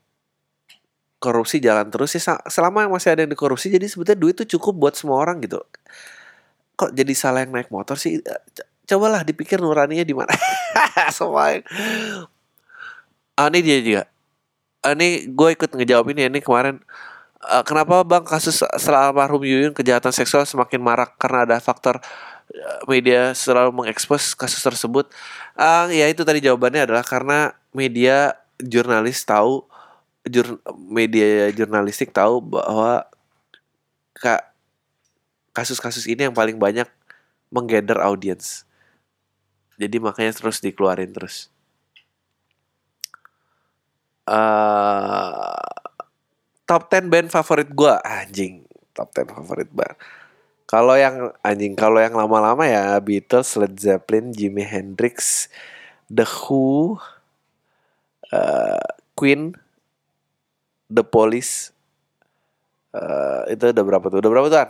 korupsi 1.20 1.60
jalan 1.60 1.92
terus 1.92 2.16
sih. 2.16 2.22
Selama 2.24 2.88
yang 2.88 2.92
masih 2.92 3.12
ada 3.12 3.20
yang 3.28 3.32
dikorupsi 3.32 3.68
jadi 3.68 3.84
sebetulnya 3.84 4.18
duit 4.18 4.34
tuh 4.40 4.48
cukup 4.56 4.74
buat 4.88 4.94
semua 4.96 5.20
orang 5.20 5.44
gitu. 5.44 5.60
Kok 6.74 6.90
jadi 6.96 7.12
salah 7.14 7.44
yang 7.46 7.54
naik 7.54 7.70
motor 7.70 8.00
sih? 8.00 8.18
Eh, 8.18 8.42
cobalah 8.88 9.22
dipikir 9.22 9.60
nuraninya 9.60 10.04
di 10.04 10.12
mana. 10.16 10.32
Semua 11.16 11.54
ah, 13.38 13.48
ini 13.50 13.60
dia 13.62 13.78
juga 13.82 14.02
ini 14.92 15.30
gue 15.32 15.48
ikut 15.56 15.70
ngejawab 15.72 16.12
ini 16.12 16.28
ini 16.28 16.40
kemarin 16.44 16.82
uh, 17.40 17.64
kenapa 17.64 18.04
bang 18.04 18.24
kasus 18.26 18.60
setelah 18.76 19.08
almarhum 19.08 19.40
Yuyun 19.40 19.72
kejahatan 19.72 20.12
seksual 20.12 20.44
semakin 20.44 20.82
marak 20.82 21.16
karena 21.16 21.48
ada 21.48 21.56
faktor 21.62 22.02
uh, 22.52 22.80
media 22.84 23.32
selalu 23.32 23.72
mengekspos 23.72 24.36
kasus 24.36 24.60
tersebut 24.60 25.08
uh, 25.56 25.88
ya 25.88 26.10
itu 26.10 26.20
tadi 26.26 26.44
jawabannya 26.44 26.84
adalah 26.84 27.04
karena 27.06 27.56
media 27.72 28.36
jurnalis 28.60 29.24
tahu 29.24 29.64
jur 30.24 30.60
media 30.76 31.52
jurnalistik 31.52 32.12
tahu 32.12 32.40
bahwa 32.40 33.04
kak 34.16 34.54
kasus-kasus 35.54 36.10
ini 36.10 36.26
yang 36.26 36.34
paling 36.34 36.58
banyak 36.58 36.90
menggather 37.54 38.02
audience. 38.02 38.66
Jadi 39.78 40.02
makanya 40.02 40.34
terus 40.34 40.58
dikeluarin 40.58 41.14
terus. 41.14 41.53
Uh, 44.24 45.52
top 46.64 46.88
10 46.88 47.12
band 47.12 47.28
favorit 47.28 47.68
gue 47.68 47.92
anjing 48.00 48.64
top 48.96 49.12
10 49.12 49.36
favorit 49.36 49.68
band 49.68 50.00
kalau 50.64 50.96
yang 50.96 51.28
anjing 51.44 51.76
kalau 51.76 52.00
yang 52.00 52.16
lama-lama 52.16 52.64
ya 52.64 52.96
Beatles 53.04 53.52
Led 53.60 53.76
Zeppelin 53.76 54.32
Jimi 54.32 54.64
Hendrix 54.64 55.52
The 56.08 56.24
Who 56.24 56.96
uh, 58.32 58.88
Queen 59.12 59.52
The 60.88 61.04
Police 61.04 61.74
uh, 62.94 63.42
itu 63.50 63.74
udah 63.74 63.84
berapa 63.84 64.06
tuh? 64.08 64.18
Udah 64.22 64.30
berapa 64.30 64.48
tuh? 64.48 64.68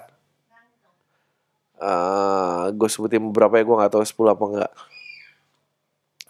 Uh, 1.85 2.73
gue 2.73 2.89
sebutin 2.89 3.21
beberapa 3.29 3.61
ya 3.61 3.65
gue 3.67 3.77
nggak 3.77 3.93
tahu 3.93 4.03
10 4.03 4.35
apa 4.35 4.45
enggak. 4.49 4.73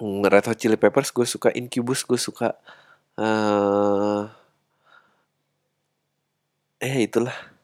Hmm, 0.03 0.27
Red 0.27 0.44
Hot 0.51 0.59
Chili 0.59 0.74
Peppers 0.74 1.15
gue 1.15 1.27
suka 1.28 1.55
Incubus 1.55 2.03
gue 2.03 2.19
suka 2.19 2.59
uh, 3.19 4.31
eh 6.81 7.07
itulah 7.07 7.55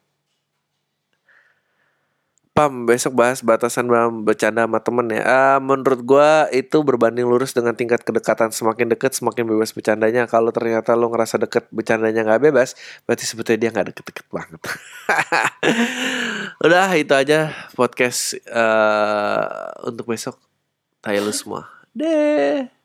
Pam 2.61 2.85
besok 2.85 3.17
bahas 3.17 3.41
batasan 3.41 3.89
bercanda 4.21 4.69
sama 4.69 4.85
temen 4.85 5.09
ya. 5.09 5.25
Uh, 5.25 5.59
menurut 5.65 6.05
gua 6.05 6.45
itu 6.53 6.83
berbanding 6.85 7.25
lurus 7.25 7.57
dengan 7.57 7.73
tingkat 7.73 8.05
kedekatan 8.05 8.53
semakin 8.53 8.93
deket 8.93 9.17
semakin 9.17 9.49
bebas 9.49 9.73
bercandanya. 9.73 10.29
Kalau 10.29 10.53
ternyata 10.53 10.93
lo 10.93 11.09
ngerasa 11.09 11.41
deket 11.41 11.73
bercandanya 11.73 12.21
nggak 12.21 12.53
bebas, 12.53 12.77
berarti 13.09 13.25
sebetulnya 13.25 13.59
dia 13.65 13.71
nggak 13.73 13.87
deket-deket 13.97 14.27
banget. 14.29 14.61
Udah 16.69 16.91
itu 17.01 17.15
aja 17.17 17.49
podcast 17.79 18.37
uh, 18.53 19.73
untuk 19.89 20.11
besok. 20.13 20.37
Tayo 21.01 21.25
semua. 21.33 21.65
Deh. 21.97 22.80